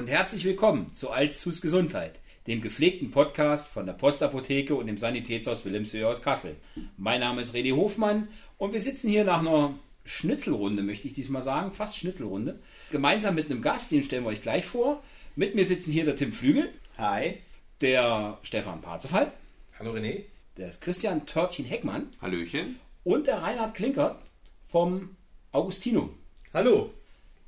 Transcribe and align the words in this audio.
und 0.00 0.06
herzlich 0.06 0.46
willkommen 0.46 0.94
zu 0.94 1.10
Alzus 1.10 1.60
Gesundheit, 1.60 2.20
dem 2.46 2.62
gepflegten 2.62 3.10
Podcast 3.10 3.68
von 3.68 3.84
der 3.84 3.92
Postapotheke 3.92 4.74
und 4.74 4.86
dem 4.86 4.96
Sanitätshaus 4.96 5.66
Wilhelmshöhe 5.66 6.08
aus 6.08 6.22
Kassel. 6.22 6.56
Mein 6.96 7.20
Name 7.20 7.42
ist 7.42 7.52
Redi 7.52 7.68
Hofmann 7.68 8.28
und 8.56 8.72
wir 8.72 8.80
sitzen 8.80 9.10
hier 9.10 9.24
nach 9.24 9.40
einer 9.40 9.74
Schnitzelrunde, 10.06 10.82
möchte 10.82 11.06
ich 11.06 11.12
diesmal 11.12 11.42
sagen, 11.42 11.72
fast 11.72 11.98
Schnitzelrunde, 11.98 12.60
gemeinsam 12.90 13.34
mit 13.34 13.50
einem 13.50 13.60
Gast, 13.60 13.90
den 13.90 14.02
stellen 14.02 14.24
wir 14.24 14.30
euch 14.30 14.40
gleich 14.40 14.64
vor. 14.64 15.02
Mit 15.36 15.54
mir 15.54 15.66
sitzen 15.66 15.92
hier 15.92 16.06
der 16.06 16.16
Tim 16.16 16.32
Flügel. 16.32 16.70
Hi. 16.96 17.36
Der 17.82 18.38
Stefan 18.42 18.80
Parzefall. 18.80 19.30
Hallo 19.78 19.92
René. 19.92 20.22
Der 20.56 20.70
Christian 20.80 21.26
Törtchen 21.26 21.66
Heckmann. 21.66 22.08
Hallöchen. 22.22 22.80
Und 23.04 23.26
der 23.26 23.42
Reinhard 23.42 23.74
Klinkert 23.74 24.18
vom 24.66 25.14
Augustinum. 25.52 26.14
Hallo. 26.54 26.88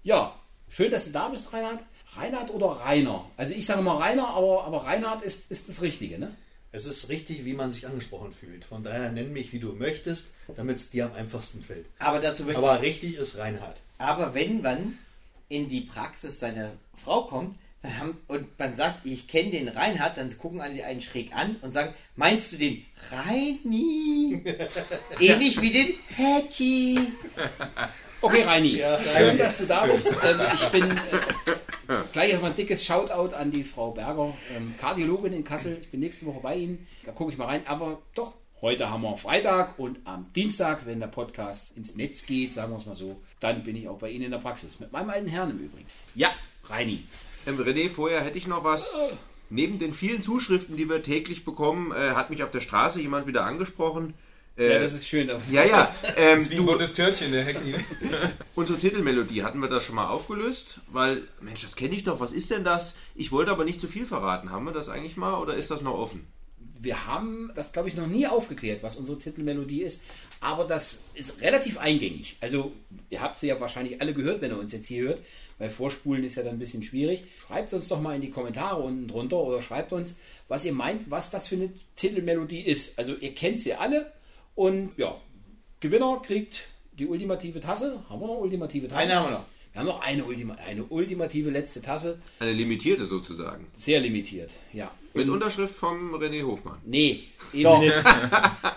Ja, 0.02 0.38
schön, 0.68 0.90
dass 0.90 1.06
du 1.06 1.12
da 1.12 1.30
bist, 1.30 1.50
Reinhard. 1.50 1.82
Reinhard 2.16 2.50
oder 2.50 2.66
Rainer? 2.66 3.30
Also 3.36 3.54
ich 3.54 3.66
sage 3.66 3.82
mal 3.82 3.96
Rainer, 3.96 4.28
aber, 4.28 4.64
aber 4.64 4.84
Reinhard 4.84 5.22
ist, 5.22 5.50
ist 5.50 5.68
das 5.68 5.82
Richtige, 5.82 6.18
ne? 6.18 6.34
Es 6.74 6.86
ist 6.86 7.10
richtig, 7.10 7.44
wie 7.44 7.52
man 7.52 7.70
sich 7.70 7.86
angesprochen 7.86 8.32
fühlt. 8.32 8.64
Von 8.64 8.82
daher 8.82 9.12
nenn 9.12 9.32
mich, 9.32 9.52
wie 9.52 9.58
du 9.58 9.72
möchtest, 9.72 10.28
damit 10.56 10.76
es 10.76 10.88
dir 10.88 11.04
am 11.04 11.12
einfachsten 11.12 11.62
fällt. 11.62 11.86
Aber 11.98 12.18
dazu 12.18 12.44
möchte 12.44 12.62
Aber 12.62 12.80
richtig 12.80 13.16
ist 13.16 13.36
Reinhard. 13.36 13.80
Aber 13.98 14.32
wenn 14.34 14.62
man 14.62 14.98
in 15.50 15.68
die 15.68 15.82
Praxis 15.82 16.40
seiner 16.40 16.72
Frau 17.04 17.24
kommt 17.24 17.58
dann 17.82 17.98
haben, 17.98 18.18
und 18.28 18.58
man 18.58 18.76
sagt, 18.76 19.04
ich 19.04 19.26
kenne 19.26 19.50
den 19.50 19.68
Reinhard, 19.68 20.16
dann 20.16 20.36
gucken 20.38 20.60
alle 20.60 20.84
einen 20.84 21.00
schräg 21.00 21.34
an 21.34 21.56
und 21.62 21.72
sagen, 21.72 21.94
meinst 22.14 22.52
du 22.52 22.56
den 22.56 22.86
Reini? 23.10 24.42
Ähnlich 25.20 25.60
wie 25.60 25.70
den 25.70 25.94
Hacky. 26.16 27.00
Okay, 28.22 28.42
Reini, 28.44 28.76
Ja, 28.78 29.00
schön, 29.02 29.36
dass 29.36 29.58
du 29.58 29.66
da 29.66 29.84
bist. 29.84 30.14
Ähm, 30.22 30.40
ich 30.54 30.68
bin 30.68 30.84
äh, 30.92 31.94
gleich 32.12 32.30
erstmal 32.30 32.52
ein 32.52 32.56
dickes 32.56 32.84
Shoutout 32.84 33.34
an 33.34 33.50
die 33.50 33.64
Frau 33.64 33.90
Berger, 33.90 34.32
ähm, 34.56 34.76
Kardiologin 34.80 35.32
in 35.32 35.42
Kassel. 35.42 35.78
Ich 35.80 35.90
bin 35.90 35.98
nächste 35.98 36.26
Woche 36.26 36.38
bei 36.40 36.54
Ihnen. 36.56 36.86
Da 37.04 37.10
gucke 37.10 37.32
ich 37.32 37.38
mal 37.38 37.46
rein. 37.46 37.66
Aber 37.66 38.00
doch, 38.14 38.34
heute 38.60 38.88
haben 38.88 39.02
wir 39.02 39.16
Freitag 39.16 39.76
und 39.76 39.98
am 40.04 40.32
Dienstag, 40.36 40.86
wenn 40.86 41.00
der 41.00 41.08
Podcast 41.08 41.76
ins 41.76 41.96
Netz 41.96 42.24
geht, 42.24 42.54
sagen 42.54 42.72
wir 42.72 42.76
es 42.76 42.86
mal 42.86 42.94
so, 42.94 43.20
dann 43.40 43.64
bin 43.64 43.74
ich 43.74 43.88
auch 43.88 43.98
bei 43.98 44.10
Ihnen 44.10 44.26
in 44.26 44.30
der 44.30 44.38
Praxis. 44.38 44.78
Mit 44.78 44.92
meinem 44.92 45.10
alten 45.10 45.26
Herrn 45.26 45.50
im 45.50 45.58
Übrigen. 45.58 45.86
Ja, 46.14 46.30
Reini. 46.66 47.02
Ähm, 47.44 47.58
René, 47.58 47.90
vorher 47.90 48.20
hätte 48.22 48.38
ich 48.38 48.46
noch 48.46 48.62
was. 48.62 48.94
Neben 49.50 49.80
den 49.80 49.94
vielen 49.94 50.22
Zuschriften, 50.22 50.76
die 50.76 50.88
wir 50.88 51.02
täglich 51.02 51.44
bekommen, 51.44 51.90
äh, 51.90 52.12
hat 52.12 52.30
mich 52.30 52.44
auf 52.44 52.52
der 52.52 52.60
Straße 52.60 53.00
jemand 53.00 53.26
wieder 53.26 53.44
angesprochen. 53.44 54.14
Äh, 54.56 54.72
Ja, 54.74 54.78
das 54.80 54.94
ist 54.94 55.06
schön. 55.06 55.30
ja, 55.50 55.64
ja. 55.64 55.94
Ähm, 56.16 56.38
Das 56.38 56.44
ist 56.44 56.50
wie 56.50 56.56
ein 56.56 56.66
buntes 56.66 56.92
Törtchen, 56.92 57.32
der 57.32 57.44
Hacky. 57.44 57.74
unsere 58.54 58.78
Titelmelodie 58.78 59.42
hatten 59.42 59.60
wir 59.60 59.68
da 59.68 59.80
schon 59.80 59.94
mal 59.94 60.08
aufgelöst, 60.08 60.80
weil, 60.88 61.22
Mensch, 61.40 61.62
das 61.62 61.76
kenne 61.76 61.94
ich 61.94 62.04
doch. 62.04 62.20
Was 62.20 62.32
ist 62.32 62.50
denn 62.50 62.64
das? 62.64 62.96
Ich 63.14 63.32
wollte 63.32 63.50
aber 63.50 63.64
nicht 63.64 63.80
zu 63.80 63.88
viel 63.88 64.06
verraten. 64.06 64.50
Haben 64.50 64.64
wir 64.64 64.72
das 64.72 64.88
eigentlich 64.88 65.16
mal 65.16 65.34
oder 65.40 65.54
ist 65.54 65.70
das 65.70 65.80
noch 65.82 65.94
offen? 65.98 66.26
Wir 66.78 67.06
haben 67.06 67.52
das, 67.54 67.72
glaube 67.72 67.88
ich, 67.88 67.96
noch 67.96 68.08
nie 68.08 68.26
aufgeklärt, 68.26 68.82
was 68.82 68.96
unsere 68.96 69.16
Titelmelodie 69.18 69.82
ist. 69.82 70.02
Aber 70.40 70.64
das 70.64 71.00
ist 71.14 71.40
relativ 71.40 71.78
eingängig. 71.78 72.36
Also, 72.40 72.72
ihr 73.08 73.20
habt 73.22 73.38
sie 73.38 73.46
ja 73.46 73.60
wahrscheinlich 73.60 74.00
alle 74.00 74.12
gehört, 74.12 74.40
wenn 74.40 74.50
ihr 74.50 74.58
uns 74.58 74.72
jetzt 74.72 74.88
hier 74.88 75.04
hört, 75.04 75.20
weil 75.58 75.70
Vorspulen 75.70 76.24
ist 76.24 76.34
ja 76.34 76.42
dann 76.42 76.54
ein 76.54 76.58
bisschen 76.58 76.82
schwierig. 76.82 77.22
Schreibt 77.46 77.72
uns 77.72 77.86
doch 77.86 78.00
mal 78.00 78.16
in 78.16 78.20
die 78.20 78.30
Kommentare 78.30 78.82
unten 78.82 79.06
drunter 79.06 79.36
oder 79.36 79.62
schreibt 79.62 79.92
uns, 79.92 80.16
was 80.48 80.64
ihr 80.64 80.72
meint, 80.72 81.08
was 81.08 81.30
das 81.30 81.46
für 81.46 81.54
eine 81.54 81.70
Titelmelodie 81.94 82.62
ist. 82.62 82.98
Also, 82.98 83.14
ihr 83.14 83.32
kennt 83.32 83.60
sie 83.60 83.74
alle 83.74 84.12
und 84.54 84.92
ja, 84.96 85.16
Gewinner 85.80 86.20
kriegt 86.24 86.68
die 86.98 87.06
ultimative 87.06 87.60
Tasse. 87.60 88.02
Haben 88.08 88.20
wir 88.20 88.26
noch 88.28 88.38
ultimative 88.38 88.88
Tasse? 88.88 89.00
Eine 89.00 89.16
haben 89.16 89.26
wir 89.26 89.38
noch. 89.38 89.44
Wir 89.72 89.80
haben 89.80 89.86
noch 89.86 90.00
eine, 90.02 90.22
Ultima 90.24 90.54
eine 90.54 90.84
ultimative 90.84 91.48
letzte 91.48 91.80
Tasse. 91.80 92.20
Eine 92.38 92.52
limitierte 92.52 93.06
sozusagen. 93.06 93.66
Sehr 93.74 94.00
limitiert, 94.00 94.50
ja. 94.74 94.90
Mit 95.14 95.26
Und- 95.28 95.34
Unterschrift 95.34 95.74
vom 95.74 96.14
René 96.14 96.44
Hofmann. 96.44 96.78
Nee, 96.84 97.20
eben 97.54 97.62
Doch. 97.64 97.80
nicht. 97.80 97.94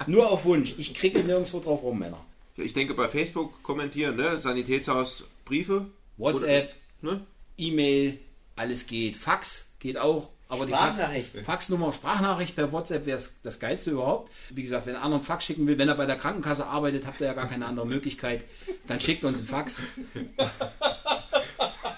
Nur 0.08 0.30
auf 0.32 0.46
Wunsch. 0.46 0.74
Ich 0.78 0.94
kriege 0.94 1.20
nirgendwo 1.20 1.60
drauf 1.60 1.84
rum, 1.84 2.00
Männer. 2.00 2.24
Ich 2.58 2.74
denke 2.74 2.94
bei 2.94 3.10
Facebook 3.10 3.62
kommentieren, 3.64 4.16
ne? 4.16 4.40
Sanitätshaus 4.40 5.28
Briefe. 5.44 5.88
WhatsApp, 6.18 6.74
Ne? 7.02 7.26
E-Mail, 7.58 8.18
alles 8.56 8.88
geht. 8.88 9.18
Fax 9.18 9.70
geht 9.80 9.98
auch. 9.98 10.30
Aber 10.48 10.66
die 10.66 10.72
Fax 10.74 10.84
Sprachnachricht. 10.96 11.38
Faxnummer, 11.44 11.94
Sprachnachricht 11.94 12.56
per 12.56 12.72
WhatsApp 12.72 13.06
wäre 13.06 13.20
das 13.44 13.60
Geilste 13.60 13.92
überhaupt. 13.92 14.32
Wie 14.52 14.62
gesagt, 14.62 14.86
wenn 14.86 14.96
einer 14.96 15.16
einen 15.16 15.24
Fax 15.24 15.46
schicken 15.46 15.66
will, 15.66 15.78
wenn 15.78 15.90
er 15.90 15.96
bei 15.96 16.06
der 16.06 16.18
Krankenkasse 16.18 16.68
arbeitet, 16.68 17.08
habt 17.08 17.20
ihr 17.20 17.28
ja 17.28 17.34
gar 17.34 17.48
keine 17.50 17.66
andere 17.66 17.88
Möglichkeit. 17.88 18.44
Dann 18.88 19.00
schickt 19.00 19.24
uns 19.24 19.40
einen 19.40 19.48
Fax. 19.48 19.82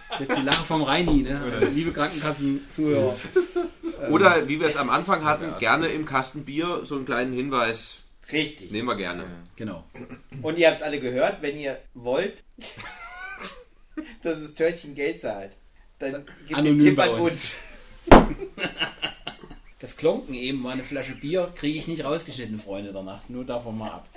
Das 0.09 0.21
ist 0.21 0.29
jetzt 0.29 0.37
die 0.37 0.45
Lache 0.45 0.63
vom 0.63 0.81
Reini, 0.81 1.23
ne? 1.23 1.41
Also, 1.53 1.67
liebe 1.67 1.91
Krankenkassen-Zuhörer. 1.91 3.15
Oder 4.09 4.47
wie 4.47 4.59
wir 4.59 4.67
es 4.67 4.77
am 4.77 4.89
Anfang 4.89 5.25
hatten, 5.25 5.59
gerne 5.59 5.87
im 5.87 6.05
Kasten 6.05 6.45
Bier 6.45 6.81
so 6.85 6.95
einen 6.95 7.05
kleinen 7.05 7.33
Hinweis. 7.33 7.99
Richtig. 8.31 8.71
Nehmen 8.71 8.87
wir 8.87 8.95
gerne. 8.95 9.25
Genau. 9.55 9.83
Und 10.41 10.57
ihr 10.57 10.67
habt 10.67 10.77
es 10.77 10.83
alle 10.83 10.99
gehört, 10.99 11.41
wenn 11.41 11.57
ihr 11.57 11.79
wollt, 11.93 12.43
dass 14.23 14.41
das 14.41 14.53
Törtchen 14.53 14.95
Geld 14.95 15.21
zahlt, 15.21 15.51
dann 15.99 16.25
gebt 16.25 16.49
den 16.49 16.55
Anonym 16.55 16.79
Tipp 16.79 16.95
bei 16.95 17.09
an 17.09 17.21
uns. 17.21 17.33
uns. 17.33 17.55
Das 19.79 19.95
Klonken 19.95 20.33
eben 20.33 20.63
war 20.63 20.71
eine 20.71 20.83
Flasche 20.83 21.13
Bier, 21.13 21.51
kriege 21.53 21.77
ich 21.77 21.87
nicht 21.87 22.03
rausgeschnitten, 22.03 22.59
Freunde 22.59 22.93
der 22.93 23.03
Nacht. 23.03 23.29
Nur 23.29 23.45
davon 23.45 23.77
mal 23.77 23.91
ab. 23.91 24.09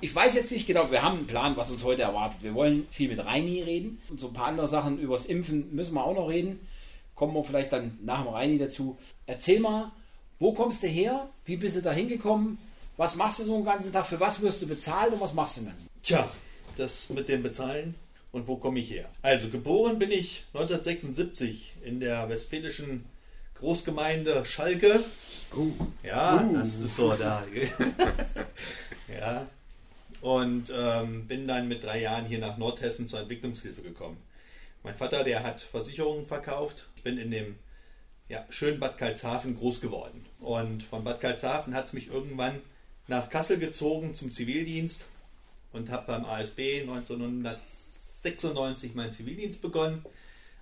Ich 0.00 0.14
weiß 0.14 0.34
jetzt 0.34 0.50
nicht 0.50 0.66
genau, 0.66 0.90
wir 0.90 1.02
haben 1.02 1.18
einen 1.18 1.26
Plan, 1.26 1.56
was 1.56 1.70
uns 1.70 1.84
heute 1.84 2.02
erwartet. 2.02 2.42
Wir 2.42 2.54
wollen 2.54 2.86
viel 2.90 3.08
mit 3.08 3.24
Reini 3.24 3.62
reden 3.62 4.00
und 4.08 4.18
so 4.18 4.28
ein 4.28 4.32
paar 4.32 4.46
andere 4.46 4.66
Sachen 4.66 4.98
übers 4.98 5.26
Impfen 5.26 5.74
müssen 5.74 5.94
wir 5.94 6.04
auch 6.04 6.14
noch 6.14 6.28
reden. 6.28 6.66
Kommen 7.14 7.34
wir 7.34 7.44
vielleicht 7.44 7.72
dann 7.72 7.98
nach 8.02 8.24
dem 8.24 8.32
Reini 8.32 8.58
dazu. 8.58 8.98
Erzähl 9.26 9.60
mal, 9.60 9.92
wo 10.38 10.54
kommst 10.54 10.82
du 10.82 10.86
her? 10.86 11.28
Wie 11.44 11.56
bist 11.56 11.76
du 11.76 11.82
da 11.82 11.92
hingekommen? 11.92 12.58
Was 12.96 13.14
machst 13.14 13.40
du 13.40 13.44
so 13.44 13.56
den 13.56 13.64
ganzen 13.66 13.92
Tag? 13.92 14.06
Für 14.06 14.18
was 14.18 14.40
wirst 14.40 14.62
du 14.62 14.66
bezahlt 14.66 15.12
und 15.12 15.20
was 15.20 15.34
machst 15.34 15.58
du 15.58 15.60
den 15.60 15.68
ganzen 15.68 15.86
Tag? 15.86 16.02
Tja, 16.02 16.32
das 16.78 17.10
mit 17.10 17.28
dem 17.28 17.42
Bezahlen 17.42 17.94
und 18.32 18.48
wo 18.48 18.56
komme 18.56 18.80
ich 18.80 18.90
her? 18.90 19.08
Also 19.20 19.50
geboren 19.50 19.98
bin 19.98 20.10
ich 20.10 20.44
1976 20.54 21.74
in 21.84 22.00
der 22.00 22.28
westfälischen 22.30 23.04
Großgemeinde 23.62 24.44
Schalke. 24.44 25.02
Ja, 26.02 26.42
das 26.52 26.80
ist 26.80 26.96
so 26.96 27.14
da. 27.14 27.46
ja. 29.08 29.46
Und 30.20 30.72
ähm, 30.76 31.28
bin 31.28 31.46
dann 31.46 31.68
mit 31.68 31.84
drei 31.84 32.00
Jahren 32.00 32.26
hier 32.26 32.40
nach 32.40 32.58
Nordhessen 32.58 33.06
zur 33.06 33.20
Entwicklungshilfe 33.20 33.82
gekommen. 33.82 34.16
Mein 34.82 34.96
Vater, 34.96 35.22
der 35.22 35.44
hat 35.44 35.60
Versicherungen 35.60 36.26
verkauft. 36.26 36.88
Ich 36.96 37.04
bin 37.04 37.18
in 37.18 37.30
dem 37.30 37.54
ja, 38.28 38.44
schönen 38.50 38.80
Bad 38.80 38.98
Karlshafen 38.98 39.56
groß 39.56 39.80
geworden. 39.80 40.26
Und 40.40 40.82
von 40.82 41.04
Bad 41.04 41.20
Karlshafen 41.20 41.76
hat 41.76 41.84
es 41.84 41.92
mich 41.92 42.08
irgendwann 42.08 42.58
nach 43.06 43.30
Kassel 43.30 43.60
gezogen 43.60 44.16
zum 44.16 44.32
Zivildienst 44.32 45.04
und 45.72 45.88
habe 45.88 46.08
beim 46.08 46.24
ASB 46.24 46.80
1996 46.80 48.96
meinen 48.96 49.12
Zivildienst 49.12 49.62
begonnen 49.62 50.04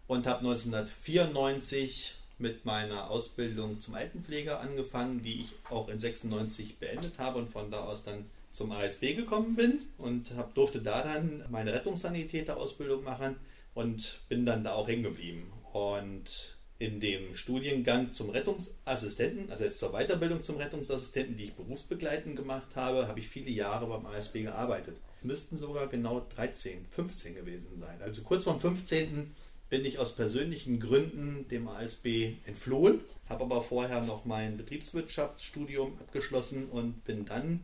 und 0.06 0.26
habe 0.26 0.40
1994 0.40 2.16
mit 2.40 2.64
meiner 2.64 3.10
Ausbildung 3.10 3.80
zum 3.80 3.94
Altenpfleger 3.94 4.60
angefangen, 4.60 5.22
die 5.22 5.42
ich 5.42 5.54
auch 5.68 5.88
in 5.88 5.98
96 5.98 6.78
beendet 6.78 7.18
habe 7.18 7.38
und 7.38 7.50
von 7.50 7.70
da 7.70 7.84
aus 7.84 8.02
dann 8.02 8.24
zum 8.52 8.72
ASB 8.72 9.14
gekommen 9.14 9.54
bin 9.54 9.80
und 9.98 10.32
hab, 10.36 10.54
durfte 10.54 10.80
da 10.80 11.02
dann 11.02 11.44
meine 11.50 11.72
Rettungssanitäter-Ausbildung 11.72 13.04
machen 13.04 13.36
und 13.74 14.20
bin 14.28 14.44
dann 14.44 14.64
da 14.64 14.72
auch 14.72 14.88
hängen 14.88 15.04
geblieben. 15.04 15.52
Und 15.72 16.56
in 16.78 16.98
dem 16.98 17.36
Studiengang 17.36 18.12
zum 18.12 18.30
Rettungsassistenten, 18.30 19.50
also 19.50 19.64
jetzt 19.64 19.78
zur 19.78 19.92
Weiterbildung 19.92 20.42
zum 20.42 20.56
Rettungsassistenten, 20.56 21.36
die 21.36 21.44
ich 21.44 21.52
berufsbegleitend 21.52 22.36
gemacht 22.36 22.74
habe, 22.74 23.06
habe 23.06 23.20
ich 23.20 23.28
viele 23.28 23.50
Jahre 23.50 23.86
beim 23.86 24.06
ASB 24.06 24.42
gearbeitet. 24.42 24.96
Es 25.20 25.26
müssten 25.26 25.58
sogar 25.58 25.86
genau 25.88 26.26
13, 26.34 26.86
15 26.90 27.34
gewesen 27.34 27.78
sein. 27.78 28.00
Also 28.00 28.22
kurz 28.22 28.44
vorm 28.44 28.58
15. 28.58 29.34
bin 29.70 29.84
ich 29.84 30.00
aus 30.00 30.16
persönlichen 30.16 30.80
Gründen 30.80 31.46
dem 31.48 31.68
ASB 31.68 32.34
entflohen, 32.44 33.00
habe 33.28 33.44
aber 33.44 33.62
vorher 33.62 34.02
noch 34.02 34.24
mein 34.24 34.56
Betriebswirtschaftsstudium 34.56 35.96
abgeschlossen 36.00 36.68
und 36.68 37.04
bin 37.04 37.24
dann 37.24 37.60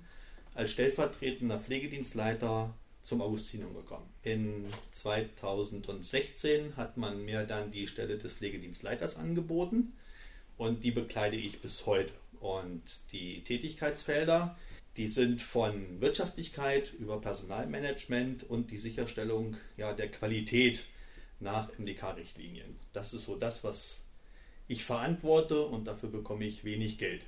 als 0.54 0.70
stellvertretender 0.70 1.58
Pflegedienstleiter 1.58 2.72
zum 3.02 3.20
Augustinum 3.20 3.74
gekommen. 3.74 4.08
In 4.22 4.66
2016 4.92 6.76
hat 6.76 6.96
man 6.96 7.24
mir 7.24 7.42
dann 7.42 7.72
die 7.72 7.88
Stelle 7.88 8.18
des 8.18 8.32
Pflegedienstleiters 8.32 9.16
angeboten 9.16 9.92
und 10.56 10.84
die 10.84 10.92
bekleide 10.92 11.36
ich 11.36 11.60
bis 11.60 11.86
heute. 11.86 12.12
Und 12.40 12.82
die 13.12 13.42
Tätigkeitsfelder, 13.42 14.56
die 14.96 15.08
sind 15.08 15.42
von 15.42 16.00
Wirtschaftlichkeit 16.00 16.92
über 16.94 17.20
Personalmanagement 17.20 18.48
und 18.48 18.70
die 18.70 18.78
Sicherstellung 18.78 19.56
ja, 19.76 19.92
der 19.92 20.08
Qualität 20.08 20.86
nach 21.40 21.68
MDK-Richtlinien. 21.78 22.76
Das 22.92 23.14
ist 23.14 23.24
so 23.24 23.36
das, 23.36 23.64
was 23.64 24.02
ich 24.68 24.84
verantworte 24.84 25.62
und 25.62 25.86
dafür 25.86 26.08
bekomme 26.08 26.44
ich 26.44 26.64
wenig 26.64 26.98
Geld. 26.98 27.22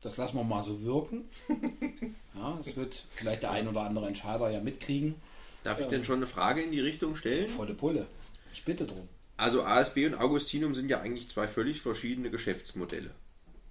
Das 0.00 0.16
lassen 0.16 0.36
wir 0.36 0.44
mal 0.44 0.62
so 0.62 0.82
wirken. 0.82 1.24
Ja, 2.36 2.58
das 2.62 2.74
wird 2.74 3.04
vielleicht 3.10 3.44
der 3.44 3.52
ein 3.52 3.68
oder 3.68 3.82
andere 3.82 4.08
Entscheider 4.08 4.50
ja 4.50 4.60
mitkriegen. 4.60 5.14
Darf 5.62 5.80
ich 5.80 5.86
denn 5.86 6.04
schon 6.04 6.16
eine 6.16 6.26
Frage 6.26 6.62
in 6.62 6.72
die 6.72 6.80
Richtung 6.80 7.14
stellen? 7.14 7.48
Volle 7.48 7.74
Pulle. 7.74 8.08
Ich 8.52 8.64
bitte 8.64 8.86
drum. 8.86 9.08
Also 9.36 9.62
ASB 9.62 10.06
und 10.06 10.14
Augustinum 10.16 10.74
sind 10.74 10.88
ja 10.88 11.00
eigentlich 11.00 11.28
zwei 11.28 11.46
völlig 11.46 11.80
verschiedene 11.80 12.30
Geschäftsmodelle. 12.30 13.10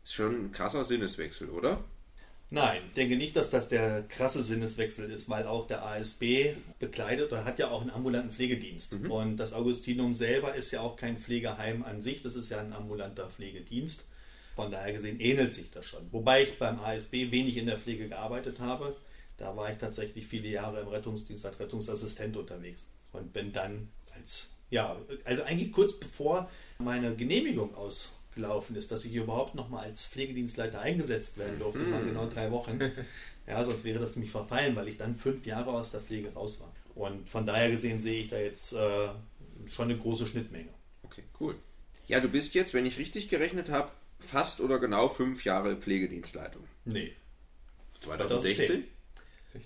Ist 0.04 0.14
schon 0.14 0.46
ein 0.46 0.52
krasser 0.54 0.86
Sinneswechsel, 0.86 1.50
oder? 1.50 1.84
Nein, 2.54 2.82
denke 2.96 3.16
nicht, 3.16 3.36
dass 3.36 3.50
das 3.50 3.68
der 3.68 4.04
krasse 4.04 4.44
Sinneswechsel 4.44 5.10
ist, 5.10 5.28
weil 5.28 5.48
auch 5.48 5.66
der 5.66 5.84
ASB 5.84 6.54
bekleidet 6.78 7.32
oder 7.32 7.46
hat 7.46 7.58
ja 7.58 7.72
auch 7.72 7.82
einen 7.82 7.90
ambulanten 7.90 8.32
Pflegedienst. 8.32 8.94
Mhm. 8.94 9.10
Und 9.10 9.38
das 9.38 9.54
Augustinum 9.54 10.14
selber 10.14 10.54
ist 10.54 10.70
ja 10.70 10.82
auch 10.82 10.96
kein 10.96 11.18
Pflegeheim 11.18 11.84
an 11.84 12.04
sich, 12.04 12.22
das 12.22 12.36
ist 12.36 12.52
ja 12.52 12.60
ein 12.60 12.72
ambulanter 12.72 13.28
Pflegedienst. 13.28 14.08
Von 14.56 14.70
daher 14.70 14.94
gesehen 14.94 15.20
ähnelt 15.20 15.52
sich 15.52 15.72
das 15.72 15.88
schon. 15.88 16.08
Wobei 16.12 16.44
ich 16.44 16.60
beim 16.60 16.80
ASB 16.80 17.32
wenig 17.32 17.58
in 17.58 17.66
der 17.66 17.80
Pflege 17.80 18.08
gearbeitet 18.08 18.60
habe. 18.60 18.96
Da 19.38 19.58
war 19.58 19.72
ich 19.72 19.80
tatsächlich 19.80 20.28
viele 20.28 20.50
Jahre 20.50 20.82
im 20.82 20.90
Rettungsdienst 20.90 21.44
als 21.48 21.60
Rettungsassistent 21.60 22.38
unterwegs 22.38 22.86
und 23.14 23.34
bin 23.34 23.52
dann 23.52 23.90
als, 24.14 24.52
ja, 24.70 24.96
also 25.26 25.42
eigentlich 25.42 25.72
kurz 25.72 26.00
bevor 26.00 26.52
meine 26.78 27.16
Genehmigung 27.16 27.74
ausgelaufen 28.34 28.76
ist, 28.76 28.92
dass 28.92 29.06
ich 29.06 29.14
überhaupt 29.16 29.56
nochmal 29.56 29.86
als 29.86 30.06
Pflegedienstleiter 30.06 30.82
eingesetzt 30.82 31.38
werden 31.38 31.60
durfte. 31.60 31.80
Das 31.80 31.92
waren 31.92 32.06
genau 32.08 32.26
drei 32.28 32.52
Wochen. 32.52 32.80
Ja, 33.46 33.62
sonst 33.66 33.84
wäre 33.84 34.00
das 34.00 34.16
nämlich 34.16 34.32
verfallen, 34.32 34.74
weil 34.78 34.88
ich 34.88 34.96
dann 34.96 35.18
fünf 35.18 35.46
Jahre 35.46 35.72
aus 35.72 35.92
der 35.92 36.00
Pflege 36.00 36.32
raus 36.34 36.62
war. 36.62 36.74
Und 36.96 37.30
von 37.30 37.46
daher 37.46 37.70
gesehen 37.70 38.00
sehe 38.00 38.22
ich 38.22 38.30
da 38.30 38.38
jetzt 38.38 38.72
äh, 38.72 39.10
schon 39.70 39.90
eine 39.90 39.98
große 39.98 40.26
Schnittmenge. 40.28 40.70
Okay, 41.04 41.24
cool. 41.42 41.56
Ja, 42.08 42.22
du 42.22 42.30
bist 42.30 42.54
jetzt, 42.54 42.74
wenn 42.74 42.86
ich 42.86 42.98
richtig 42.98 43.28
gerechnet 43.28 43.70
habe, 43.70 43.92
fast 44.22 44.62
oder 44.62 44.80
genau 44.80 45.10
fünf 45.10 45.44
Jahre 45.44 45.76
Pflegedienstleitung. 45.76 46.64
Nee. 46.86 47.12
2016? 48.00 48.66
2010. 48.66 48.84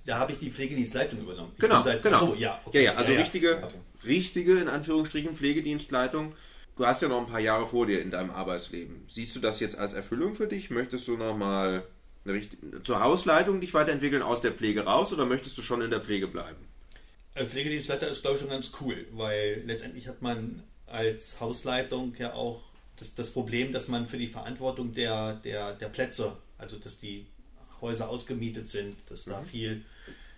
Da 0.08 0.18
habe 0.18 0.32
ich 0.32 0.40
die 0.40 0.50
Pflegedienstleitung 0.50 1.20
übernommen. 1.20 1.52
Ich 1.54 1.62
Genau, 1.62 1.84
seit- 1.84 2.02
genau. 2.02 2.16
Achso, 2.16 2.34
ja, 2.34 2.60
Ja, 2.74 2.82
ja, 2.82 2.96
also 2.96 3.12
Ja, 3.12 3.20
richtige, 3.20 3.58
Okay. 3.64 3.76
richtige, 4.06 4.60
in 4.60 4.70
Anführungsstrichen, 4.70 5.36
Pflegedienstleitung. 5.36 6.34
Du 6.78 6.86
hast 6.86 7.02
ja 7.02 7.08
noch 7.08 7.20
ein 7.20 7.26
paar 7.26 7.40
Jahre 7.40 7.66
vor 7.66 7.88
dir 7.88 8.02
in 8.02 8.12
deinem 8.12 8.30
Arbeitsleben. 8.30 9.08
Siehst 9.12 9.36
du 9.36 9.40
das 9.40 9.60
jetzt 9.60 9.78
als 9.78 9.94
Erfüllung 9.94 10.36
für 10.36 10.48
dich? 10.48 10.70
Möchtest 10.70 11.08
du 11.08 11.18
nochmal 11.18 11.88
zur 12.84 13.00
Hausleitung 13.00 13.62
dich 13.62 13.74
weiterentwickeln 13.74 14.22
aus 14.22 14.42
der 14.42 14.52
Pflege 14.52 14.86
raus 14.86 15.12
oder 15.12 15.26
möchtest 15.26 15.58
du 15.58 15.64
schon 15.64 15.82
in 15.82 15.90
der 15.90 16.02
Pflege 16.02 16.28
bleiben? 16.28 16.68
Äh, 17.34 17.46
Pflegedienstleiter 17.46 18.08
ist, 18.10 18.22
glaube 18.22 18.36
ich, 18.36 18.42
schon 18.42 18.50
ganz 18.50 18.72
cool, 18.82 19.08
weil 19.14 19.64
letztendlich 19.66 20.08
hat 20.08 20.22
man 20.22 20.64
als 20.86 21.40
Hausleitung 21.40 22.14
ja 22.20 22.34
auch 22.34 22.62
das, 22.98 23.16
das 23.16 23.32
Problem, 23.32 23.74
dass 23.74 23.88
man 23.88 24.08
für 24.08 24.18
die 24.18 24.28
Verantwortung 24.28 24.94
der, 24.94 25.36
der, 25.36 25.74
der 25.74 25.88
Plätze, 25.88 26.38
also 26.58 26.78
dass 26.78 27.00
die 27.00 27.26
Häuser 27.82 28.10
ausgemietet 28.10 28.68
sind, 28.68 28.98
dass 29.10 29.26
da 29.26 29.44
viel 29.44 29.84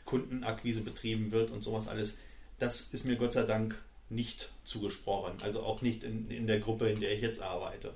Kundenakquise 0.06 0.82
betrieben 0.82 1.32
wird 1.32 1.52
und 1.52 1.64
sowas 1.64 1.88
alles, 1.88 2.14
das 2.60 2.82
ist 2.82 3.06
mir 3.06 3.16
Gott 3.16 3.34
sei 3.34 3.44
Dank 3.44 3.82
nicht 4.10 4.52
zugesprochen. 4.64 5.42
Also 5.42 5.62
auch 5.62 5.82
nicht 5.82 6.04
in, 6.04 6.30
in 6.30 6.48
der 6.48 6.60
Gruppe, 6.60 6.90
in 6.90 7.00
der 7.00 7.14
ich 7.14 7.22
jetzt 7.22 7.42
arbeite. 7.42 7.94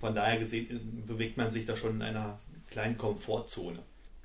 Von 0.00 0.14
daher 0.14 0.38
gesehen 0.38 0.70
äh, 0.70 1.06
bewegt 1.06 1.36
man 1.36 1.50
sich 1.50 1.64
da 1.64 1.76
schon 1.76 1.96
in 1.96 2.02
einer 2.02 2.38
kleinen 2.70 2.98
Komfortzone. 2.98 3.78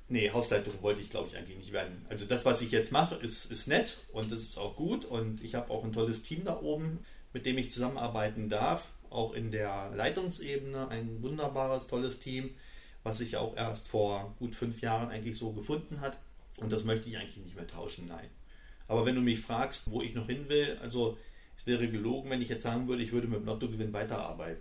Nee, 0.08 0.30
Hausleitung 0.30 0.74
wollte 0.82 1.00
ich, 1.00 1.10
glaube 1.10 1.28
ich, 1.28 1.36
eigentlich 1.36 1.56
nicht 1.56 1.72
werden. 1.72 2.04
Also 2.08 2.26
das, 2.26 2.44
was 2.44 2.60
ich 2.62 2.72
jetzt 2.72 2.90
mache, 2.90 3.14
ist, 3.14 3.44
ist 3.44 3.68
nett 3.68 3.96
und 4.12 4.32
das 4.32 4.42
ist 4.42 4.58
auch 4.58 4.74
gut. 4.74 5.04
Und 5.04 5.42
ich 5.42 5.54
habe 5.54 5.70
auch 5.70 5.84
ein 5.84 5.92
tolles 5.92 6.22
Team 6.22 6.44
da 6.44 6.60
oben, 6.60 7.04
mit 7.32 7.46
dem 7.46 7.58
ich 7.58 7.70
zusammenarbeiten 7.70 8.48
darf. 8.48 8.82
Auch 9.08 9.32
in 9.34 9.52
der 9.52 9.90
Leitungsebene 9.94 10.88
ein 10.88 11.22
wunderbares, 11.22 11.86
tolles 11.86 12.18
Team, 12.18 12.50
was 13.04 13.18
sich 13.18 13.36
auch 13.36 13.56
erst 13.56 13.88
vor 13.88 14.34
gut 14.38 14.54
fünf 14.54 14.80
Jahren 14.80 15.10
eigentlich 15.10 15.38
so 15.38 15.52
gefunden 15.52 16.00
hat. 16.00 16.18
Und 16.56 16.72
das 16.72 16.84
möchte 16.84 17.08
ich 17.08 17.16
eigentlich 17.16 17.44
nicht 17.44 17.56
mehr 17.56 17.66
tauschen, 17.66 18.08
nein. 18.08 18.28
Aber 18.90 19.06
wenn 19.06 19.14
du 19.14 19.20
mich 19.20 19.38
fragst, 19.38 19.88
wo 19.92 20.02
ich 20.02 20.14
noch 20.14 20.26
hin 20.26 20.48
will, 20.48 20.76
also 20.82 21.16
es 21.56 21.64
wäre 21.64 21.88
gelogen, 21.88 22.28
wenn 22.28 22.42
ich 22.42 22.48
jetzt 22.48 22.64
sagen 22.64 22.88
würde, 22.88 23.04
ich 23.04 23.12
würde 23.12 23.28
mit 23.28 23.38
dem 23.38 23.46
Lottogewinn 23.46 23.92
weiterarbeiten. 23.92 24.60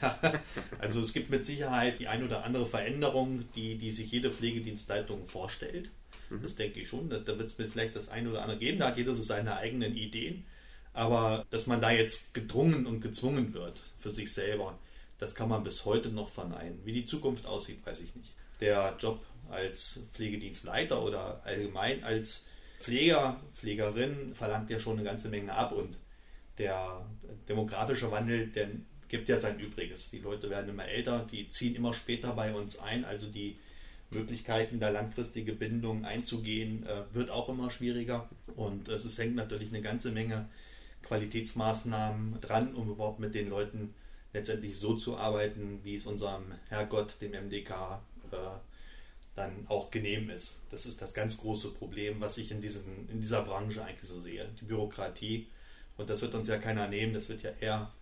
also 0.78 1.00
es 1.00 1.12
gibt 1.12 1.28
mit 1.28 1.44
Sicherheit 1.44 1.98
die 1.98 2.06
ein 2.06 2.22
oder 2.22 2.44
andere 2.44 2.66
Veränderung, 2.66 3.44
die, 3.56 3.76
die 3.76 3.90
sich 3.90 4.12
jede 4.12 4.30
Pflegedienstleitung 4.30 5.26
vorstellt. 5.26 5.90
Das 6.40 6.54
denke 6.54 6.78
ich 6.80 6.88
schon. 6.88 7.10
Da, 7.10 7.18
da 7.18 7.36
wird 7.36 7.50
es 7.50 7.58
mir 7.58 7.66
vielleicht 7.66 7.96
das 7.96 8.08
ein 8.08 8.28
oder 8.28 8.42
andere 8.42 8.58
geben. 8.58 8.78
Da 8.78 8.88
hat 8.88 8.96
jeder 8.96 9.14
so 9.14 9.22
seine 9.22 9.56
eigenen 9.56 9.96
Ideen. 9.96 10.44
Aber 10.92 11.44
dass 11.50 11.66
man 11.66 11.80
da 11.80 11.90
jetzt 11.90 12.32
gedrungen 12.32 12.86
und 12.86 13.00
gezwungen 13.00 13.54
wird 13.54 13.80
für 13.98 14.10
sich 14.10 14.32
selber, 14.32 14.78
das 15.18 15.34
kann 15.34 15.48
man 15.48 15.64
bis 15.64 15.84
heute 15.84 16.10
noch 16.10 16.28
verneinen. 16.28 16.78
Wie 16.84 16.92
die 16.92 17.06
Zukunft 17.06 17.44
aussieht, 17.44 17.84
weiß 17.84 18.00
ich 18.00 18.14
nicht. 18.14 18.30
Der 18.60 18.96
Job 19.00 19.20
als 19.50 19.98
Pflegedienstleiter 20.14 21.02
oder 21.02 21.40
allgemein 21.44 22.04
als 22.04 22.44
Pfleger, 22.84 23.40
Pflegerin 23.54 24.34
verlangt 24.34 24.68
ja 24.68 24.78
schon 24.78 24.98
eine 24.98 25.04
ganze 25.04 25.30
Menge 25.30 25.54
ab 25.54 25.72
und 25.72 25.98
der 26.58 27.06
demografische 27.48 28.10
Wandel, 28.10 28.48
der 28.48 28.68
gibt 29.08 29.30
ja 29.30 29.40
sein 29.40 29.58
Übriges. 29.58 30.10
Die 30.10 30.18
Leute 30.18 30.50
werden 30.50 30.68
immer 30.68 30.86
älter, 30.86 31.26
die 31.32 31.48
ziehen 31.48 31.74
immer 31.76 31.94
später 31.94 32.34
bei 32.34 32.52
uns 32.52 32.78
ein, 32.78 33.06
also 33.06 33.26
die 33.26 33.56
Möglichkeiten, 34.10 34.80
da 34.80 34.90
langfristige 34.90 35.54
Bindungen 35.54 36.04
einzugehen, 36.04 36.84
äh, 36.86 37.14
wird 37.14 37.30
auch 37.30 37.48
immer 37.48 37.70
schwieriger. 37.70 38.28
Und 38.54 38.88
es 38.88 39.16
hängt 39.16 39.34
natürlich 39.34 39.70
eine 39.70 39.80
ganze 39.80 40.10
Menge 40.10 40.46
Qualitätsmaßnahmen 41.04 42.38
dran, 42.42 42.74
um 42.74 42.90
überhaupt 42.90 43.18
mit 43.18 43.34
den 43.34 43.48
Leuten 43.48 43.94
letztendlich 44.34 44.76
so 44.76 44.94
zu 44.94 45.16
arbeiten, 45.16 45.80
wie 45.84 45.96
es 45.96 46.04
unserem 46.04 46.52
Herrgott, 46.68 47.16
dem 47.22 47.32
MDK, 47.32 48.02
äh, 48.30 48.36
dann 49.36 49.66
auch 49.68 49.90
genehm 49.90 50.30
ist. 50.30 50.60
Das 50.70 50.86
ist 50.86 51.02
das 51.02 51.12
ganz 51.12 51.38
große 51.38 51.70
Problem, 51.70 52.20
was 52.20 52.38
ich 52.38 52.50
in, 52.50 52.60
diesen, 52.60 53.08
in 53.08 53.20
dieser 53.20 53.42
Branche 53.42 53.84
eigentlich 53.84 54.08
so 54.08 54.20
sehe. 54.20 54.48
Die 54.60 54.64
Bürokratie. 54.64 55.48
Und 55.96 56.10
das 56.10 56.22
wird 56.22 56.34
uns 56.34 56.48
ja 56.48 56.58
keiner 56.58 56.88
nehmen, 56.88 57.14
das 57.14 57.28
wird 57.28 57.42
ja 57.42 57.50
eher 57.60 57.92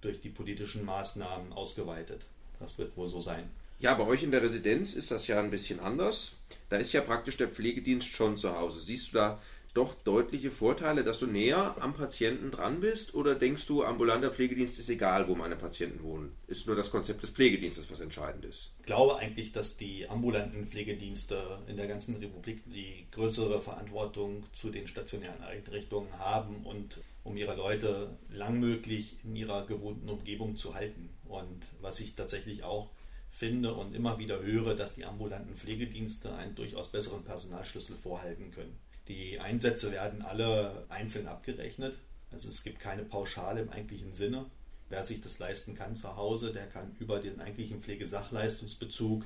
durch 0.00 0.20
die 0.20 0.28
politischen 0.28 0.84
Maßnahmen 0.84 1.52
ausgeweitet. 1.52 2.26
Das 2.58 2.78
wird 2.78 2.96
wohl 2.96 3.08
so 3.08 3.20
sein. 3.20 3.48
Ja, 3.78 3.94
bei 3.94 4.04
euch 4.04 4.22
in 4.22 4.30
der 4.30 4.42
Residenz 4.42 4.94
ist 4.94 5.10
das 5.10 5.26
ja 5.26 5.40
ein 5.40 5.50
bisschen 5.50 5.80
anders. 5.80 6.34
Da 6.68 6.76
ist 6.76 6.92
ja 6.92 7.00
praktisch 7.00 7.36
der 7.36 7.48
Pflegedienst 7.48 8.08
schon 8.08 8.36
zu 8.36 8.56
Hause. 8.56 8.80
Siehst 8.80 9.08
du 9.08 9.18
da 9.18 9.42
doch 9.74 9.94
deutliche 9.94 10.50
Vorteile, 10.50 11.02
dass 11.02 11.18
du 11.18 11.26
näher 11.26 11.76
am 11.80 11.94
Patienten 11.94 12.50
dran 12.50 12.80
bist? 12.80 13.14
Oder 13.14 13.34
denkst 13.34 13.66
du, 13.66 13.84
ambulanter 13.84 14.30
Pflegedienst 14.30 14.78
ist 14.78 14.90
egal, 14.90 15.28
wo 15.28 15.34
meine 15.34 15.56
Patienten 15.56 16.02
wohnen? 16.02 16.36
Ist 16.46 16.66
nur 16.66 16.76
das 16.76 16.90
Konzept 16.90 17.22
des 17.22 17.30
Pflegedienstes, 17.30 17.90
was 17.90 18.00
entscheidend 18.00 18.44
ist? 18.44 18.72
Ich 18.80 18.86
glaube 18.86 19.16
eigentlich, 19.16 19.52
dass 19.52 19.76
die 19.76 20.08
ambulanten 20.08 20.66
Pflegedienste 20.66 21.58
in 21.68 21.76
der 21.76 21.86
ganzen 21.86 22.16
Republik 22.16 22.62
die 22.66 23.06
größere 23.12 23.60
Verantwortung 23.60 24.44
zu 24.52 24.70
den 24.70 24.86
stationären 24.86 25.42
Einrichtungen 25.42 26.18
haben 26.18 26.64
und 26.64 27.00
um 27.24 27.36
ihre 27.36 27.56
Leute 27.56 28.10
langmöglich 28.30 29.16
in 29.24 29.36
ihrer 29.36 29.64
gewohnten 29.66 30.08
Umgebung 30.08 30.56
zu 30.56 30.74
halten. 30.74 31.08
Und 31.24 31.66
was 31.80 32.00
ich 32.00 32.14
tatsächlich 32.14 32.64
auch 32.64 32.90
finde 33.30 33.72
und 33.72 33.94
immer 33.94 34.18
wieder 34.18 34.42
höre, 34.42 34.74
dass 34.74 34.94
die 34.94 35.06
ambulanten 35.06 35.56
Pflegedienste 35.56 36.34
einen 36.34 36.54
durchaus 36.54 36.88
besseren 36.88 37.24
Personalschlüssel 37.24 37.96
vorhalten 37.96 38.50
können. 38.50 38.78
Die 39.08 39.40
Einsätze 39.40 39.92
werden 39.92 40.22
alle 40.22 40.84
einzeln 40.88 41.26
abgerechnet. 41.26 41.98
Also 42.30 42.48
es 42.48 42.62
gibt 42.62 42.80
keine 42.80 43.02
Pauschale 43.02 43.62
im 43.62 43.70
eigentlichen 43.70 44.12
Sinne. 44.12 44.46
Wer 44.88 45.04
sich 45.04 45.20
das 45.20 45.38
leisten 45.38 45.74
kann 45.74 45.94
zu 45.94 46.16
Hause, 46.16 46.52
der 46.52 46.66
kann 46.66 46.94
über 46.98 47.18
den 47.18 47.40
eigentlichen 47.40 47.80
Pflegesachleistungsbezug 47.80 49.24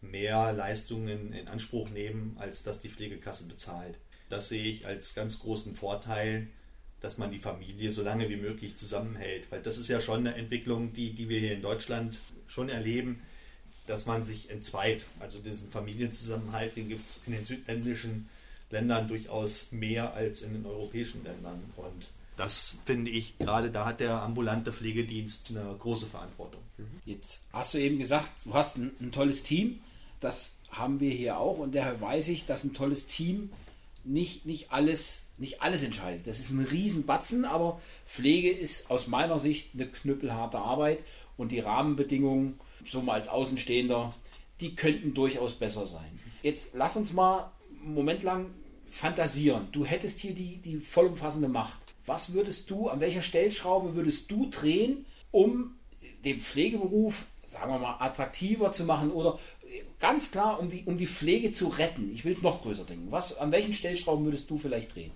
mehr 0.00 0.52
Leistungen 0.52 1.32
in 1.32 1.48
Anspruch 1.48 1.88
nehmen, 1.88 2.36
als 2.38 2.62
dass 2.62 2.80
die 2.80 2.88
Pflegekasse 2.88 3.44
bezahlt. 3.44 3.96
Das 4.28 4.48
sehe 4.48 4.64
ich 4.64 4.86
als 4.86 5.14
ganz 5.14 5.38
großen 5.38 5.74
Vorteil, 5.76 6.48
dass 7.00 7.18
man 7.18 7.30
die 7.30 7.38
Familie 7.38 7.90
so 7.90 8.02
lange 8.02 8.28
wie 8.28 8.36
möglich 8.36 8.76
zusammenhält. 8.76 9.50
Weil 9.50 9.62
das 9.62 9.78
ist 9.78 9.88
ja 9.88 10.00
schon 10.00 10.20
eine 10.20 10.34
Entwicklung, 10.34 10.92
die, 10.92 11.12
die 11.12 11.28
wir 11.28 11.38
hier 11.38 11.52
in 11.52 11.62
Deutschland 11.62 12.18
schon 12.46 12.68
erleben, 12.68 13.20
dass 13.86 14.06
man 14.06 14.24
sich 14.24 14.50
entzweit. 14.50 15.04
Also 15.20 15.38
diesen 15.38 15.70
Familienzusammenhalt, 15.70 16.76
den 16.76 16.88
gibt 16.88 17.04
es 17.04 17.22
in 17.26 17.34
den 17.34 17.44
südländischen 17.44 18.28
Ländern 18.74 19.08
durchaus 19.08 19.72
mehr 19.72 20.12
als 20.14 20.42
in 20.42 20.52
den 20.52 20.66
europäischen 20.66 21.24
Ländern. 21.24 21.62
Und 21.76 22.08
das 22.36 22.76
finde 22.84 23.10
ich, 23.10 23.38
gerade 23.38 23.70
da 23.70 23.86
hat 23.86 24.00
der 24.00 24.20
ambulante 24.22 24.72
Pflegedienst 24.72 25.50
eine 25.50 25.74
große 25.78 26.06
Verantwortung. 26.06 26.60
Jetzt 27.06 27.42
hast 27.52 27.74
du 27.74 27.78
eben 27.78 27.98
gesagt, 27.98 28.28
du 28.44 28.52
hast 28.54 28.76
ein, 28.76 28.90
ein 29.00 29.12
tolles 29.12 29.42
Team. 29.42 29.80
Das 30.20 30.56
haben 30.70 31.00
wir 31.00 31.10
hier 31.10 31.38
auch. 31.38 31.58
Und 31.58 31.74
daher 31.74 32.00
weiß 32.00 32.28
ich, 32.28 32.46
dass 32.46 32.64
ein 32.64 32.74
tolles 32.74 33.06
Team 33.06 33.50
nicht, 34.02 34.44
nicht, 34.46 34.72
alles, 34.72 35.22
nicht 35.38 35.62
alles 35.62 35.82
entscheidet. 35.82 36.26
Das 36.26 36.40
ist 36.40 36.50
ein 36.50 36.64
Riesenbatzen, 36.64 37.44
aber 37.44 37.80
Pflege 38.06 38.50
ist 38.50 38.90
aus 38.90 39.06
meiner 39.06 39.38
Sicht 39.38 39.70
eine 39.74 39.86
knüppelharte 39.86 40.58
Arbeit. 40.58 40.98
Und 41.36 41.50
die 41.52 41.60
Rahmenbedingungen, 41.60 42.60
so 42.90 43.00
mal 43.00 43.14
als 43.14 43.28
Außenstehender, 43.28 44.14
die 44.60 44.74
könnten 44.74 45.14
durchaus 45.14 45.54
besser 45.54 45.86
sein. 45.86 46.18
Jetzt 46.42 46.70
lass 46.74 46.96
uns 46.96 47.12
mal 47.12 47.50
einen 47.84 47.94
Moment 47.94 48.22
lang 48.22 48.50
fantasieren. 48.94 49.68
Du 49.72 49.84
hättest 49.84 50.20
hier 50.20 50.34
die, 50.34 50.58
die 50.58 50.76
vollumfassende 50.76 51.48
Macht. 51.48 51.80
Was 52.06 52.32
würdest 52.32 52.70
du, 52.70 52.88
an 52.88 53.00
welcher 53.00 53.22
Stellschraube 53.22 53.94
würdest 53.94 54.30
du 54.30 54.48
drehen, 54.48 55.04
um 55.32 55.74
den 56.24 56.40
Pflegeberuf, 56.40 57.24
sagen 57.44 57.72
wir 57.72 57.78
mal, 57.78 57.96
attraktiver 57.98 58.72
zu 58.72 58.84
machen 58.84 59.10
oder 59.10 59.38
ganz 59.98 60.30
klar, 60.30 60.60
um 60.60 60.70
die, 60.70 60.84
um 60.84 60.96
die 60.96 61.08
Pflege 61.08 61.50
zu 61.50 61.68
retten? 61.68 62.12
Ich 62.14 62.24
will 62.24 62.32
es 62.32 62.42
noch 62.42 62.62
größer 62.62 62.84
denken. 62.84 63.10
Was, 63.10 63.36
an 63.36 63.50
welchen 63.50 63.72
Stellschrauben 63.72 64.24
würdest 64.24 64.48
du 64.48 64.58
vielleicht 64.58 64.94
drehen? 64.94 65.10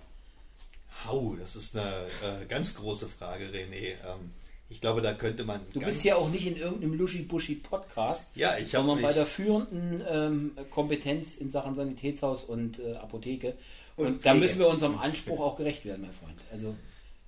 Hau, 1.05 1.37
das 1.39 1.55
ist 1.55 1.77
eine 1.77 2.07
äh, 2.21 2.45
ganz 2.47 2.75
große 2.75 3.07
Frage, 3.07 3.45
René. 3.45 3.93
Ähm, 4.05 4.33
ich 4.69 4.81
glaube, 4.81 5.01
da 5.01 5.13
könnte 5.13 5.43
man. 5.43 5.61
Du 5.73 5.79
bist 5.79 6.03
ja 6.03 6.15
auch 6.15 6.29
nicht 6.29 6.45
in 6.45 6.55
irgendeinem 6.55 6.93
Luschi-Buschi-Podcast, 6.93 8.35
Ja, 8.35 8.57
ich 8.57 8.69
sondern 8.69 9.01
bei 9.01 9.13
der 9.13 9.25
führenden 9.25 10.03
ähm, 10.07 10.51
Kompetenz 10.69 11.37
in 11.37 11.49
Sachen 11.49 11.73
Sanitätshaus 11.73 12.43
und 12.43 12.79
äh, 12.79 12.93
Apotheke. 12.93 13.55
Und, 13.97 14.05
Und 14.05 14.25
da 14.25 14.33
müssen 14.33 14.59
wir 14.59 14.67
unserem 14.67 14.97
Anspruch 14.97 15.39
auch 15.39 15.57
gerecht 15.57 15.85
werden, 15.85 16.03
mein 16.03 16.13
Freund. 16.13 16.39
Also 16.51 16.75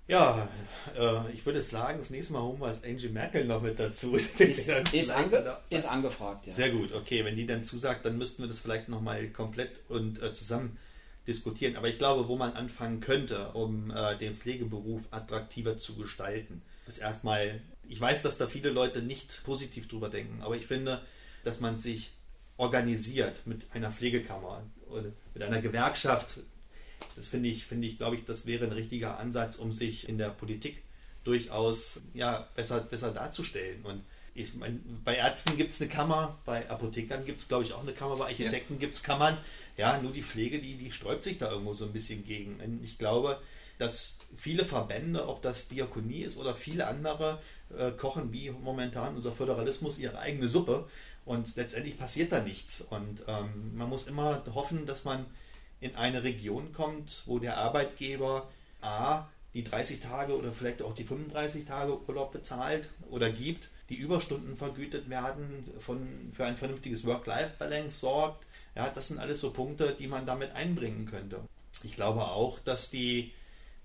Ja, 0.08 0.48
äh, 0.98 1.34
ich 1.34 1.44
würde 1.46 1.64
sagen, 1.64 1.98
das 1.98 2.12
nächste 2.12 2.34
Mal 2.34 2.44
holen 2.44 2.62
wir 2.62 2.74
Angie 2.88 3.10
Merkel 3.10 3.46
noch 3.46 3.62
mit 3.64 3.80
dazu. 3.80 4.16
ist, 4.38 4.40
ist, 4.40 5.12
ange, 5.12 5.58
ist 5.70 5.86
angefragt, 5.86 6.46
ja. 6.46 6.54
Sehr 6.54 6.70
gut, 6.70 6.94
okay. 6.94 7.26
Wenn 7.26 7.36
die 7.36 7.48
dann 7.48 7.64
zusagt, 7.64 8.06
dann 8.06 8.20
müssten 8.20 8.44
wir 8.44 8.48
das 8.48 8.60
vielleicht 8.60 8.88
nochmal 8.88 9.28
komplett 9.30 9.82
und 9.90 10.22
äh, 10.22 10.32
zusammen 10.32 10.78
diskutieren. 11.28 11.76
Aber 11.76 11.88
ich 11.88 11.98
glaube, 11.98 12.28
wo 12.28 12.36
man 12.36 12.54
anfangen 12.54 13.00
könnte, 13.00 13.50
um 13.54 13.92
äh, 13.92 14.16
den 14.18 14.36
Pflegeberuf 14.36 15.02
attraktiver 15.12 15.78
zu 15.78 15.96
gestalten, 15.96 16.62
ist 16.92 16.98
erstmal, 16.98 17.62
ich 17.88 18.00
weiß, 18.00 18.22
dass 18.22 18.38
da 18.38 18.48
viele 18.48 18.70
Leute 18.70 19.02
nicht 19.02 19.44
positiv 19.44 19.88
drüber 19.88 20.10
denken, 20.10 20.42
aber 20.42 20.56
ich 20.56 20.68
finde, 20.68 21.02
dass 21.44 21.60
man 21.60 21.78
sich 21.78 22.12
organisiert 22.58 23.42
mit 23.46 23.66
einer 23.74 23.92
Pflegekammer 23.92 24.64
oder 24.90 25.06
mit 25.34 25.44
einer 25.44 25.62
Gewerkschaft. 25.62 26.40
Das 27.16 27.28
finde 27.28 27.50
ich, 27.50 27.66
finde 27.66 27.88
ich, 27.88 27.98
glaube 27.98 28.16
ich, 28.16 28.26
das 28.26 28.46
wäre 28.46 28.66
ein 28.66 28.72
richtiger 28.72 29.18
Ansatz, 29.20 29.56
um 29.56 29.72
sich 29.72 30.08
in 30.08 30.18
der 30.18 30.30
Politik 30.30 30.84
durchaus 31.24 32.02
ja, 32.14 32.48
besser, 32.56 32.82
besser 32.82 33.12
darzustellen. 33.12 33.84
Und 33.84 34.04
ich 34.34 34.54
mein, 34.54 35.02
bei 35.04 35.16
Ärzten 35.16 35.58
gibt 35.58 35.72
es 35.72 35.82
eine 35.82 35.90
Kammer, 35.90 36.40
bei 36.46 36.70
Apothekern 36.70 37.26
gibt 37.26 37.40
es, 37.40 37.48
glaube 37.48 37.64
ich, 37.64 37.74
auch 37.74 37.82
eine 37.82 37.94
Kammer, 37.94 38.18
bei 38.18 38.26
Architekten 38.26 38.80
gibt 38.80 38.96
es 38.96 39.04
Kammern. 39.04 39.38
Ja, 39.78 40.00
nur 40.02 40.12
die 40.12 40.24
Pflege, 40.24 40.60
die, 40.60 40.76
die 40.76 40.92
sträubt 40.92 41.24
sich 41.24 41.38
da 41.38 41.50
irgendwo 41.50 41.74
so 41.74 41.86
ein 41.86 41.94
bisschen 41.94 42.26
gegen. 42.26 42.60
Und 42.60 42.84
ich 42.84 42.98
glaube, 42.98 43.42
dass 43.82 44.20
viele 44.38 44.64
Verbände, 44.64 45.28
ob 45.28 45.42
das 45.42 45.68
Diakonie 45.68 46.22
ist 46.22 46.38
oder 46.38 46.54
viele 46.54 46.86
andere, 46.86 47.42
äh, 47.76 47.90
kochen 47.92 48.32
wie 48.32 48.52
momentan 48.52 49.16
unser 49.16 49.32
Föderalismus 49.32 49.98
ihre 49.98 50.20
eigene 50.20 50.48
Suppe. 50.48 50.88
Und 51.26 51.56
letztendlich 51.56 51.98
passiert 51.98 52.32
da 52.32 52.42
nichts. 52.42 52.82
Und 52.82 53.24
ähm, 53.28 53.76
man 53.76 53.90
muss 53.90 54.06
immer 54.06 54.44
hoffen, 54.54 54.86
dass 54.86 55.04
man 55.04 55.26
in 55.80 55.96
eine 55.96 56.24
Region 56.24 56.74
kommt, 56.74 57.24
wo 57.26 57.40
der 57.40 57.58
Arbeitgeber 57.58 58.48
A 58.82 59.28
die 59.56 59.64
30 59.64 60.00
Tage 60.00 60.38
oder 60.38 60.52
vielleicht 60.52 60.84
auch 60.84 60.94
die 60.94 61.04
35 61.04 61.66
Tage 61.66 62.00
Urlaub 62.08 62.32
bezahlt 62.32 62.88
oder 63.10 63.32
gibt, 63.32 63.70
die 63.90 63.96
Überstunden 63.96 64.58
vergütet 64.58 65.10
werden, 65.10 65.68
von, 65.80 66.32
für 66.32 66.46
ein 66.46 66.56
vernünftiges 66.56 67.04
Work-Life-Balance 67.06 68.00
sorgt. 68.00 68.46
Ja, 68.76 68.90
das 68.90 69.08
sind 69.08 69.20
alles 69.20 69.42
so 69.42 69.50
Punkte, 69.50 69.96
die 69.98 70.08
man 70.08 70.28
damit 70.28 70.52
einbringen 70.52 71.08
könnte. 71.08 71.40
Ich 71.84 71.96
glaube 71.96 72.26
auch, 72.26 72.60
dass 72.60 72.92
die, 72.92 73.34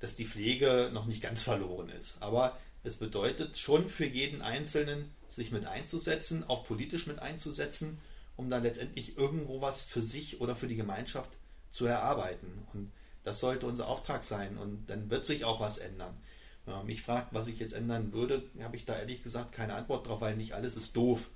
dass 0.01 0.15
die 0.15 0.25
Pflege 0.25 0.91
noch 0.93 1.07
nicht 1.07 1.23
ganz 1.23 1.43
verloren 1.43 1.89
ist. 1.89 2.17
Aber 2.21 2.57
es 2.85 2.97
bedeutet 2.97 3.59
schon 3.59 3.89
für 3.89 4.07
jeden 4.07 4.43
Einzelnen, 4.43 5.11
sich 5.29 5.51
mit 5.51 5.67
einzusetzen, 5.67 6.45
auch 6.47 6.65
politisch 6.65 7.07
mit 7.07 7.19
einzusetzen, 7.19 7.99
um 8.37 8.51
dann 8.51 8.63
letztendlich 8.63 9.17
irgendwo 9.17 9.61
was 9.61 9.83
für 9.83 10.03
sich 10.03 10.41
oder 10.41 10.55
für 10.55 10.69
die 10.69 10.77
Gemeinschaft 10.77 11.31
zu 11.71 11.87
erarbeiten. 11.87 12.67
Und 12.73 12.93
das 13.25 13.41
sollte 13.41 13.67
unser 13.67 13.89
Auftrag 13.89 14.25
sein. 14.25 14.57
Und 14.57 14.87
dann 14.87 15.11
wird 15.11 15.27
sich 15.27 15.45
auch 15.45 15.61
was 15.61 15.79
ändern. 15.79 16.17
Wenn 16.65 16.75
man 16.75 16.87
mich 16.87 17.03
fragt, 17.03 17.33
was 17.33 17.49
ich 17.49 17.59
jetzt 17.59 17.73
ändern 17.73 18.13
würde, 18.13 18.43
habe 18.63 18.77
ich 18.77 18.85
da 18.85 18.99
ehrlich 18.99 19.23
gesagt 19.23 19.53
keine 19.53 19.75
Antwort 19.75 20.07
drauf, 20.07 20.21
weil 20.21 20.37
nicht 20.37 20.53
alles 20.53 20.77
ist 20.77 20.97
doof. 20.97 21.29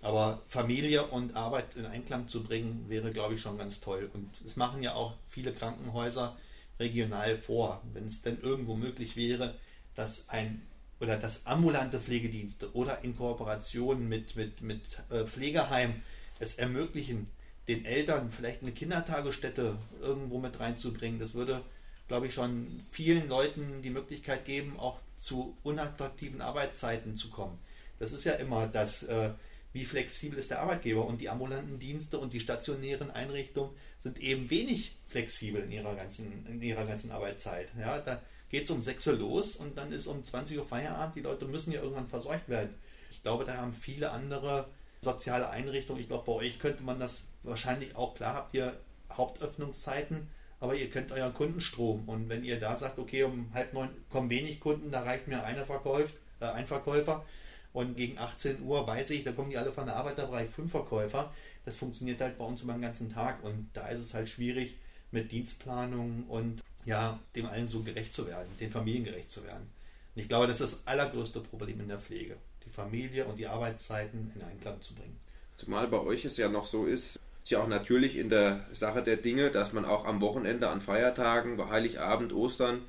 Aber 0.00 0.42
Familie 0.46 1.06
und 1.06 1.34
Arbeit 1.36 1.74
in 1.74 1.84
Einklang 1.84 2.28
zu 2.28 2.44
bringen, 2.44 2.84
wäre, 2.88 3.10
glaube 3.10 3.34
ich, 3.34 3.40
schon 3.40 3.58
ganz 3.58 3.80
toll. 3.80 4.10
Und 4.14 4.30
es 4.46 4.56
machen 4.56 4.82
ja 4.82 4.94
auch 4.94 5.14
viele 5.26 5.52
Krankenhäuser 5.52 6.36
regional 6.78 7.36
vor. 7.36 7.82
Wenn 7.92 8.06
es 8.06 8.22
denn 8.22 8.40
irgendwo 8.40 8.74
möglich 8.74 9.16
wäre, 9.16 9.54
dass 9.94 10.28
ein 10.28 10.62
oder 11.00 11.16
dass 11.16 11.46
ambulante 11.46 12.00
Pflegedienste 12.00 12.74
oder 12.74 13.04
in 13.04 13.16
Kooperation 13.16 14.08
mit, 14.08 14.36
mit, 14.36 14.62
mit 14.62 14.98
äh, 15.10 15.24
Pflegeheim 15.24 16.02
es 16.40 16.54
ermöglichen, 16.54 17.28
den 17.68 17.84
Eltern 17.84 18.32
vielleicht 18.32 18.62
eine 18.62 18.72
Kindertagesstätte 18.72 19.76
irgendwo 20.00 20.38
mit 20.38 20.58
reinzubringen. 20.58 21.20
Das 21.20 21.34
würde, 21.34 21.62
glaube 22.08 22.26
ich, 22.26 22.34
schon 22.34 22.80
vielen 22.90 23.28
Leuten 23.28 23.82
die 23.82 23.90
Möglichkeit 23.90 24.44
geben, 24.44 24.78
auch 24.78 24.98
zu 25.16 25.56
unattraktiven 25.62 26.40
Arbeitszeiten 26.40 27.14
zu 27.14 27.30
kommen. 27.30 27.58
Das 27.98 28.12
ist 28.12 28.24
ja 28.24 28.32
immer 28.34 28.66
das, 28.66 29.02
äh, 29.02 29.30
wie 29.72 29.84
flexibel 29.84 30.38
ist 30.38 30.50
der 30.50 30.60
Arbeitgeber. 30.60 31.06
Und 31.06 31.20
die 31.20 31.28
ambulanten 31.28 31.78
Dienste 31.78 32.18
und 32.18 32.32
die 32.32 32.40
stationären 32.40 33.10
Einrichtungen 33.10 33.70
sind 33.98 34.18
eben 34.20 34.50
wenig 34.50 34.96
flexibel 35.06 35.62
in 35.62 35.72
ihrer 35.72 35.94
ganzen, 35.94 36.46
in 36.46 36.62
ihrer 36.62 36.86
ganzen 36.86 37.10
Arbeitszeit. 37.10 37.68
Ja, 37.78 37.98
da 37.98 38.22
geht 38.50 38.64
es 38.64 38.70
um 38.70 38.82
6 38.82 39.06
Uhr 39.08 39.14
los 39.14 39.56
und 39.56 39.76
dann 39.76 39.92
ist 39.92 40.06
um 40.06 40.24
20 40.24 40.58
Uhr 40.58 40.64
Feierabend. 40.64 41.16
Die 41.16 41.20
Leute 41.20 41.46
müssen 41.46 41.72
ja 41.72 41.82
irgendwann 41.82 42.08
versorgt 42.08 42.48
werden. 42.48 42.74
Ich 43.10 43.22
glaube, 43.22 43.44
da 43.44 43.56
haben 43.56 43.72
viele 43.72 44.10
andere 44.10 44.68
soziale 45.02 45.50
Einrichtungen. 45.50 46.00
Ich 46.00 46.08
glaube, 46.08 46.24
bei 46.26 46.32
euch 46.32 46.58
könnte 46.58 46.82
man 46.82 46.98
das 46.98 47.24
wahrscheinlich 47.42 47.96
auch, 47.96 48.14
klar 48.14 48.34
habt 48.34 48.54
ihr 48.54 48.78
Hauptöffnungszeiten, 49.12 50.28
aber 50.60 50.74
ihr 50.74 50.90
kennt 50.90 51.12
euren 51.12 51.34
Kundenstrom. 51.34 52.08
Und 52.08 52.28
wenn 52.28 52.44
ihr 52.44 52.58
da 52.58 52.76
sagt, 52.76 52.98
okay, 52.98 53.22
um 53.22 53.52
halb 53.54 53.72
neun 53.72 53.90
kommen 54.10 54.30
wenig 54.30 54.60
Kunden, 54.60 54.90
da 54.90 55.02
reicht 55.02 55.28
mir 55.28 55.44
einer 55.44 55.66
Verkäuft, 55.66 56.14
äh, 56.40 56.46
ein 56.46 56.66
Verkäufer. 56.66 57.24
Und 57.72 57.96
gegen 57.96 58.18
18 58.18 58.62
Uhr 58.62 58.86
weiß 58.86 59.10
ich, 59.10 59.24
da 59.24 59.32
kommen 59.32 59.50
die 59.50 59.58
alle 59.58 59.72
von 59.72 59.86
der 59.86 59.96
Arbeit, 59.96 60.18
da 60.18 60.26
brauche 60.26 60.44
ich 60.44 60.50
fünf 60.50 60.70
Verkäufer. 60.70 61.32
Das 61.64 61.76
funktioniert 61.76 62.20
halt 62.20 62.38
bei 62.38 62.44
uns 62.44 62.62
über 62.62 62.72
den 62.72 62.82
ganzen 62.82 63.12
Tag. 63.12 63.44
Und 63.44 63.68
da 63.74 63.88
ist 63.88 64.00
es 64.00 64.14
halt 64.14 64.28
schwierig 64.28 64.74
mit 65.10 65.30
Dienstplanung 65.32 66.24
und 66.28 66.62
ja, 66.84 67.18
dem 67.36 67.46
allen 67.46 67.68
so 67.68 67.82
gerecht 67.82 68.14
zu 68.14 68.26
werden, 68.26 68.48
den 68.60 68.70
Familien 68.70 69.04
gerecht 69.04 69.30
zu 69.30 69.44
werden. 69.44 69.68
Und 70.14 70.22
ich 70.22 70.28
glaube, 70.28 70.46
das 70.46 70.60
ist 70.60 70.72
das 70.72 70.86
allergrößte 70.86 71.40
Problem 71.40 71.80
in 71.80 71.88
der 71.88 71.98
Pflege, 71.98 72.36
die 72.64 72.70
Familie 72.70 73.26
und 73.26 73.38
die 73.38 73.46
Arbeitszeiten 73.46 74.32
in 74.34 74.42
Einklang 74.42 74.80
zu 74.80 74.94
bringen. 74.94 75.16
Zumal 75.56 75.88
bei 75.88 76.00
euch 76.00 76.24
es 76.24 76.36
ja 76.36 76.48
noch 76.48 76.66
so 76.66 76.86
ist, 76.86 77.18
ist 77.42 77.50
ja 77.50 77.62
auch 77.62 77.68
natürlich 77.68 78.16
in 78.16 78.30
der 78.30 78.66
Sache 78.72 79.02
der 79.02 79.16
Dinge, 79.16 79.50
dass 79.50 79.72
man 79.72 79.84
auch 79.84 80.04
am 80.04 80.20
Wochenende, 80.20 80.68
an 80.68 80.80
Feiertagen, 80.80 81.56
bei 81.56 81.68
Heiligabend, 81.68 82.32
Ostern, 82.32 82.82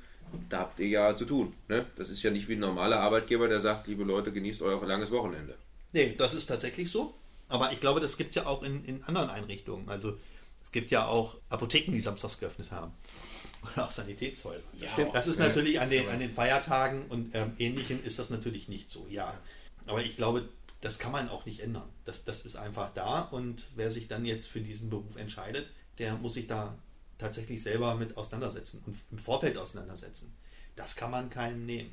da 0.48 0.60
habt 0.60 0.80
ihr 0.80 0.88
ja 0.88 1.16
zu 1.16 1.24
tun. 1.24 1.54
Ne? 1.68 1.86
Das 1.96 2.08
ist 2.08 2.22
ja 2.22 2.30
nicht 2.30 2.48
wie 2.48 2.54
ein 2.54 2.60
normaler 2.60 3.00
Arbeitgeber, 3.00 3.48
der 3.48 3.60
sagt, 3.60 3.86
liebe 3.86 4.04
Leute, 4.04 4.32
genießt 4.32 4.62
euer 4.62 4.84
langes 4.86 5.10
Wochenende. 5.10 5.56
Nee, 5.92 6.14
das 6.16 6.34
ist 6.34 6.46
tatsächlich 6.46 6.90
so. 6.90 7.14
Aber 7.48 7.72
ich 7.72 7.80
glaube, 7.80 8.00
das 8.00 8.16
gibt 8.16 8.30
es 8.30 8.36
ja 8.36 8.46
auch 8.46 8.62
in, 8.62 8.84
in 8.84 9.02
anderen 9.04 9.28
Einrichtungen. 9.28 9.88
Also 9.88 10.16
es 10.62 10.70
gibt 10.70 10.90
ja 10.90 11.06
auch 11.06 11.36
Apotheken, 11.48 11.92
die 11.92 12.00
samstags 12.00 12.38
geöffnet 12.38 12.70
haben. 12.70 12.92
Oder 13.74 13.86
auch 13.86 13.90
Sanitätshäuser. 13.90 14.68
Ja, 14.78 14.88
Stimmt. 14.90 15.14
Das 15.14 15.26
ist 15.26 15.38
natürlich 15.38 15.80
an 15.80 15.90
den, 15.90 16.08
an 16.08 16.20
den 16.20 16.30
Feiertagen 16.30 17.06
und 17.08 17.34
ähm, 17.34 17.52
Ähnlichem 17.58 18.02
ist 18.02 18.18
das 18.18 18.30
natürlich 18.30 18.68
nicht 18.68 18.88
so, 18.88 19.06
ja. 19.10 19.34
Aber 19.86 20.02
ich 20.02 20.16
glaube, 20.16 20.48
das 20.80 20.98
kann 20.98 21.12
man 21.12 21.28
auch 21.28 21.44
nicht 21.44 21.60
ändern. 21.60 21.88
Das, 22.04 22.24
das 22.24 22.42
ist 22.42 22.56
einfach 22.56 22.94
da 22.94 23.20
und 23.20 23.64
wer 23.74 23.90
sich 23.90 24.08
dann 24.08 24.24
jetzt 24.24 24.46
für 24.46 24.60
diesen 24.60 24.88
Beruf 24.88 25.16
entscheidet, 25.16 25.70
der 25.98 26.14
muss 26.14 26.34
sich 26.34 26.46
da 26.46 26.78
tatsächlich 27.20 27.62
selber 27.62 27.94
mit 27.94 28.16
auseinandersetzen 28.16 28.82
und 28.86 28.96
im 29.10 29.18
Vorfeld 29.18 29.56
auseinandersetzen. 29.58 30.32
Das 30.76 30.96
kann 30.96 31.10
man 31.10 31.30
keinem 31.30 31.66
nehmen. 31.66 31.90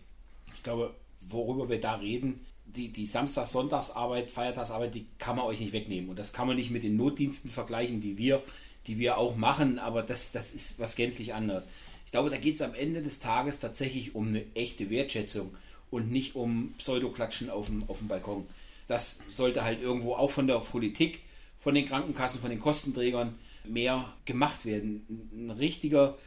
Ich 0.55 0.63
glaube, 0.63 0.93
worüber 1.29 1.69
wir 1.69 1.79
da 1.79 1.95
reden, 1.95 2.45
die, 2.65 2.89
die 2.89 3.05
Samstags-, 3.05 3.51
Sonntagsarbeit, 3.51 4.31
Feiertagsarbeit, 4.31 4.95
die 4.95 5.05
kann 5.19 5.35
man 5.35 5.45
euch 5.45 5.59
nicht 5.59 5.73
wegnehmen. 5.73 6.09
Und 6.09 6.19
das 6.19 6.33
kann 6.33 6.47
man 6.47 6.55
nicht 6.55 6.71
mit 6.71 6.83
den 6.83 6.97
Notdiensten 6.97 7.49
vergleichen, 7.49 8.01
die 8.01 8.17
wir, 8.17 8.43
die 8.87 8.99
wir 8.99 9.17
auch 9.17 9.35
machen, 9.35 9.79
aber 9.79 10.03
das, 10.03 10.31
das 10.31 10.53
ist 10.53 10.79
was 10.79 10.95
gänzlich 10.95 11.33
anderes. 11.33 11.67
Ich 12.05 12.11
glaube, 12.11 12.29
da 12.29 12.37
geht 12.37 12.55
es 12.55 12.61
am 12.61 12.73
Ende 12.73 13.01
des 13.01 13.19
Tages 13.19 13.59
tatsächlich 13.59 14.15
um 14.15 14.29
eine 14.29 14.45
echte 14.55 14.89
Wertschätzung 14.89 15.53
und 15.91 16.09
nicht 16.11 16.35
um 16.35 16.73
Pseudoklatschen 16.77 17.49
auf 17.49 17.67
dem, 17.67 17.83
auf 17.89 17.99
dem 17.99 18.07
Balkon. 18.07 18.47
Das 18.87 19.19
sollte 19.29 19.63
halt 19.63 19.81
irgendwo 19.81 20.15
auch 20.15 20.31
von 20.31 20.47
der 20.47 20.59
Politik, 20.59 21.21
von 21.59 21.75
den 21.75 21.85
Krankenkassen, 21.85 22.39
von 22.39 22.49
den 22.49 22.61
Kostenträgern 22.61 23.35
mehr 23.69 24.13
gemacht 24.25 24.65
werden. 24.65 25.29
Ein 25.33 25.51
richtiger, 25.51 26.17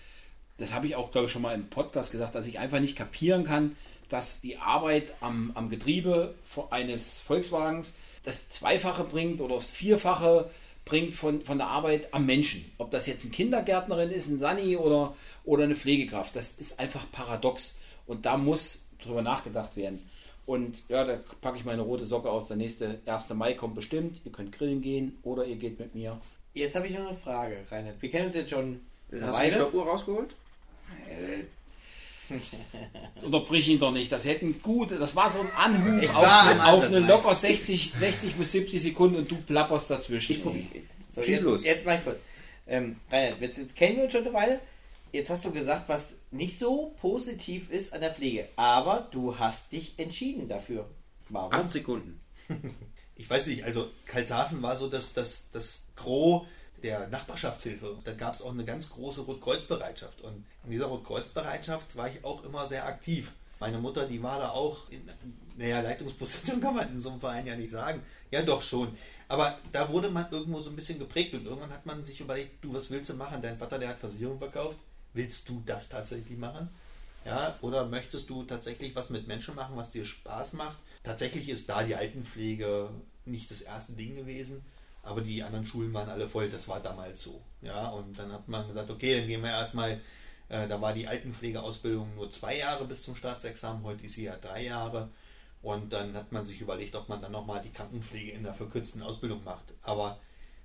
das 0.58 0.72
habe 0.72 0.86
ich 0.86 0.96
auch, 0.96 1.12
glaube 1.12 1.26
ich, 1.26 1.32
schon 1.32 1.42
mal 1.42 1.54
im 1.54 1.68
Podcast 1.68 2.12
gesagt, 2.12 2.34
dass 2.34 2.46
ich 2.46 2.58
einfach 2.58 2.80
nicht 2.80 2.96
kapieren 2.96 3.44
kann, 3.44 3.76
dass 4.08 4.40
die 4.40 4.58
Arbeit 4.58 5.14
am, 5.20 5.52
am 5.54 5.70
Getriebe 5.70 6.34
eines 6.70 7.18
Volkswagens 7.18 7.94
das 8.24 8.48
Zweifache 8.48 9.04
bringt 9.04 9.40
oder 9.40 9.54
das 9.54 9.70
Vierfache 9.70 10.50
bringt 10.84 11.14
von, 11.14 11.42
von 11.42 11.58
der 11.58 11.68
Arbeit 11.68 12.12
am 12.12 12.26
Menschen. 12.26 12.70
Ob 12.78 12.90
das 12.90 13.06
jetzt 13.06 13.22
eine 13.22 13.30
Kindergärtnerin 13.30 14.10
ist, 14.10 14.28
ein 14.28 14.38
Sani 14.38 14.76
oder, 14.76 15.14
oder 15.44 15.64
eine 15.64 15.76
Pflegekraft, 15.76 16.34
das 16.34 16.52
ist 16.52 16.78
einfach 16.80 17.10
paradox. 17.12 17.78
Und 18.06 18.26
da 18.26 18.36
muss 18.36 18.84
drüber 19.02 19.22
nachgedacht 19.22 19.76
werden. 19.76 20.00
Und 20.46 20.78
ja, 20.88 21.04
da 21.04 21.20
packe 21.40 21.58
ich 21.58 21.64
meine 21.64 21.82
rote 21.82 22.06
Socke 22.06 22.28
aus. 22.28 22.48
Der 22.48 22.56
nächste 22.56 22.98
1. 23.06 23.30
Mai 23.30 23.54
kommt 23.54 23.76
bestimmt. 23.76 24.20
Ihr 24.24 24.32
könnt 24.32 24.50
grillen 24.50 24.80
gehen 24.80 25.16
oder 25.22 25.44
ihr 25.44 25.56
geht 25.56 25.78
mit 25.78 25.94
mir. 25.94 26.20
Jetzt 26.54 26.74
habe 26.74 26.86
ich 26.88 26.94
noch 26.94 27.08
eine 27.08 27.16
Frage, 27.16 27.58
Reinhard. 27.70 28.00
Wir 28.00 28.10
kennen 28.10 28.26
uns 28.26 28.34
jetzt 28.34 28.50
schon 28.50 28.80
eine 29.12 29.26
Hast 29.26 29.38
du 29.38 29.42
die 29.42 29.46
Weile. 29.46 29.52
Stoppuhr 29.54 29.86
rausgeholt? 29.86 30.34
Jetzt 32.28 33.24
unterbrich 33.24 33.68
ihn 33.68 33.78
doch 33.78 33.92
nicht. 33.92 34.10
Das 34.10 34.24
hätten 34.24 34.60
gute, 34.62 34.98
das 34.98 35.14
war 35.16 35.32
so 35.32 35.40
ein 35.40 35.50
Anhub 35.56 36.02
Ich 36.02 36.10
auf, 36.10 36.24
eine, 36.24 36.64
auf 36.64 36.84
eine 36.84 37.00
locker 37.00 37.34
60, 37.34 37.92
60 37.98 38.34
bis 38.34 38.52
70 38.52 38.82
Sekunden 38.82 39.16
und 39.16 39.30
du 39.30 39.36
plapperst 39.36 39.90
dazwischen. 39.90 40.40
ey. 40.46 40.86
So, 41.10 41.22
Schieß 41.22 41.30
jetzt, 41.36 41.42
los. 41.42 41.64
Jetzt 41.64 41.84
mach 41.84 41.94
ich 41.94 42.04
kurz. 42.04 42.18
Ähm, 42.66 42.96
Reinhard, 43.10 43.40
jetzt, 43.40 43.58
jetzt 43.58 43.76
kennen 43.76 43.96
wir 43.96 44.04
uns 44.04 44.12
schon 44.12 44.22
eine 44.22 44.32
Weile. 44.32 44.60
Jetzt 45.12 45.28
hast 45.28 45.44
du 45.44 45.50
gesagt, 45.50 45.88
was 45.88 46.18
nicht 46.30 46.56
so 46.56 46.94
positiv 47.00 47.68
ist 47.70 47.92
an 47.92 48.00
der 48.00 48.14
Pflege, 48.14 48.48
aber 48.54 49.08
du 49.10 49.36
hast 49.36 49.72
dich 49.72 49.94
entschieden 49.98 50.48
dafür. 50.48 50.88
Warum? 51.28 51.52
Acht 51.52 51.70
Sekunden. 51.70 52.20
Ich 53.16 53.28
weiß 53.28 53.48
nicht, 53.48 53.64
also 53.64 53.90
Karlshafen 54.06 54.62
war 54.62 54.76
so 54.76 54.88
das, 54.88 55.12
das, 55.12 55.50
das 55.50 55.82
Gros 56.02 56.46
der 56.82 57.08
Nachbarschaftshilfe. 57.08 57.98
Da 58.04 58.12
gab 58.12 58.34
es 58.34 58.42
auch 58.42 58.52
eine 58.52 58.64
ganz 58.64 58.90
große 58.90 59.22
Rotkreuzbereitschaft. 59.22 60.20
Und 60.22 60.44
in 60.64 60.70
dieser 60.70 60.86
Rotkreuzbereitschaft 60.86 61.96
war 61.96 62.08
ich 62.08 62.24
auch 62.24 62.44
immer 62.44 62.66
sehr 62.66 62.86
aktiv. 62.86 63.32
Meine 63.58 63.78
Mutter, 63.78 64.06
die 64.06 64.22
war 64.22 64.38
da 64.38 64.50
auch 64.50 64.88
in, 64.88 65.02
naja, 65.56 65.80
Leitungsposition 65.80 66.60
kann 66.62 66.74
man 66.74 66.88
in 66.88 67.00
so 67.00 67.10
einem 67.10 67.20
Verein 67.20 67.46
ja 67.46 67.54
nicht 67.54 67.70
sagen. 67.70 68.02
Ja, 68.30 68.42
doch 68.42 68.62
schon. 68.62 68.96
Aber 69.28 69.58
da 69.72 69.90
wurde 69.90 70.10
man 70.10 70.30
irgendwo 70.30 70.60
so 70.60 70.70
ein 70.70 70.76
bisschen 70.76 70.98
geprägt 70.98 71.34
und 71.34 71.44
irgendwann 71.44 71.70
hat 71.70 71.84
man 71.84 72.02
sich 72.02 72.20
überlegt, 72.20 72.64
du, 72.64 72.72
was 72.72 72.90
willst 72.90 73.10
du 73.10 73.14
machen? 73.14 73.42
Dein 73.42 73.58
Vater, 73.58 73.78
der 73.78 73.90
hat 73.90 74.00
Versicherung 74.00 74.38
verkauft. 74.38 74.76
Willst 75.12 75.48
du 75.48 75.62
das 75.66 75.88
tatsächlich 75.88 76.38
machen? 76.38 76.70
Ja, 77.26 77.58
oder 77.60 77.86
möchtest 77.86 78.30
du 78.30 78.44
tatsächlich 78.44 78.94
was 78.96 79.10
mit 79.10 79.28
Menschen 79.28 79.54
machen, 79.54 79.76
was 79.76 79.90
dir 79.90 80.06
Spaß 80.06 80.54
macht? 80.54 80.78
Tatsächlich 81.02 81.50
ist 81.50 81.68
da 81.68 81.82
die 81.82 81.94
Altenpflege 81.94 82.88
nicht 83.26 83.50
das 83.50 83.60
erste 83.60 83.92
Ding 83.92 84.16
gewesen, 84.16 84.64
aber 85.02 85.20
die 85.20 85.42
anderen 85.42 85.66
Schulen 85.66 85.92
waren 85.94 86.08
alle 86.08 86.28
voll. 86.28 86.48
Das 86.50 86.68
war 86.68 86.80
damals 86.80 87.22
so. 87.22 87.40
Ja, 87.62 87.88
und 87.88 88.18
dann 88.18 88.32
hat 88.32 88.48
man 88.48 88.66
gesagt, 88.68 88.90
okay, 88.90 89.18
dann 89.18 89.28
gehen 89.28 89.42
wir 89.42 89.50
erstmal 89.50 90.00
äh, 90.50 90.66
da 90.66 90.80
war 90.80 90.92
die 90.92 91.06
Altenpflegeausbildung 91.06 92.16
nur 92.16 92.28
zwei 92.30 92.58
Jahre 92.58 92.84
bis 92.84 93.02
zum 93.04 93.14
Staatsexamen, 93.14 93.84
heute 93.84 94.04
ist 94.04 94.14
sie 94.14 94.24
ja 94.24 94.36
drei 94.36 94.64
Jahre. 94.64 95.08
Und 95.62 95.92
dann 95.92 96.14
hat 96.14 96.32
man 96.32 96.44
sich 96.44 96.60
überlegt, 96.60 96.96
ob 96.96 97.08
man 97.08 97.22
dann 97.22 97.32
nochmal 97.32 97.62
die 97.62 97.70
Krankenpflege 97.70 98.32
in 98.32 98.42
der 98.42 98.54
verkürzten 98.54 99.02
Ausbildung 99.02 99.44
macht. 99.44 99.64
Aber 99.82 100.18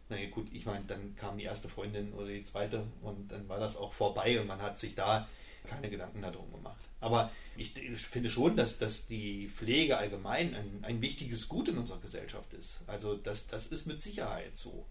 naja 0.10 0.30
gut, 0.30 0.48
ich 0.54 0.66
meine, 0.66 0.86
dann 0.86 1.16
kam 1.16 1.38
die 1.38 1.44
erste 1.44 1.70
Freundin 1.70 2.14
oder 2.14 2.28
die 2.28 2.44
zweite 2.44 2.84
und 3.02 3.32
dann 3.32 3.48
war 3.48 3.60
das 3.60 3.78
auch 3.78 3.94
vorbei 3.94 4.40
und 4.40 4.48
man 4.48 4.62
hat 4.62 4.80
sich 4.80 4.96
da 4.96 5.28
keine 5.66 5.90
Gedanken 5.90 6.22
darum 6.22 6.52
gemacht. 6.52 6.82
Aber 7.02 7.32
ich, 7.58 7.74
finde 7.74 8.30
schon, 8.30 8.56
dass, 8.56 8.80
dass 8.80 9.08
die 9.08 9.48
Pflege 9.48 9.98
allgemein 9.98 10.56
ein, 10.56 10.80
ein 10.84 11.02
wichtiges 11.02 11.48
Gut 11.48 11.68
in 11.68 11.78
unserer 11.78 12.00
Gesellschaft 12.00 12.54
ist. 12.54 12.80
Also 12.88 13.16
das, 13.16 13.48
das 13.48 13.68
ist 13.68 13.86
mit 13.86 14.02
Sicherheit 14.02 14.58
so. 14.58 14.86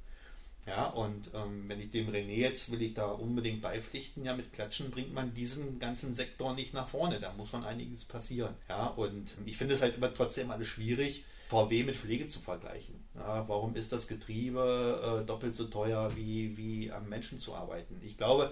Ja, 0.66 0.87
und 0.87 1.31
ähm, 1.35 1.69
wenn 1.69 1.81
ich 1.81 1.90
dem 1.90 2.09
René 2.09 2.37
jetzt 2.37 2.71
will 2.71 2.81
ich 2.81 2.95
da 2.95 3.07
unbedingt 3.07 3.61
beipflichten, 3.61 4.25
ja, 4.25 4.35
mit 4.35 4.52
Klatschen 4.52 4.90
bringt 4.90 5.12
man 5.12 5.35
diesen 5.35 5.78
ganzen 5.78 6.14
Sektor 6.14 6.54
nicht 6.54 6.73
nach 6.73 6.88
vorne. 6.88 7.21
Da 7.21 7.33
muss 7.35 7.50
schon 7.50 7.64
einiges 7.64 8.04
passieren. 8.04 8.54
Ja, 8.69 8.87
und 8.87 9.33
ich 9.45 9.59
finde 9.59 9.75
es 9.75 9.83
halt 9.83 9.97
immer 9.97 10.12
trotzdem 10.12 10.50
alles 10.50 10.69
schwierig, 10.69 11.25
VW 11.49 11.85
mit 11.85 11.97
Pflege 11.97 12.26
zu 12.28 12.40
vergleichen. 12.40 12.95
Ja, 13.14 13.47
warum 13.47 13.76
ist 13.76 13.93
das 13.93 14.09
Getriebe 14.09 15.21
äh, 15.23 15.26
doppelt 15.26 15.54
so 15.54 15.66
teuer, 15.66 16.16
wie, 16.16 16.57
wie 16.57 16.90
am 16.90 17.09
Menschen 17.11 17.38
zu 17.38 17.54
arbeiten? 17.54 18.00
Ich 18.02 18.16
glaube, 18.16 18.50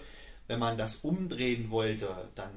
wenn 0.53 0.61
man 0.61 0.79
das 0.79 0.97
umdrehen 0.97 1.71
wollte, 1.71 2.29
dann 2.35 2.51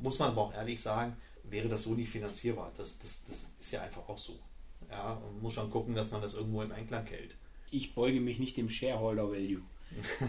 muss 0.00 0.18
man 0.18 0.30
aber 0.30 0.42
auch 0.42 0.54
ehrlich 0.54 0.80
sagen, 0.80 1.16
wäre 1.44 1.68
das 1.68 1.82
so 1.82 1.94
nicht 1.94 2.10
finanzierbar. 2.10 2.72
Das, 2.76 2.98
das, 2.98 3.22
das 3.28 3.46
ist 3.60 3.70
ja 3.70 3.82
einfach 3.82 4.08
auch 4.08 4.18
so. 4.18 4.38
Ja, 4.90 5.20
man 5.22 5.42
muss 5.42 5.54
schon 5.54 5.70
gucken, 5.70 5.94
dass 5.94 6.10
man 6.10 6.20
das 6.20 6.34
irgendwo 6.34 6.62
im 6.62 6.72
Einklang 6.72 7.06
hält 7.06 7.36
ich 7.72 7.94
beuge 7.94 8.20
mich 8.20 8.38
nicht 8.38 8.56
dem 8.56 8.70
Shareholder 8.70 9.30
Value. 9.30 9.62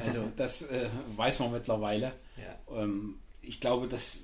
Also 0.04 0.24
das 0.38 0.64
äh, 0.64 0.90
weiß 1.16 1.40
man 1.40 1.52
mittlerweile. 1.52 2.14
Ja. 2.38 2.82
Ähm, 2.82 3.20
ich 3.42 3.60
glaube, 3.60 3.88
dass 3.88 4.18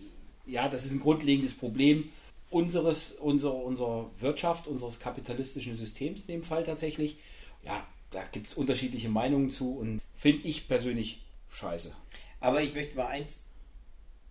ja, 0.46 0.68
das 0.68 0.86
ist 0.86 0.94
ein 0.94 1.00
grundlegendes 1.00 1.54
Problem 1.54 2.10
unseres, 2.50 3.12
unserer, 3.12 3.56
unserer 3.56 4.10
Wirtschaft, 4.20 4.68
unseres 4.68 5.00
kapitalistischen 5.00 5.76
Systems 5.76 6.22
in 6.22 6.28
dem 6.28 6.44
Fall 6.44 6.64
tatsächlich. 6.64 7.18
Ja, 7.64 7.86
da 8.10 8.24
gibt 8.24 8.48
es 8.48 8.54
unterschiedliche 8.56 9.10
Meinungen 9.10 9.52
zu 9.52 9.78
und 9.78 10.02
finde 10.16 10.48
ich 10.48 10.68
persönlich 10.68 11.22
scheiße. 11.52 11.96
Aber 12.40 12.62
ich 12.62 12.74
möchte 12.74 12.96
mal 12.96 13.08
eins, 13.08 13.44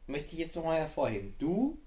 möchte 0.07 0.33
ich 0.33 0.39
jetzt 0.39 0.57
nochmal 0.57 0.79
hervorheben. 0.79 1.35
Du, 1.39 1.79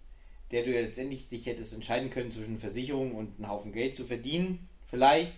der 0.51 0.63
du 0.63 0.73
ja 0.73 0.81
letztendlich 0.81 1.27
dich 1.29 1.45
hättest 1.45 1.73
entscheiden 1.73 2.09
können 2.09 2.31
zwischen 2.31 2.59
Versicherung 2.59 3.15
und 3.15 3.37
einen 3.37 3.49
Haufen 3.49 3.71
Geld 3.71 3.95
zu 3.95 4.05
verdienen, 4.05 4.67
vielleicht 4.89 5.33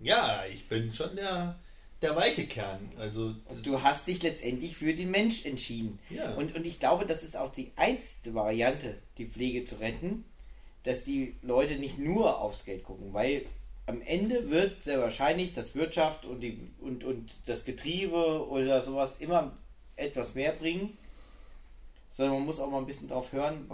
ja, 0.00 0.44
ich 0.52 0.68
bin 0.68 0.92
schon 0.94 1.16
der, 1.16 1.56
der 2.02 2.14
weiche 2.14 2.46
Kern. 2.46 2.88
Also, 2.98 3.34
und 3.46 3.66
du 3.66 3.82
hast 3.82 4.06
dich 4.06 4.22
letztendlich 4.22 4.76
für 4.76 4.94
den 4.94 5.10
Mensch 5.10 5.44
entschieden. 5.44 5.98
Ja. 6.10 6.34
Und, 6.34 6.54
und 6.54 6.64
ich 6.64 6.78
glaube, 6.78 7.06
das 7.06 7.22
ist 7.22 7.36
auch 7.36 7.52
die 7.52 7.72
einzige 7.76 8.34
Variante, 8.34 8.94
die 9.18 9.26
Pflege 9.26 9.64
zu 9.64 9.76
retten, 9.76 10.24
dass 10.84 11.04
die 11.04 11.34
Leute 11.42 11.76
nicht 11.76 11.98
nur 11.98 12.40
aufs 12.40 12.64
Geld 12.64 12.84
gucken, 12.84 13.12
weil 13.12 13.44
am 13.86 14.02
Ende 14.02 14.50
wird 14.50 14.84
sehr 14.84 15.00
wahrscheinlich 15.00 15.54
das 15.54 15.74
Wirtschaft 15.74 16.24
und, 16.24 16.40
die, 16.40 16.60
und, 16.80 17.04
und 17.04 17.32
das 17.46 17.64
Getriebe 17.64 18.48
oder 18.48 18.82
sowas 18.82 19.16
immer 19.18 19.56
etwas 19.98 20.34
mehr 20.34 20.52
bringen, 20.52 20.96
sondern 22.10 22.36
man 22.36 22.46
muss 22.46 22.60
auch 22.60 22.70
mal 22.70 22.78
ein 22.78 22.86
bisschen 22.86 23.08
drauf 23.08 23.32
hören, 23.32 23.70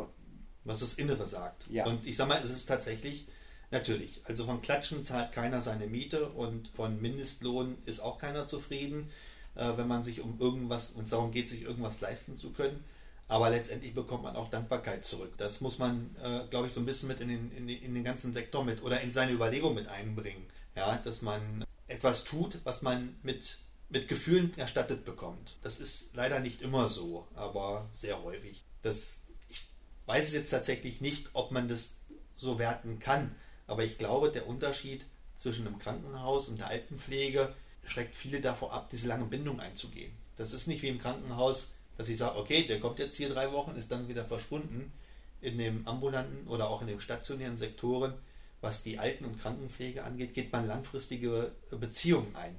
was 0.64 0.80
das 0.80 0.94
Innere 0.94 1.26
sagt. 1.26 1.64
Ja. 1.70 1.86
Und 1.86 2.06
ich 2.06 2.16
sag 2.16 2.28
mal, 2.28 2.40
es 2.42 2.50
ist 2.50 2.66
tatsächlich 2.66 3.26
Natürlich. 3.74 4.20
Also 4.24 4.44
von 4.44 4.62
Klatschen 4.62 5.02
zahlt 5.02 5.32
keiner 5.32 5.60
seine 5.60 5.88
Miete 5.88 6.28
und 6.28 6.68
von 6.68 7.02
Mindestlohn 7.02 7.76
ist 7.86 7.98
auch 7.98 8.18
keiner 8.18 8.46
zufrieden, 8.46 9.10
äh, 9.56 9.72
wenn 9.76 9.88
man 9.88 10.04
sich 10.04 10.20
um 10.20 10.38
irgendwas, 10.38 10.92
und 10.92 11.10
darum 11.10 11.32
geht, 11.32 11.48
sich 11.48 11.62
irgendwas 11.62 12.00
leisten 12.00 12.36
zu 12.36 12.52
können. 12.52 12.84
Aber 13.26 13.50
letztendlich 13.50 13.92
bekommt 13.92 14.22
man 14.22 14.36
auch 14.36 14.48
Dankbarkeit 14.48 15.04
zurück. 15.04 15.32
Das 15.38 15.60
muss 15.60 15.78
man, 15.78 16.14
äh, 16.22 16.46
glaube 16.50 16.68
ich, 16.68 16.72
so 16.72 16.80
ein 16.80 16.86
bisschen 16.86 17.08
mit 17.08 17.20
in 17.20 17.28
den, 17.28 17.50
in, 17.50 17.66
den, 17.66 17.82
in 17.82 17.94
den 17.94 18.04
ganzen 18.04 18.32
Sektor 18.32 18.64
mit 18.64 18.80
oder 18.80 19.00
in 19.00 19.12
seine 19.12 19.32
Überlegung 19.32 19.74
mit 19.74 19.88
einbringen. 19.88 20.44
Ja, 20.76 20.96
dass 20.98 21.20
man 21.20 21.64
etwas 21.88 22.22
tut, 22.22 22.60
was 22.62 22.82
man 22.82 23.16
mit, 23.24 23.58
mit 23.88 24.08
Gefühlen 24.08 24.56
erstattet 24.56 25.04
bekommt. 25.04 25.56
Das 25.62 25.78
ist 25.78 26.14
leider 26.14 26.40
nicht 26.40 26.62
immer 26.62 26.88
so, 26.88 27.26
aber 27.34 27.88
sehr 27.92 28.22
häufig. 28.22 28.64
Das, 28.82 29.20
ich 29.48 29.66
weiß 30.06 30.32
jetzt 30.32 30.50
tatsächlich 30.50 31.00
nicht, 31.00 31.30
ob 31.32 31.50
man 31.52 31.68
das 31.68 31.96
so 32.36 32.58
werten 32.58 32.98
kann. 32.98 33.34
Aber 33.66 33.84
ich 33.84 33.98
glaube, 33.98 34.30
der 34.30 34.46
Unterschied 34.46 35.04
zwischen 35.36 35.66
einem 35.66 35.78
Krankenhaus 35.78 36.48
und 36.48 36.58
der 36.58 36.68
Altenpflege 36.68 37.52
schreckt 37.86 38.14
viele 38.14 38.40
davor 38.40 38.72
ab, 38.72 38.88
diese 38.90 39.08
lange 39.08 39.26
Bindung 39.26 39.60
einzugehen. 39.60 40.12
Das 40.36 40.52
ist 40.52 40.66
nicht 40.66 40.82
wie 40.82 40.88
im 40.88 40.98
Krankenhaus, 40.98 41.68
dass 41.96 42.08
ich 42.08 42.18
sage, 42.18 42.38
okay, 42.38 42.66
der 42.66 42.80
kommt 42.80 42.98
jetzt 42.98 43.14
hier 43.14 43.28
drei 43.28 43.52
Wochen, 43.52 43.76
ist 43.76 43.90
dann 43.90 44.08
wieder 44.08 44.24
verschwunden. 44.24 44.92
In 45.40 45.58
dem 45.58 45.86
ambulanten 45.86 46.46
oder 46.48 46.70
auch 46.70 46.80
in 46.80 46.88
den 46.88 47.00
stationären 47.00 47.56
Sektoren, 47.56 48.14
was 48.60 48.82
die 48.82 48.98
Alten- 48.98 49.26
und 49.26 49.38
Krankenpflege 49.38 50.02
angeht, 50.02 50.32
geht 50.32 50.50
man 50.52 50.66
langfristige 50.66 51.52
Beziehungen 51.70 52.34
ein. 52.34 52.56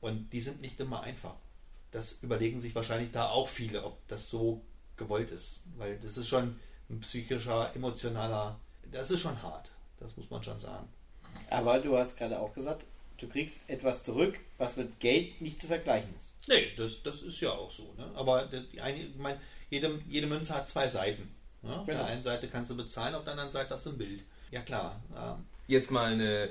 Und 0.00 0.30
die 0.32 0.40
sind 0.40 0.60
nicht 0.60 0.78
immer 0.80 1.02
einfach. 1.02 1.34
Das 1.90 2.18
überlegen 2.22 2.60
sich 2.60 2.74
wahrscheinlich 2.74 3.12
da 3.12 3.28
auch 3.28 3.48
viele, 3.48 3.84
ob 3.84 4.06
das 4.08 4.28
so 4.28 4.62
gewollt 4.96 5.30
ist. 5.30 5.60
Weil 5.76 5.98
das 5.98 6.16
ist 6.16 6.28
schon 6.28 6.58
ein 6.90 7.00
psychischer, 7.00 7.74
emotionaler, 7.74 8.58
das 8.92 9.10
ist 9.10 9.20
schon 9.20 9.42
hart. 9.42 9.70
Das 9.98 10.16
muss 10.16 10.30
man 10.30 10.42
schon 10.42 10.60
sagen. 10.60 10.88
Aber 11.50 11.78
du 11.80 11.96
hast 11.96 12.16
gerade 12.16 12.38
auch 12.38 12.54
gesagt, 12.54 12.84
du 13.18 13.28
kriegst 13.28 13.58
etwas 13.68 14.04
zurück, 14.04 14.38
was 14.58 14.76
mit 14.76 15.00
Geld 15.00 15.40
nicht 15.40 15.60
zu 15.60 15.66
vergleichen 15.66 16.14
ist. 16.16 16.34
Nee, 16.48 16.72
das, 16.76 17.02
das 17.02 17.22
ist 17.22 17.40
ja 17.40 17.50
auch 17.50 17.70
so. 17.70 17.94
Ne? 17.96 18.10
Aber 18.14 18.46
die 18.46 18.80
eine, 18.80 19.02
ich 19.02 19.16
mein, 19.16 19.38
jede, 19.70 20.00
jede 20.08 20.26
Münze 20.26 20.54
hat 20.54 20.68
zwei 20.68 20.88
Seiten. 20.88 21.34
Ne? 21.62 21.78
Auf 21.78 21.86
genau. 21.86 21.98
der 21.98 22.06
einen 22.06 22.22
Seite 22.22 22.48
kannst 22.48 22.70
du 22.70 22.76
bezahlen, 22.76 23.14
auf 23.14 23.24
der 23.24 23.32
anderen 23.32 23.50
Seite 23.50 23.74
hast 23.74 23.86
du 23.86 23.90
ein 23.90 23.98
Bild. 23.98 24.24
Ja 24.50 24.60
klar. 24.62 25.00
Ähm. 25.16 25.44
Jetzt 25.66 25.90
mal 25.90 26.12
eine 26.12 26.50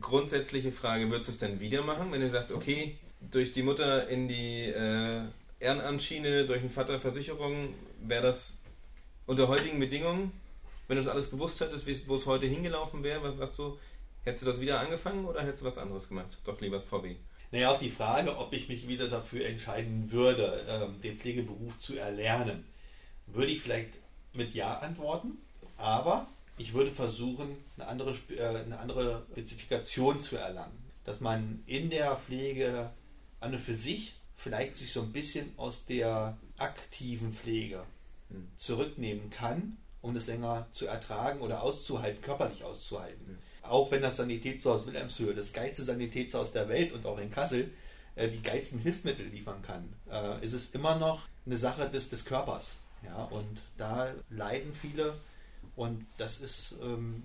grundsätzliche 0.00 0.72
Frage, 0.72 1.10
würdest 1.10 1.28
du 1.28 1.32
es 1.32 1.38
denn 1.38 1.60
wieder 1.60 1.82
machen, 1.82 2.12
wenn 2.12 2.20
du 2.20 2.30
sagst, 2.30 2.52
okay, 2.52 2.98
durch 3.20 3.52
die 3.52 3.62
Mutter 3.62 4.08
in 4.08 4.28
die 4.28 4.64
äh, 4.64 5.22
Ehrenamt-Schiene, 5.60 6.46
durch 6.46 6.60
den 6.60 6.70
Vater 6.70 7.00
Versicherung, 7.00 7.74
wäre 8.02 8.22
das 8.22 8.52
unter 9.26 9.48
heutigen 9.48 9.80
Bedingungen 9.80 10.32
wenn 10.88 10.96
du 10.96 11.02
das 11.02 11.12
alles 11.12 11.30
gewusst 11.30 11.60
hättest, 11.60 12.08
wo 12.08 12.16
es 12.16 12.26
heute 12.26 12.46
hingelaufen 12.46 13.02
wäre, 13.02 13.22
was, 13.22 13.38
was 13.38 13.56
du, 13.56 13.78
hättest 14.22 14.44
du 14.44 14.46
das 14.46 14.60
wieder 14.60 14.80
angefangen 14.80 15.24
oder 15.24 15.42
hättest 15.42 15.62
du 15.62 15.66
was 15.66 15.78
anderes 15.78 16.08
gemacht? 16.08 16.38
Doch 16.44 16.60
lieber 16.60 16.76
das 16.76 16.84
VW. 16.84 17.16
Naja, 17.52 17.70
auf 17.70 17.78
die 17.78 17.90
Frage, 17.90 18.36
ob 18.36 18.52
ich 18.52 18.68
mich 18.68 18.88
wieder 18.88 19.08
dafür 19.08 19.46
entscheiden 19.46 20.10
würde, 20.10 20.64
ähm, 20.68 21.00
den 21.00 21.16
Pflegeberuf 21.16 21.78
zu 21.78 21.96
erlernen, 21.96 22.66
würde 23.26 23.52
ich 23.52 23.60
vielleicht 23.60 23.94
mit 24.32 24.54
Ja 24.54 24.78
antworten, 24.78 25.38
aber 25.76 26.26
ich 26.58 26.74
würde 26.74 26.90
versuchen, 26.90 27.56
eine 27.76 27.88
andere, 27.88 28.16
äh, 28.36 28.64
eine 28.64 28.78
andere 28.78 29.26
Spezifikation 29.32 30.20
zu 30.20 30.36
erlangen. 30.36 30.84
Dass 31.04 31.20
man 31.20 31.62
in 31.66 31.90
der 31.90 32.16
Pflege 32.16 32.90
an 33.40 33.52
und 33.52 33.60
für 33.60 33.76
sich 33.76 34.14
vielleicht 34.34 34.76
sich 34.76 34.92
so 34.92 35.02
ein 35.02 35.12
bisschen 35.12 35.52
aus 35.56 35.86
der 35.86 36.36
aktiven 36.58 37.32
Pflege 37.32 37.84
hm. 38.30 38.48
zurücknehmen 38.56 39.30
kann 39.30 39.76
um 40.06 40.14
das 40.14 40.28
länger 40.28 40.66
zu 40.70 40.86
ertragen 40.86 41.40
oder 41.40 41.62
auszuhalten, 41.62 42.22
körperlich 42.22 42.62
auszuhalten. 42.64 43.32
Mhm. 43.32 43.38
Auch 43.62 43.90
wenn 43.90 44.02
das 44.02 44.16
Sanitätshaus 44.16 44.86
Wilhelmshöhe, 44.86 45.34
das 45.34 45.52
geilste 45.52 45.82
Sanitätshaus 45.82 46.52
der 46.52 46.68
Welt 46.68 46.92
und 46.92 47.04
auch 47.06 47.18
in 47.18 47.30
Kassel, 47.30 47.72
äh, 48.14 48.28
die 48.28 48.40
geilsten 48.40 48.78
Hilfsmittel 48.78 49.26
liefern 49.26 49.62
kann, 49.62 49.92
äh, 50.08 50.44
ist 50.44 50.52
es 50.52 50.70
immer 50.70 50.96
noch 50.96 51.22
eine 51.44 51.56
Sache 51.56 51.90
des, 51.90 52.08
des 52.08 52.24
Körpers. 52.24 52.76
Ja, 53.04 53.24
und 53.24 53.60
da 53.76 54.14
leiden 54.30 54.72
viele 54.72 55.14
und 55.76 56.06
das 56.16 56.40
ist 56.40 56.76
ähm, 56.82 57.22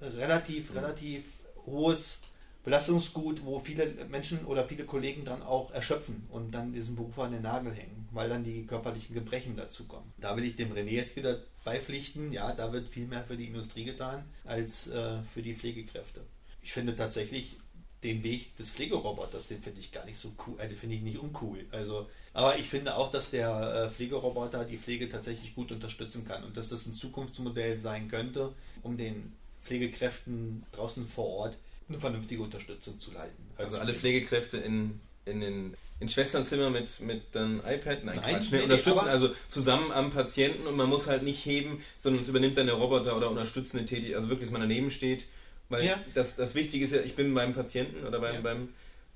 relativ, 0.00 0.70
mhm. 0.70 0.76
relativ 0.76 1.24
hohes 1.64 2.20
Belastungsgut, 2.64 3.44
wo 3.44 3.60
viele 3.60 3.86
Menschen 4.10 4.44
oder 4.44 4.66
viele 4.66 4.84
Kollegen 4.84 5.24
dann 5.24 5.42
auch 5.42 5.70
erschöpfen 5.70 6.26
und 6.30 6.50
dann 6.52 6.72
diesen 6.72 6.96
Beruf 6.96 7.18
an 7.20 7.30
den 7.30 7.42
Nagel 7.42 7.72
hängen, 7.72 8.08
weil 8.10 8.28
dann 8.28 8.42
die 8.42 8.66
körperlichen 8.66 9.14
Gebrechen 9.14 9.56
dazukommen. 9.56 10.12
Da 10.18 10.36
will 10.36 10.44
ich 10.44 10.56
dem 10.56 10.72
René 10.72 10.90
jetzt 10.90 11.14
wieder 11.14 11.42
beipflichten, 11.64 12.32
ja, 12.32 12.52
da 12.52 12.72
wird 12.72 12.88
viel 12.88 13.06
mehr 13.06 13.24
für 13.24 13.36
die 13.36 13.46
Industrie 13.46 13.84
getan 13.84 14.24
als 14.44 14.88
äh, 14.88 15.22
für 15.32 15.42
die 15.42 15.54
Pflegekräfte. 15.54 16.22
Ich 16.60 16.72
finde 16.72 16.96
tatsächlich 16.96 17.56
den 18.02 18.22
Weg 18.22 18.56
des 18.56 18.70
Pflegeroboters, 18.70 19.48
den 19.48 19.60
finde 19.60 19.80
ich 19.80 19.90
gar 19.90 20.04
nicht 20.04 20.18
so 20.18 20.32
cool, 20.46 20.54
also 20.58 20.74
finde 20.76 20.96
ich 20.96 21.02
nicht 21.02 21.18
uncool. 21.18 21.64
Also, 21.72 22.08
aber 22.34 22.58
ich 22.58 22.68
finde 22.68 22.96
auch, 22.96 23.10
dass 23.10 23.30
der 23.30 23.86
äh, 23.86 23.90
Pflegeroboter 23.90 24.64
die 24.64 24.76
Pflege 24.76 25.08
tatsächlich 25.08 25.54
gut 25.54 25.72
unterstützen 25.72 26.26
kann 26.26 26.44
und 26.44 26.56
dass 26.56 26.68
das 26.68 26.86
ein 26.86 26.94
Zukunftsmodell 26.94 27.78
sein 27.78 28.08
könnte, 28.08 28.52
um 28.82 28.96
den 28.96 29.32
Pflegekräften 29.62 30.64
draußen 30.72 31.06
vor 31.06 31.26
Ort 31.26 31.56
eine 31.88 31.98
vernünftige 31.98 32.42
Unterstützung 32.42 32.98
zu 32.98 33.12
leiten. 33.12 33.44
Also 33.56 33.78
alle 33.78 33.94
Pflegekräfte 33.94 34.58
in, 34.58 35.00
in 35.24 35.40
den 35.40 35.76
in 35.98 36.08
Schwesternzimmer 36.08 36.68
mit, 36.68 37.00
mit 37.00 37.22
dann 37.32 37.60
iPad, 37.60 38.04
nein, 38.04 38.16
Nein, 38.16 38.34
Quatsch, 38.36 38.52
nee, 38.52 38.58
ne, 38.58 38.64
unterstützen, 38.64 39.08
also 39.08 39.30
zusammen 39.48 39.90
am 39.92 40.10
Patienten 40.10 40.66
und 40.66 40.76
man 40.76 40.90
muss 40.90 41.06
halt 41.06 41.22
nicht 41.22 41.44
heben, 41.46 41.82
sondern 41.96 42.22
es 42.22 42.28
übernimmt 42.28 42.58
dann 42.58 42.66
der 42.66 42.74
Roboter 42.74 43.16
oder 43.16 43.30
unterstützende 43.30 43.86
Tätigkeit, 43.86 44.16
also 44.16 44.28
wirklich, 44.28 44.50
dass 44.50 44.58
man 44.58 44.68
daneben 44.68 44.90
steht, 44.90 45.24
weil 45.68 45.84
Ja. 45.86 45.98
das, 46.14 46.36
das 46.36 46.54
Wichtige 46.54 46.84
ist 46.84 46.92
ja, 46.92 47.00
ich 47.00 47.14
bin 47.16 47.34
beim 47.34 47.54
Patienten 47.54 48.04
oder 48.06 48.20
beim, 48.20 48.34
Ja. 48.36 48.40
beim 48.40 48.68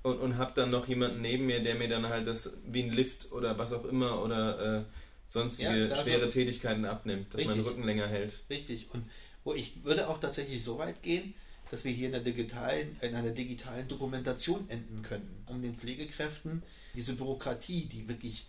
und, 0.03 0.19
und 0.19 0.39
habe 0.39 0.53
dann 0.55 0.71
noch 0.71 0.89
jemanden 0.89 1.21
neben 1.21 1.47
mir, 1.47 1.63
der 1.63 1.75
mir 1.75 1.89
dann 1.89 2.09
halt 2.09 2.27
das 2.27 2.51
wie 2.67 2.83
ein 2.83 2.91
Lift 2.91 3.31
oder 3.33 3.59
was 3.59 3.73
auch 3.73 3.85
immer 3.85 4.23
oder 4.23 4.79
äh, 4.79 4.83
sonstige 5.29 5.77
Ja, 5.83 5.87
da 5.89 5.97
schwere 6.03 6.25
so- 6.27 6.31
Tätigkeiten 6.31 6.85
abnimmt, 6.87 7.35
dass 7.35 7.41
mein 7.45 7.49
Richtig. 7.57 7.67
Rücken 7.67 7.85
länger 7.85 8.07
hält. 8.07 8.39
Richtig. 8.49 8.89
Und 8.93 9.05
wo 9.45 9.55
ich 9.55 9.85
würde 9.85 10.09
auch 10.09 10.19
tatsächlich 10.19 10.65
so 10.65 10.79
weit 10.79 11.03
gehen, 11.03 11.35
dass 11.71 11.85
wir 11.85 11.93
hier 11.93 12.07
in, 12.07 12.13
der 12.13 12.23
digitalen, 12.23 12.97
in 13.01 13.15
einer 13.15 13.31
digitalen 13.31 13.87
Dokumentation 13.87 14.65
enden 14.69 15.03
könnten, 15.03 15.45
um 15.47 15.63
den 15.63 15.77
Pflegekräften 15.77 16.63
diese 16.95 17.13
Bürokratie, 17.15 17.83
die 17.85 18.09
wirklich, 18.09 18.47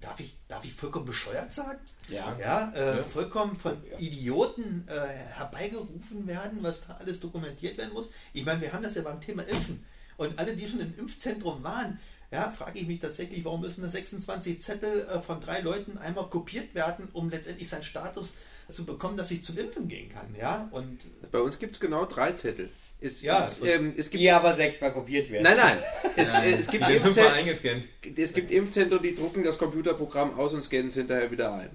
darf 0.00 0.20
ich, 0.20 0.36
darf 0.48 0.64
ich 0.64 0.72
vollkommen 0.72 1.06
bescheuert 1.06 1.52
sagen? 1.52 1.78
Ja. 2.08 2.36
Ja, 2.38 2.72
äh, 2.74 2.98
Ja. 2.98 3.02
vollkommen 3.04 3.56
von 3.56 3.76
Idioten 3.98 4.86
äh, 4.88 4.92
herbeigerufen 5.08 6.26
werden, 6.26 6.62
was 6.62 6.86
da 6.86 6.94
alles 6.98 7.20
dokumentiert 7.20 7.78
werden 7.78 7.92
muss. 7.92 8.10
Ich 8.32 8.44
meine, 8.44 8.60
wir 8.60 8.72
haben 8.72 8.82
das 8.82 8.94
ja 8.94 9.02
beim 9.02 9.20
Thema 9.20 9.42
Impfen. 9.42 9.84
Und 10.16 10.38
alle, 10.38 10.54
die 10.56 10.68
schon 10.68 10.80
im 10.80 10.98
Impfzentrum 10.98 11.62
waren, 11.62 11.98
ja, 12.30 12.50
frage 12.50 12.78
ich 12.78 12.86
mich 12.86 13.00
tatsächlich, 13.00 13.44
warum 13.44 13.60
müssen 13.62 13.82
da 13.82 13.88
26 13.88 14.60
Zettel 14.60 15.06
äh, 15.08 15.20
von 15.20 15.40
drei 15.40 15.60
Leuten 15.60 15.98
einmal 15.98 16.28
kopiert 16.28 16.74
werden, 16.74 17.08
um 17.12 17.28
letztendlich 17.30 17.68
seinen 17.68 17.82
Status 17.82 18.34
zu 18.70 18.84
bekommen, 18.86 19.16
dass 19.16 19.30
ich 19.32 19.42
zum 19.42 19.58
Impfen 19.58 19.88
gehen 19.88 20.10
kann. 20.10 20.34
Ja, 20.38 20.68
und 20.70 21.00
Bei 21.32 21.40
uns 21.40 21.58
gibt 21.58 21.74
es 21.74 21.80
genau 21.80 22.04
drei 22.06 22.32
Zettel. 22.32 22.70
Es, 23.00 23.22
Ja, 23.22 23.46
es, 23.46 23.62
ähm, 23.62 23.94
es 23.96 24.10
gibt, 24.10 24.22
Die 24.22 24.30
aber 24.30 24.54
sechsmal 24.54 24.92
kopiert 24.92 25.30
werden. 25.30 25.44
nein, 25.44 25.56
nein. 25.56 25.78
Es, 26.16 26.34
äh, 26.34 26.52
es, 26.52 26.68
gibt 26.68 26.88
Impfzentren, 26.88 27.32
eingescannt. 27.32 27.84
es 28.16 28.32
gibt 28.32 28.50
Impfzentren, 28.50 29.02
die 29.02 29.14
drucken 29.14 29.42
das 29.42 29.56
Computerprogramm 29.56 30.38
aus 30.38 30.52
und 30.52 30.62
scannen 30.62 30.88
es 30.88 30.94
hinterher 30.94 31.30
wieder 31.30 31.54
ein. 31.54 31.70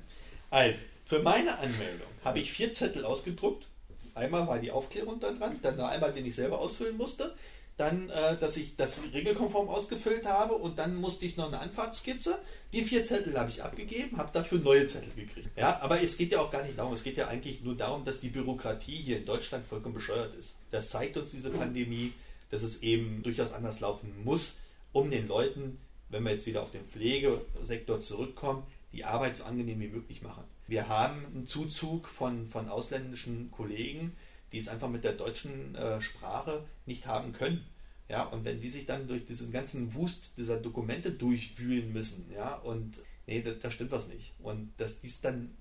Also, 0.52 0.80
für 1.06 1.20
meine 1.20 1.58
Anmeldung 1.58 2.08
habe 2.24 2.40
ich 2.40 2.52
vier 2.52 2.72
Zettel 2.72 3.06
ausgedruckt. 3.06 3.68
Einmal 4.14 4.48
war 4.48 4.60
die 4.60 4.72
Aufklärung 4.72 5.20
da 5.20 5.32
dran, 5.32 5.60
dann 5.62 5.78
noch 5.78 5.90
einmal, 5.90 6.14
den 6.14 6.26
ich 6.26 6.36
selber 6.36 6.60
ausfüllen 6.60 6.96
musste. 6.96 7.36
Dann, 7.78 8.10
äh, 8.10 8.38
dass 8.38 8.56
ich 8.56 8.78
das 8.78 9.02
regelkonform 9.14 9.68
ausgefüllt 9.68 10.26
habe 10.26 10.54
und 10.56 10.80
dann 10.80 10.96
musste 10.96 11.26
ich 11.26 11.36
noch 11.36 11.48
eine 11.48 11.60
Anfahrtskizze. 11.60 12.40
Die 12.72 12.84
vier 12.84 13.04
Zettel 13.04 13.38
habe 13.38 13.50
ich 13.50 13.64
abgegeben, 13.64 14.18
habe 14.18 14.30
dafür 14.32 14.60
neue 14.60 14.88
Zettel 14.88 15.12
gekriegt. 15.16 15.50
Ja, 15.58 15.82
aber 15.82 16.02
es 16.02 16.16
geht 16.16 16.32
ja 16.32 16.40
auch 16.40 16.52
gar 16.52 16.64
nicht 16.64 16.80
darum, 16.80 16.94
es 16.94 17.04
geht 17.04 17.18
ja 17.18 17.28
eigentlich 17.28 17.62
nur 17.62 17.76
darum, 17.76 18.06
dass 18.06 18.22
die 18.22 18.30
Bürokratie 18.30 18.96
hier 18.96 19.18
in 19.18 19.26
Deutschland 19.26 19.68
vollkommen 19.68 19.96
bescheuert 19.96 20.34
ist. 20.36 20.56
Das 20.72 20.90
zeigt 20.90 21.18
uns 21.18 21.32
diese 21.32 21.50
Pandemie, 21.50 22.14
dass 22.50 22.64
es 22.64 22.82
eben 22.82 23.24
durchaus 23.24 23.52
anders 23.52 23.82
laufen 23.82 24.14
muss, 24.24 24.54
um 24.94 25.12
den 25.12 25.28
Leuten, 25.28 25.78
wenn 26.10 26.24
wir 26.24 26.32
jetzt 26.32 26.46
wieder 26.46 26.64
auf 26.64 26.72
den 26.72 26.86
Pflegesektor 26.86 28.00
zurückkommen, 28.00 28.64
die 28.94 29.04
Arbeit 29.04 29.36
so 29.36 29.44
angenehm 29.44 29.82
wie 29.82 29.90
möglich 29.90 30.22
machen. 30.22 30.46
Wir 30.68 30.88
haben 30.88 31.26
einen 31.26 31.46
Zuzug 31.46 32.08
von, 32.08 32.50
von 32.50 32.70
ausländischen 32.70 33.52
Kollegen, 33.52 34.16
die 34.56 34.60
es 34.60 34.70
einfach 34.70 34.88
mit 34.88 35.04
der 35.04 35.12
deutschen 35.12 35.76
äh, 35.76 36.00
Sprache 36.00 36.64
nicht 36.86 37.08
haben 37.08 37.34
können. 37.34 37.66
Ja, 38.08 38.24
und 38.24 38.46
wenn 38.46 38.62
die 38.62 38.70
sich 38.70 38.86
dann 38.86 39.06
durch 39.06 39.26
diesen 39.26 39.52
ganzen 39.52 39.96
Wust 39.96 40.38
dieser 40.38 40.56
Dokumente 40.56 41.12
durchwühlen 41.12 41.92
müssen, 41.92 42.32
ja, 42.34 42.56
und 42.56 43.00
nee, 43.28 43.42
da, 43.42 43.52
da 43.52 43.70
stimmt 43.70 43.92
was 43.92 44.08
nicht. 44.08 44.32
Und 44.40 44.72
dass 44.78 45.02
dies 45.02 45.20
dann 45.20 45.54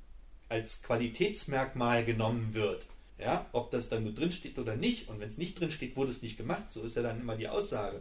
als 0.49 0.81
Qualitätsmerkmal 0.85 2.05
genommen 2.05 2.55
wird, 2.55 2.87
ja, 3.19 3.47
ob 3.51 3.73
das 3.73 3.89
dann 3.89 4.05
nur 4.05 4.15
drin 4.15 4.31
steht 4.31 4.61
oder 4.61 4.77
nicht, 4.77 5.09
und 5.09 5.19
wenn 5.19 5.29
es 5.29 5.39
nicht 5.39 5.59
drin 5.59 5.73
steht, 5.73 5.97
wurde 5.97 6.11
es 6.11 6.23
nicht 6.23 6.37
gemacht, 6.37 6.71
so 6.71 6.83
ist 6.83 6.95
ja 6.95 7.03
dann 7.03 7.21
immer 7.21 7.35
die 7.35 7.49
Aussage. 7.49 8.01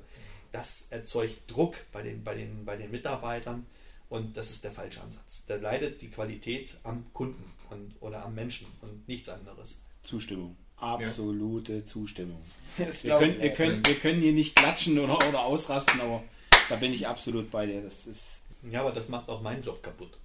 Das 0.52 0.86
erzeugt 0.92 1.38
Druck 1.48 1.76
bei 1.92 2.04
den, 2.04 2.24
bei 2.24 2.36
den, 2.36 2.66
bei 2.66 2.78
den 2.78 2.92
Mitarbeitern 2.92 3.66
und 4.10 4.38
das 4.38 4.52
ist 4.52 4.64
der 4.64 4.74
falsche 4.74 5.02
Ansatz. 5.02 5.44
Da 5.48 5.56
leidet 5.56 6.04
die 6.04 6.12
Qualität 6.12 6.78
am 6.84 7.12
Kunden 7.14 7.52
und, 7.72 7.96
oder 8.00 8.24
am 8.24 8.36
Menschen 8.36 8.68
und 8.82 9.08
nichts 9.08 9.28
anderes. 9.28 9.80
Zustimmung. 10.04 10.56
Absolute 10.84 11.86
Zustimmung. 11.86 12.41
Das 12.78 13.04
Wir 13.04 13.17
können, 13.17 13.38
wir, 13.38 13.43
nicht. 13.46 13.56
können, 13.56 13.86
wir 13.86 13.96
können 13.96 14.22
hier 14.22 14.34
nicht 14.34 14.56
klatschen 14.56 14.98
oder, 15.00 15.17
oder 15.30 15.43
ausrasten, 15.46 16.02
aber 16.02 16.24
da 16.69 16.76
bin 16.76 16.91
ich 16.93 17.08
absolut 17.08 17.50
bei 17.52 17.65
dir. 17.65 17.82
Das 17.82 18.06
ist, 18.08 18.39
Ja, 18.69 18.82
aber 18.82 18.91
das 18.91 19.10
macht 19.10 19.30
auch 19.30 19.41
meinen 19.41 19.62
Job 19.63 19.82
kaputt. 19.84 20.17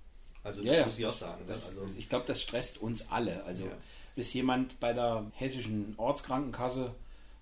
Also 0.42 0.61
das 0.62 0.68
Ja, 0.73 0.81
ja. 0.81 0.87
muss 0.87 0.99
ich 0.99 1.07
auch 1.07 1.12
sagen. 1.12 1.42
ne? 1.42 1.49
das, 1.53 1.68
also, 1.68 1.87
ich 1.97 2.09
glaube, 2.09 2.25
das 2.27 2.40
stresst 2.42 2.79
uns 2.79 3.11
alle. 3.11 3.44
Also, 3.44 3.64
Ja. 3.66 3.73
bis 4.16 4.33
jemand 4.33 4.81
bei 4.81 4.92
der 4.92 5.31
hessischen 5.35 5.94
Ortskrankenkasse 5.99 6.94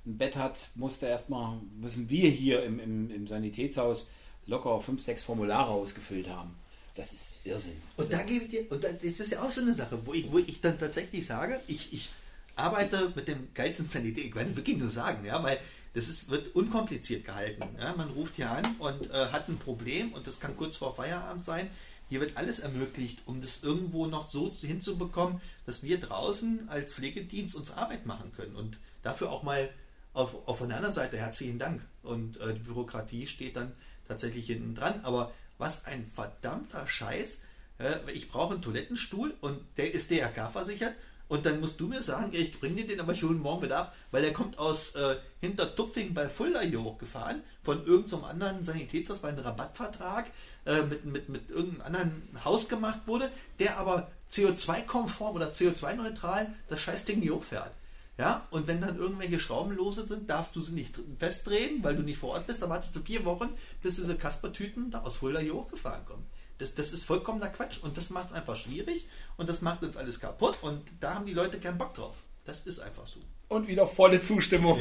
ein 0.07 0.19
Bett 0.19 0.37
hat, 0.37 0.69
musste 0.75 1.07
erstmal, 1.07 1.59
müssen 1.81 2.09
wir 2.11 2.31
hier 2.31 2.63
im, 2.65 2.79
im, 2.81 3.11
im 3.11 3.27
Sanitätshaus 3.27 4.09
locker 4.47 4.81
fünf, 4.81 5.03
sechs 5.03 5.23
Formulare 5.25 5.71
ausgefüllt 5.71 6.29
haben. 6.29 6.55
Das 6.95 7.13
ist 7.13 7.35
Irrsinn. 7.45 7.77
Und 7.97 8.13
da 8.13 8.23
gebe 8.23 8.45
ich 8.45 8.51
dir, 8.51 8.71
und 8.73 8.83
da, 8.83 8.89
das 8.91 9.05
ist 9.21 9.31
ja 9.31 9.43
auch 9.43 9.51
so 9.51 9.61
eine 9.61 9.75
Sache, 9.75 9.99
wo 10.07 10.15
ich, 10.15 10.31
wo 10.33 10.39
ich 10.39 10.61
dann 10.61 10.79
tatsächlich 10.79 11.27
sage, 11.27 11.61
ich, 11.67 11.93
ich 11.93 12.09
arbeite 12.57 13.13
mit 13.15 13.29
dem 13.29 13.53
geilsten 13.55 13.87
Sanitär, 13.87 14.25
ich 14.25 14.35
werde 14.35 14.57
wirklich 14.57 14.77
nur 14.77 14.91
sagen, 14.91 15.25
ja, 15.25 15.43
weil 15.43 15.59
das 15.95 16.09
ist, 16.09 16.29
wird 16.29 16.55
unkompliziert 16.55 17.25
gehalten. 17.25 17.63
Ja? 17.79 17.95
Man 17.95 18.11
ruft 18.11 18.37
hier 18.37 18.51
an 18.51 18.65
und 18.79 19.11
äh, 19.11 19.29
hat 19.29 19.49
ein 19.49 19.59
Problem 19.59 20.13
und 20.13 20.27
das 20.27 20.41
kann 20.41 20.57
kurz 20.57 20.77
vor 20.77 20.95
Feierabend 20.95 21.45
sein. 21.45 21.71
Hier 22.09 22.21
wird 22.21 22.37
alles 22.37 22.59
ermöglicht, 22.59 23.21
um 23.27 23.41
das 23.41 23.63
irgendwo 23.63 24.07
noch 24.07 24.29
so 24.29 24.53
hinzubekommen, 24.61 25.41
dass 25.65 25.83
wir 25.83 25.99
draußen 25.99 26.69
als 26.69 26.93
Pflegedienst 26.93 27.57
uns 27.57 27.71
Arbeit 27.71 28.07
machen 28.07 28.33
können. 28.37 28.55
Und 28.55 28.79
dafür 29.03 29.31
auch 29.31 29.43
mal 29.43 29.71
auf, 30.13 30.47
auf 30.47 30.59
von 30.59 30.69
der 30.69 30.77
anderen 30.77 30.95
Seite 30.95 31.17
herzlichen 31.17 31.59
Dank. 31.59 31.83
Und 32.03 32.39
äh, 32.41 32.55
die 32.55 32.61
Bürokratie 32.61 33.27
steht 33.27 33.57
dann 33.57 33.73
tatsächlich 34.07 34.47
hinten 34.47 34.75
dran. 34.75 35.01
Aber 35.03 35.33
was 35.59 35.85
ein 35.85 36.11
verdammter 36.15 36.87
Scheiß. 36.87 37.41
Äh, 37.79 38.13
ich 38.13 38.29
brauche 38.29 38.55
einen 38.55 38.63
Toilettenstuhl 38.63 39.35
und 39.41 39.61
der 39.77 39.93
ist 39.93 40.11
DRK 40.11 40.51
versichert. 40.51 40.95
Und 41.29 41.45
dann 41.45 41.61
musst 41.61 41.81
du 41.81 41.89
mir 41.89 42.03
sagen, 42.03 42.31
ich 42.33 42.61
bringe 42.61 42.77
dir 42.77 42.87
den 42.87 43.01
aber 43.01 43.15
schon 43.15 43.41
morgen 43.41 43.63
wieder 43.63 43.79
ab, 43.79 43.97
weil 44.13 44.23
der 44.23 44.33
kommt 44.33 44.59
aus 44.59 44.95
äh, 44.95 45.17
Hintertupfing 45.41 46.15
bei 46.15 46.29
Fulda 46.29 46.61
hier 46.61 46.83
hochgefahren, 46.83 47.43
von 47.63 47.85
irgendeinem 47.85 48.25
anderen 48.25 48.63
Sanitätshaus, 48.63 49.23
weil 49.23 49.33
ein 49.33 49.41
Rabattvertrag 49.41 50.31
äh, 50.67 50.83
mit, 50.83 51.05
mit, 51.05 51.29
mit 51.29 51.51
irgendeinem 51.51 51.81
anderen 51.83 52.23
Haus 52.45 52.69
gemacht 52.69 53.01
wurde, 53.07 53.31
der 53.59 53.79
aber 53.79 54.11
CO2-konform 54.31 55.35
oder 55.35 55.51
CO2-neutral 55.51 56.55
das 56.69 56.81
Scheißding 56.81 57.21
hier 57.21 57.35
hochfährt. 57.35 57.73
Ja, 58.19 58.47
und 58.51 58.67
wenn 58.67 58.81
dann 58.81 58.97
irgendwelche 58.97 59.39
Schrauben 59.39 59.77
lose 59.77 60.07
sind, 60.07 60.31
darfst 60.31 60.57
du 60.57 60.63
sie 60.63 60.73
nicht 60.73 60.99
festdrehen, 61.19 61.85
weil 61.85 61.97
du 61.97 62.03
nicht 62.03 62.17
vor 62.17 62.31
Ort 62.31 62.47
bist. 62.47 62.63
Dann 62.63 62.71
wartest 62.71 62.97
du 62.97 63.01
vier 63.01 63.27
Wochen, 63.27 63.51
bis 63.83 63.97
diese 63.97 64.17
Kaspertüten 64.17 64.91
da 64.91 65.03
aus 65.03 65.17
Fulda 65.17 65.41
hier 65.41 65.53
hochgefahren 65.53 66.05
kommen. 66.07 66.25
Das, 66.59 66.75
das 66.75 66.93
ist 66.93 67.05
vollkommener 67.05 67.49
Quatsch 67.49 67.79
und 67.83 67.97
das 67.97 68.11
macht 68.11 68.29
es 68.29 68.33
einfach 68.33 68.57
schwierig 68.57 69.07
und 69.37 69.49
das 69.49 69.63
macht 69.63 69.83
uns 69.83 69.97
alles 69.97 70.21
kaputt 70.21 70.59
und 70.63 70.83
da 71.01 71.15
haben 71.15 71.27
die 71.27 71.35
Leute 71.35 71.59
keinen 71.59 71.79
Bock 71.79 71.95
drauf. 71.95 72.15
Das 72.45 72.61
ist 72.67 72.79
einfach 72.79 73.07
so. 73.07 73.21
Und 73.49 73.69
wieder 73.69 73.87
volle 73.87 74.23
Zustimmung. 74.23 74.81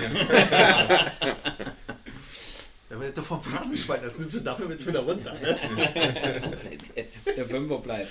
Da 2.88 3.00
wird 3.00 3.18
doch 3.18 3.26
vom 3.26 3.42
Phrasenschwein, 3.42 4.02
das 4.04 4.20
nimmst 4.20 4.36
du 4.36 4.40
dafür 4.42 4.70
jetzt 4.70 4.86
wieder 4.88 5.00
runter. 5.00 5.34
Ne? 5.34 5.58
Der 7.36 7.46
Fünfer 7.50 7.80
bleibt. 7.80 8.10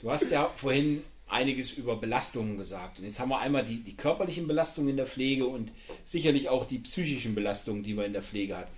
Du 0.00 0.10
hast 0.10 0.30
ja 0.30 0.50
vorhin 0.56 1.02
einiges 1.28 1.72
über 1.72 1.96
Belastungen 1.96 2.58
gesagt. 2.58 2.98
Und 2.98 3.06
jetzt 3.06 3.18
haben 3.20 3.30
wir 3.30 3.38
einmal 3.38 3.64
die, 3.64 3.80
die 3.80 3.96
körperlichen 3.96 4.46
Belastungen 4.46 4.90
in 4.90 4.96
der 4.96 5.06
Pflege 5.06 5.46
und 5.46 5.72
sicherlich 6.04 6.48
auch 6.48 6.66
die 6.66 6.78
psychischen 6.78 7.34
Belastungen, 7.34 7.82
die 7.82 7.94
man 7.94 8.06
in 8.06 8.12
der 8.12 8.22
Pflege 8.22 8.56
hat. 8.56 8.68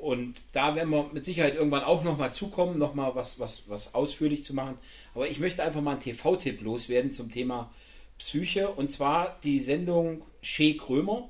Und 0.00 0.40
da 0.52 0.74
werden 0.74 0.90
wir 0.90 1.10
mit 1.12 1.24
Sicherheit 1.24 1.54
irgendwann 1.54 1.84
auch 1.84 2.02
nochmal 2.02 2.32
zukommen, 2.32 2.78
nochmal 2.78 3.14
was, 3.14 3.38
was, 3.38 3.68
was 3.68 3.94
ausführlich 3.94 4.44
zu 4.44 4.54
machen. 4.54 4.78
Aber 5.14 5.28
ich 5.28 5.38
möchte 5.38 5.62
einfach 5.62 5.82
mal 5.82 5.92
einen 5.92 6.00
TV-Tipp 6.00 6.62
loswerden 6.62 7.12
zum 7.12 7.30
Thema 7.30 7.70
Psyche. 8.18 8.68
Und 8.68 8.90
zwar 8.90 9.38
die 9.44 9.60
Sendung 9.60 10.22
Shea 10.42 10.74
Krömer. 10.74 11.28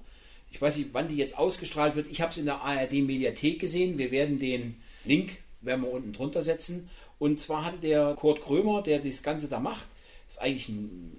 Ich 0.52 0.62
weiß 0.62 0.76
nicht, 0.76 0.90
wann 0.92 1.08
die 1.08 1.16
jetzt 1.16 1.36
ausgestrahlt 1.36 1.96
wird. 1.96 2.10
Ich 2.10 2.20
habe 2.20 2.30
es 2.30 2.38
in 2.38 2.44
der 2.44 2.60
ARD-Mediathek 2.62 3.58
gesehen. 3.58 3.98
Wir 3.98 4.12
werden 4.12 4.38
den 4.38 4.76
Link, 5.04 5.38
werden 5.60 5.82
wir 5.82 5.92
unten 5.92 6.12
drunter 6.12 6.42
setzen. 6.42 6.88
Und 7.18 7.40
zwar 7.40 7.64
hatte 7.64 7.78
der 7.78 8.14
Kurt 8.14 8.40
Krömer, 8.40 8.82
der 8.82 9.00
das 9.00 9.22
Ganze 9.22 9.48
da 9.48 9.60
macht, 9.60 9.86
ist 10.28 10.40
eigentlich 10.40 10.68
ein 10.68 11.16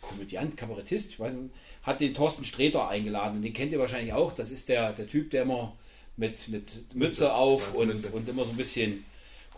Komödiant, 0.00 0.56
Kabarettist, 0.56 1.18
weiß 1.18 1.34
hat 1.82 2.00
den 2.00 2.14
Thorsten 2.14 2.44
Sträter 2.44 2.88
eingeladen. 2.88 3.36
Und 3.36 3.42
den 3.42 3.54
kennt 3.54 3.72
ihr 3.72 3.78
wahrscheinlich 3.78 4.12
auch. 4.12 4.32
Das 4.32 4.50
ist 4.50 4.68
der, 4.68 4.92
der 4.92 5.06
Typ, 5.06 5.30
der 5.30 5.42
immer 5.42 5.74
mit, 6.16 6.48
mit 6.48 6.94
Mütze 6.94 7.34
auf 7.34 7.74
und, 7.74 7.88
Mütze. 7.88 8.08
und 8.08 8.28
immer 8.28 8.44
so 8.44 8.50
ein 8.50 8.56
bisschen 8.56 9.04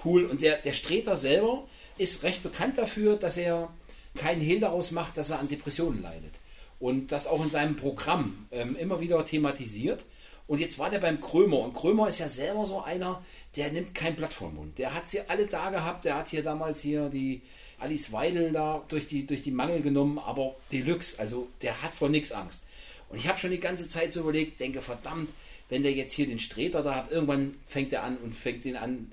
cool. 0.05 0.25
Und 0.25 0.43
der, 0.43 0.59
der 0.59 0.75
Sträter 0.75 1.17
selber 1.17 1.67
ist 1.99 2.23
recht 2.23 2.43
bekannt 2.43 2.79
dafür, 2.79 3.17
dass 3.17 3.37
er 3.37 3.73
keinen 4.15 4.41
Hehl 4.41 4.61
daraus 4.61 4.91
macht, 4.91 5.17
dass 5.17 5.31
er 5.31 5.41
an 5.41 5.49
Depressionen 5.49 6.03
leidet. 6.03 6.35
Und 6.79 7.13
das 7.13 7.27
auch 7.27 7.43
in 7.43 7.51
seinem 7.51 7.77
Programm 7.77 8.47
ähm, 8.51 8.77
immer 8.77 9.01
wieder 9.01 9.25
thematisiert. 9.25 10.03
Und 10.49 10.59
jetzt 10.59 10.79
war 10.79 10.91
der 10.91 10.99
beim 10.99 11.21
Krömer. 11.21 11.61
Und 11.61 11.75
Krömer 11.75 12.09
ist 12.09 12.19
ja 12.19 12.29
selber 12.29 12.67
so 12.67 12.83
einer, 12.83 13.25
der 13.57 13.71
nimmt 13.71 13.95
kein 13.95 14.17
Blatt 14.17 14.33
vor 14.33 14.49
den 14.49 14.57
Mund. 14.57 14.79
Der 14.79 14.93
hat 14.93 15.09
sie 15.09 15.21
alle 15.29 15.47
da 15.47 15.71
gehabt. 15.71 16.05
Der 16.05 16.17
hat 16.17 16.29
hier 16.29 16.43
damals 16.43 16.81
hier 16.81 17.09
die 17.09 17.43
Alice 17.79 18.13
Weidel 18.13 18.53
da 18.53 18.85
durch 18.89 19.07
die, 19.07 19.27
durch 19.27 19.43
die 19.43 19.53
Mangel 19.53 19.81
genommen. 19.83 20.19
Aber 20.19 20.57
Deluxe, 20.73 21.19
also 21.19 21.49
der 21.63 21.83
hat 21.83 21.95
vor 21.95 22.09
nichts 22.09 22.33
Angst. 22.33 22.65
Und 23.09 23.19
ich 23.19 23.29
habe 23.29 23.39
schon 23.39 23.51
die 23.51 23.61
ganze 23.61 23.89
Zeit 23.89 24.13
so 24.13 24.21
überlegt, 24.21 24.59
denke, 24.59 24.83
verdammt, 24.83 25.31
wenn 25.73 25.85
der 25.85 25.93
jetzt 25.95 26.13
hier 26.13 26.27
den 26.27 26.39
Streter 26.39 26.83
da 26.83 26.97
hat, 26.97 27.11
irgendwann 27.11 27.55
fängt 27.67 27.95
er 27.95 28.03
an 28.03 28.19
und 28.19 28.35
fängt 28.35 28.67
ihn 28.67 28.77
an 28.77 29.11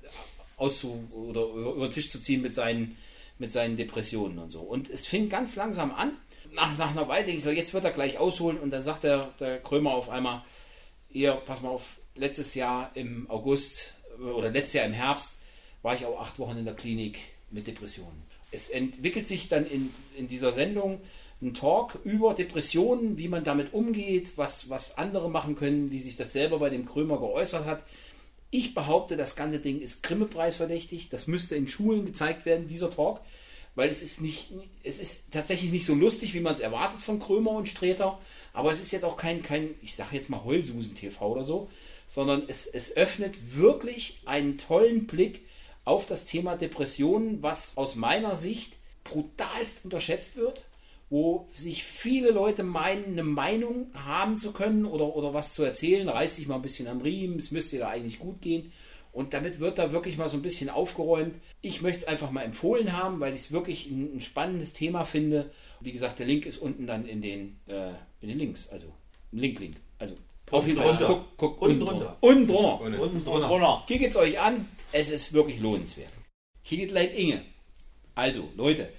auszu 0.58 1.08
oder 1.14 1.46
über, 1.46 1.88
den 1.88 1.92
Tisch 1.92 2.10
zu 2.10 2.20
ziehen 2.20 2.42
mit 2.42 2.54
seinen, 2.54 2.98
mit 3.38 3.54
seinen 3.54 3.78
Depressionen 3.78 4.38
und 4.40 4.52
so. 4.52 4.60
Und 4.60 4.90
es 4.90 5.08
fing 5.08 5.30
ganz 5.30 5.56
langsam 5.56 5.94
an. 5.94 6.18
Nach, 6.52 6.78
nach 6.78 6.92
einer 6.92 7.08
Weile, 7.08 7.32
ich 7.32 7.46
so, 7.46 7.50
jetzt 7.50 7.74
wird 7.74 7.86
er 7.86 7.92
gleich 7.92 8.18
ausholen 8.18 8.58
und 8.58 8.72
dann 8.72 8.84
sagt 8.84 9.06
der, 9.06 9.34
der 9.40 9.60
Krömer 9.60 9.94
auf 9.94 10.10
einmal, 10.10 10.44
ihr, 11.10 11.32
pass 11.32 11.62
mal 11.62 11.70
auf, 11.70 11.98
letztes 12.16 12.56
Jahr 12.56 12.92
im 12.94 13.30
August 13.30 13.94
oder 14.20 14.52
letztes 14.52 14.74
Jahr 14.74 14.86
im 14.86 14.92
Herbst 14.92 15.38
war 15.82 15.96
ich 15.96 16.06
auch 16.06 16.20
acht 16.20 16.40
Wochen 16.40 16.58
in 16.58 16.66
der 16.66 16.74
Klinik 16.74 17.20
mit 17.52 17.68
Depressionen. 17.68 18.22
Es 18.52 18.70
entwickelt 18.70 19.28
sich 19.28 19.48
dann 19.48 19.66
in, 19.66 19.94
in 20.18 20.28
dieser 20.28 20.52
Sendung 20.52 21.00
ein 21.42 21.54
Talk 21.54 22.00
über 22.04 22.34
Depressionen, 22.34 23.18
wie 23.18 23.30
man 23.30 23.44
damit 23.44 23.74
umgeht, 23.74 24.34
was, 24.36 24.70
was 24.70 24.98
andere 24.98 25.30
machen 25.30 25.56
können, 25.56 25.92
wie 25.92 26.00
sich 26.00 26.18
das 26.18 26.34
selber 26.34 26.60
bei 26.60 26.70
dem 26.70 26.86
Krömer 26.86 27.18
geäußert 27.18 27.66
hat. 27.66 27.84
Ich 28.52 28.74
behaupte, 28.74 29.16
das 29.16 29.36
ganze 29.36 29.60
Ding 29.60 29.80
ist 29.80 30.04
Grimme-Preisverdächtig. 30.04 31.10
Das 31.10 31.28
müsste 31.28 31.56
in 31.56 31.68
Schulen 31.68 32.06
gezeigt 32.06 32.46
werden, 32.46 32.68
dieser 32.68 32.92
Talk. 32.92 33.22
Weil 33.76 33.90
es 33.90 34.02
ist 34.02 34.20
nicht, 34.20 34.52
es 34.84 35.00
ist 35.00 35.32
tatsächlich 35.32 35.72
nicht 35.72 35.86
so 35.86 35.94
lustig, 35.94 36.34
wie 36.34 36.42
man 36.42 36.54
es 36.54 36.60
erwartet 36.60 37.00
von 37.00 37.20
Krömer 37.20 37.52
und 37.52 37.70
Sträter. 37.70 38.20
Aber 38.52 38.72
es 38.72 38.82
ist 38.82 38.92
jetzt 38.92 39.06
auch 39.06 39.16
kein, 39.16 39.42
kein 39.44 39.76
ich 39.82 39.96
sage 39.96 40.16
jetzt 40.16 40.30
mal 40.30 40.44
Heulsusen-TV 40.44 41.26
oder 41.26 41.46
so, 41.46 41.70
sondern 42.08 42.44
es, 42.48 42.66
es 42.66 42.98
öffnet 42.98 43.56
wirklich 43.56 44.20
einen 44.26 44.58
tollen 44.58 45.08
Blick 45.08 45.46
auf 45.86 46.06
das 46.06 46.26
Thema 46.26 46.58
Depressionen, 46.58 47.42
was 47.42 47.78
aus 47.78 47.96
meiner 47.96 48.36
Sicht 48.36 48.74
brutalst 49.04 49.86
unterschätzt 49.86 50.36
wird, 50.36 50.64
wo 51.10 51.48
sich 51.52 51.84
viele 51.84 52.32
Leute 52.32 52.64
meinen, 52.64 53.06
eine 53.06 53.24
Meinung 53.24 53.88
haben 53.94 54.38
zu 54.38 54.52
können 54.52 54.86
oder, 54.86 55.16
oder 55.16 55.34
was 55.34 55.54
zu 55.54 55.64
erzählen, 55.64 56.08
reißt 56.08 56.36
sich 56.36 56.48
mal 56.48 56.56
ein 56.56 56.62
bisschen 56.62 56.88
am 56.88 57.02
Riemen, 57.02 57.40
es 57.40 57.52
müsste 57.52 57.80
da 57.80 57.90
eigentlich 57.90 58.20
gut 58.20 58.42
gehen. 58.42 58.72
Und 59.12 59.34
damit 59.34 59.60
wird 59.60 59.80
da 59.80 59.92
wirklich 59.92 60.18
mal 60.18 60.30
so 60.30 60.38
ein 60.38 60.44
bisschen 60.44 60.70
aufgeräumt. 60.70 61.36
Ich 61.62 61.82
möchte 61.82 62.02
es 62.02 62.08
einfach 62.08 62.30
mal 62.30 62.44
empfohlen 62.44 62.94
haben, 62.94 63.20
weil 63.20 63.34
ich 63.34 63.42
es 63.42 63.52
wirklich 63.52 63.88
ein, 63.88 64.18
ein 64.18 64.22
spannendes 64.22 64.74
Thema 64.74 65.04
finde. 65.04 65.52
Wie 65.80 65.92
gesagt, 65.92 66.20
der 66.20 66.28
Link 66.28 66.46
ist 66.46 66.60
unten 66.60 66.86
dann 66.86 67.08
in 67.08 67.22
den, 67.22 67.60
äh, 67.66 67.90
in 68.22 68.30
den 68.30 68.38
Links, 68.38 68.70
also 68.70 68.88
ein 69.34 69.40
Link-Link. 69.40 69.78
Also 69.98 70.16
auf 70.52 70.68
jeden 70.68 70.80
Fall. 70.80 70.96
drunter. 70.96 71.08
Guck, 71.08 71.38
guck, 71.38 71.62
Unten 71.62 71.82
unten 71.82 72.00
drunter. 72.00 72.18
Unten 72.22 72.48
drunter. 72.48 73.02
Unten 73.02 73.24
drunter. 73.24 73.84
Kickt 73.88 74.12
es 74.12 74.16
euch 74.16 74.40
an, 74.40 74.68
es 74.92 75.10
ist 75.10 75.34
wirklich 75.34 75.60
lohnenswert. 75.60 76.12
Kickt 76.64 76.92
like 76.92 77.18
Inge. 77.18 77.42
Also, 78.16 78.50
Leute, 78.56 78.90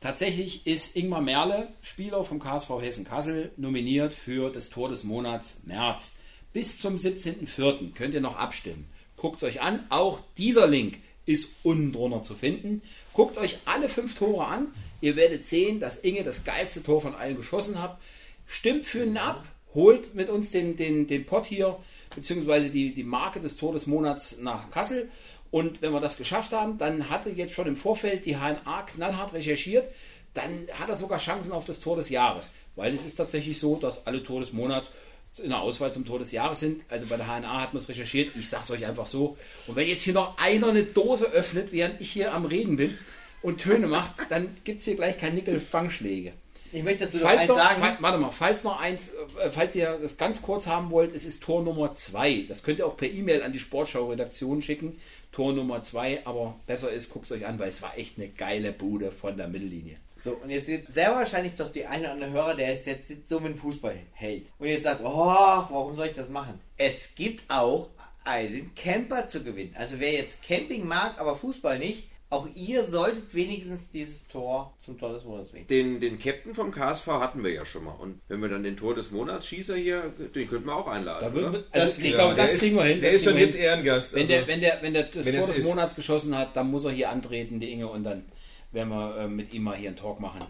tatsächlich 0.00 0.66
ist 0.66 0.96
Ingmar 0.96 1.20
Merle, 1.20 1.68
Spieler 1.82 2.24
vom 2.24 2.38
KSV 2.38 2.70
Hessen-Kassel, 2.80 3.52
nominiert 3.56 4.14
für 4.14 4.50
das 4.50 4.70
Tor 4.70 4.88
des 4.88 5.04
Monats 5.04 5.58
März. 5.64 6.14
Bis 6.52 6.80
zum 6.80 6.96
17.04. 6.96 7.92
könnt 7.94 8.14
ihr 8.14 8.20
noch 8.20 8.36
abstimmen. 8.36 8.88
Guckt 9.16 9.38
es 9.38 9.44
euch 9.44 9.60
an. 9.60 9.86
Auch 9.90 10.20
dieser 10.38 10.66
Link 10.66 10.98
ist 11.26 11.50
unten 11.62 11.92
drunter 11.92 12.22
zu 12.22 12.34
finden. 12.34 12.82
Guckt 13.12 13.36
euch 13.36 13.58
alle 13.64 13.88
fünf 13.88 14.14
Tore 14.14 14.46
an. 14.46 14.68
Ihr 15.00 15.16
werdet 15.16 15.46
sehen, 15.46 15.80
dass 15.80 15.98
Inge 15.98 16.24
das 16.24 16.44
geilste 16.44 16.82
Tor 16.82 17.00
von 17.00 17.14
allen 17.14 17.36
geschossen 17.36 17.82
hat. 17.82 17.98
Stimmt 18.46 18.86
für 18.86 19.04
ihn 19.04 19.18
ab. 19.18 19.44
Holt 19.74 20.14
mit 20.14 20.30
uns 20.30 20.52
den, 20.52 20.76
den, 20.76 21.06
den 21.06 21.26
Pott 21.26 21.44
hier, 21.44 21.78
beziehungsweise 22.14 22.70
die, 22.70 22.94
die 22.94 23.04
Marke 23.04 23.40
des 23.40 23.58
Tor 23.58 23.74
des 23.74 23.86
Monats 23.86 24.38
nach 24.38 24.70
Kassel. 24.70 25.10
Und 25.50 25.82
wenn 25.82 25.92
wir 25.92 26.00
das 26.00 26.16
geschafft 26.16 26.52
haben, 26.52 26.78
dann 26.78 27.08
hatte 27.08 27.30
jetzt 27.30 27.54
schon 27.54 27.66
im 27.66 27.76
Vorfeld 27.76 28.26
die 28.26 28.36
HNA 28.36 28.82
knallhart 28.82 29.32
recherchiert. 29.32 29.88
Dann 30.34 30.66
hat 30.78 30.88
er 30.88 30.96
sogar 30.96 31.18
Chancen 31.18 31.52
auf 31.52 31.64
das 31.64 31.80
Tor 31.80 31.96
des 31.96 32.10
Jahres. 32.10 32.52
Weil 32.74 32.92
es 32.94 33.04
ist 33.04 33.16
tatsächlich 33.16 33.58
so, 33.58 33.76
dass 33.76 34.06
alle 34.06 34.22
Tor 34.22 34.40
des 34.40 34.52
Monats 34.52 34.90
in 35.38 35.50
der 35.50 35.60
Auswahl 35.60 35.92
zum 35.92 36.04
Tor 36.04 36.18
des 36.18 36.32
Jahres 36.32 36.60
sind. 36.60 36.82
Also 36.88 37.06
bei 37.06 37.16
der 37.16 37.26
HNA 37.26 37.60
hat 37.60 37.74
man 37.74 37.82
es 37.82 37.88
recherchiert. 37.88 38.34
Ich 38.36 38.48
sage 38.48 38.64
es 38.64 38.70
euch 38.70 38.86
einfach 38.86 39.06
so. 39.06 39.36
Und 39.66 39.76
wenn 39.76 39.88
jetzt 39.88 40.02
hier 40.02 40.14
noch 40.14 40.36
einer 40.38 40.68
eine 40.68 40.84
Dose 40.84 41.26
öffnet, 41.26 41.72
während 41.72 42.00
ich 42.00 42.10
hier 42.10 42.32
am 42.32 42.46
Reden 42.46 42.76
bin 42.76 42.96
und 43.42 43.60
Töne 43.60 43.86
macht, 43.86 44.14
dann 44.30 44.56
gibt 44.64 44.80
es 44.80 44.86
hier 44.86 44.96
gleich 44.96 45.18
kein 45.18 45.34
Nickel-Fangschläge. 45.34 46.32
Ich 46.76 46.82
möchte 46.82 47.06
dazu 47.06 47.16
noch 47.16 47.24
Falls 47.24 47.40
eins 47.40 47.48
noch, 47.48 47.56
sagen. 47.56 47.80
fall, 47.80 47.96
warte 48.00 48.18
mal, 48.18 48.30
falls 48.30 48.62
noch 48.62 48.78
eins, 48.78 49.08
äh, 49.40 49.50
falls 49.50 49.74
ihr 49.74 49.98
das 49.98 50.18
ganz 50.18 50.42
kurz 50.42 50.66
haben 50.66 50.90
wollt, 50.90 51.14
es 51.14 51.24
ist 51.24 51.42
Tor 51.42 51.62
Nummer 51.62 51.94
2. 51.94 52.44
Das 52.48 52.62
könnt 52.62 52.80
ihr 52.80 52.86
auch 52.86 52.98
per 52.98 53.08
E-Mail 53.08 53.42
an 53.42 53.54
die 53.54 53.58
Sportschau-Redaktion 53.58 54.60
schicken. 54.60 55.00
Tor 55.32 55.54
Nummer 55.54 55.80
2, 55.80 56.26
aber 56.26 56.60
besser 56.66 56.92
ist, 56.92 57.10
guckt 57.10 57.24
es 57.24 57.32
euch 57.32 57.46
an, 57.46 57.58
weil 57.58 57.70
es 57.70 57.80
war 57.80 57.96
echt 57.96 58.18
eine 58.18 58.28
geile 58.28 58.72
Bude 58.72 59.10
von 59.10 59.38
der 59.38 59.48
Mittellinie. 59.48 59.96
So, 60.18 60.32
und 60.32 60.50
jetzt 60.50 60.66
sieht 60.66 60.92
sehr 60.92 61.12
wahrscheinlich 61.12 61.54
doch 61.56 61.72
die 61.72 61.86
eine 61.86 62.04
oder 62.04 62.12
andere 62.12 62.30
Hörer, 62.32 62.54
der 62.54 62.74
es 62.74 62.84
jetzt 62.84 63.10
so 63.26 63.40
mit 63.40 63.52
dem 63.52 63.58
Fußball 63.58 63.96
hält. 64.12 64.46
Und 64.58 64.68
jetzt 64.68 64.84
sagt, 64.84 65.00
oh, 65.02 65.06
warum 65.06 65.94
soll 65.94 66.08
ich 66.08 66.14
das 66.14 66.28
machen? 66.28 66.60
Es 66.76 67.14
gibt 67.14 67.50
auch 67.50 67.88
einen 68.24 68.74
Camper 68.74 69.28
zu 69.28 69.42
gewinnen. 69.42 69.74
Also 69.78 69.98
wer 69.98 70.12
jetzt 70.12 70.42
Camping 70.42 70.86
mag, 70.86 71.18
aber 71.18 71.36
Fußball 71.36 71.78
nicht, 71.78 72.08
auch 72.36 72.48
ihr 72.54 72.84
solltet 72.84 73.34
wenigstens 73.34 73.90
dieses 73.90 74.26
Tor 74.28 74.74
zum 74.78 74.98
Tor 74.98 75.12
des 75.12 75.24
Monats 75.24 75.52
wählen. 75.52 75.66
Den, 75.66 76.00
den 76.00 76.18
Captain 76.18 76.54
vom 76.54 76.70
KSV 76.70 77.06
hatten 77.06 77.42
wir 77.42 77.52
ja 77.52 77.64
schon 77.66 77.84
mal. 77.84 77.92
Und 77.92 78.20
wenn 78.28 78.40
wir 78.40 78.48
dann 78.48 78.62
den 78.62 78.76
Tor 78.76 78.94
des 78.94 79.10
Monats 79.10 79.46
Schießer 79.46 79.76
hier, 79.76 80.12
den 80.34 80.48
könnten 80.48 80.66
wir 80.66 80.76
auch 80.76 80.86
einladen. 80.86 81.24
Da 81.24 81.34
würden 81.34 81.48
oder? 81.50 81.58
wir, 81.60 81.64
also 81.72 81.86
Das- 81.88 81.98
ich 81.98 82.10
ja, 82.10 82.16
glaube, 82.16 82.34
das 82.36 82.52
ist- 82.52 82.58
kriegen 82.60 82.76
wir 82.76 82.84
hin. 82.84 83.00
Der 83.00 83.10
ist 83.10 83.24
schon 83.24 83.36
jetzt. 83.36 83.56
Ehrengast. 83.56 84.12
Wenn, 84.14 84.20
also- 84.22 84.32
der, 84.32 84.46
wenn, 84.46 84.60
der, 84.60 84.78
wenn 84.82 84.94
der 84.94 85.02
das 85.04 85.26
wenn 85.26 85.34
Tor 85.34 85.42
es 85.44 85.48
des 85.48 85.58
ist. 85.58 85.64
Monats 85.64 85.94
geschossen 85.96 86.36
hat, 86.36 86.56
dann 86.56 86.70
muss 86.70 86.84
er 86.84 86.92
hier 86.92 87.10
antreten, 87.10 87.58
die 87.60 87.72
Inge, 87.72 87.88
und 87.88 88.04
dann 88.04 88.24
werden 88.72 88.88
wir 88.90 89.16
äh, 89.18 89.28
mit 89.28 89.52
ihm 89.54 89.62
mal 89.64 89.76
hier 89.76 89.88
einen 89.88 89.96
Talk 89.96 90.20
machen. 90.20 90.42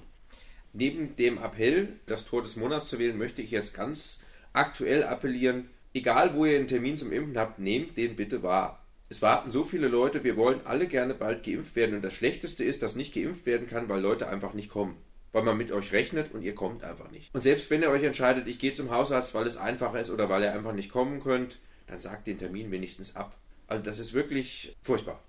Neben 0.72 1.16
dem 1.16 1.38
Appell, 1.38 1.88
das 2.06 2.26
Tor 2.26 2.42
des 2.42 2.56
Monats 2.56 2.88
zu 2.88 2.98
wählen, 2.98 3.16
möchte 3.16 3.40
ich 3.42 3.50
jetzt 3.50 3.72
ganz 3.72 4.20
aktuell 4.52 5.04
appellieren, 5.04 5.70
egal 5.94 6.34
wo 6.34 6.44
ihr 6.44 6.58
einen 6.58 6.68
Termin 6.68 6.96
zum 6.98 7.12
Impfen 7.12 7.38
habt, 7.38 7.58
nehmt 7.58 7.96
den 7.96 8.16
bitte 8.16 8.42
wahr. 8.42 8.82
Es 9.08 9.22
warten 9.22 9.52
so 9.52 9.62
viele 9.62 9.86
Leute, 9.86 10.24
wir 10.24 10.36
wollen 10.36 10.60
alle 10.64 10.88
gerne 10.88 11.14
bald 11.14 11.44
geimpft 11.44 11.76
werden 11.76 11.94
und 11.94 12.02
das 12.02 12.12
Schlechteste 12.12 12.64
ist, 12.64 12.82
dass 12.82 12.96
nicht 12.96 13.14
geimpft 13.14 13.46
werden 13.46 13.68
kann, 13.68 13.88
weil 13.88 14.00
Leute 14.00 14.28
einfach 14.28 14.52
nicht 14.52 14.68
kommen. 14.68 14.96
Weil 15.32 15.44
man 15.44 15.56
mit 15.56 15.70
euch 15.70 15.92
rechnet 15.92 16.32
und 16.34 16.42
ihr 16.42 16.54
kommt 16.54 16.82
einfach 16.82 17.10
nicht. 17.10 17.32
Und 17.32 17.42
selbst 17.42 17.70
wenn 17.70 17.82
ihr 17.82 17.90
euch 17.90 18.02
entscheidet, 18.02 18.48
ich 18.48 18.58
gehe 18.58 18.72
zum 18.72 18.90
Hausarzt, 18.90 19.32
weil 19.34 19.46
es 19.46 19.56
einfacher 19.56 20.00
ist 20.00 20.10
oder 20.10 20.28
weil 20.28 20.42
ihr 20.42 20.52
einfach 20.52 20.72
nicht 20.72 20.90
kommen 20.90 21.22
könnt, 21.22 21.58
dann 21.86 22.00
sagt 22.00 22.26
den 22.26 22.38
Termin 22.38 22.72
wenigstens 22.72 23.14
ab. 23.14 23.36
Also 23.68 23.84
das 23.84 24.00
ist 24.00 24.12
wirklich 24.12 24.74
furchtbar. 24.82 25.22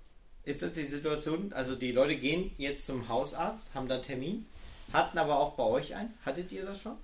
Ist 0.44 0.62
das 0.62 0.72
die 0.72 0.86
Situation? 0.86 1.52
Also 1.52 1.76
die 1.76 1.92
Leute 1.92 2.16
gehen 2.16 2.50
jetzt 2.56 2.84
zum 2.86 3.08
Hausarzt, 3.08 3.74
haben 3.74 3.86
da 3.86 3.96
einen 3.96 4.04
Termin, 4.04 4.46
hatten 4.92 5.18
aber 5.18 5.38
auch 5.38 5.54
bei 5.54 5.64
euch 5.64 5.94
einen. 5.94 6.14
Hattet 6.24 6.50
ihr 6.50 6.64
das 6.64 6.80
schon? 6.80 6.96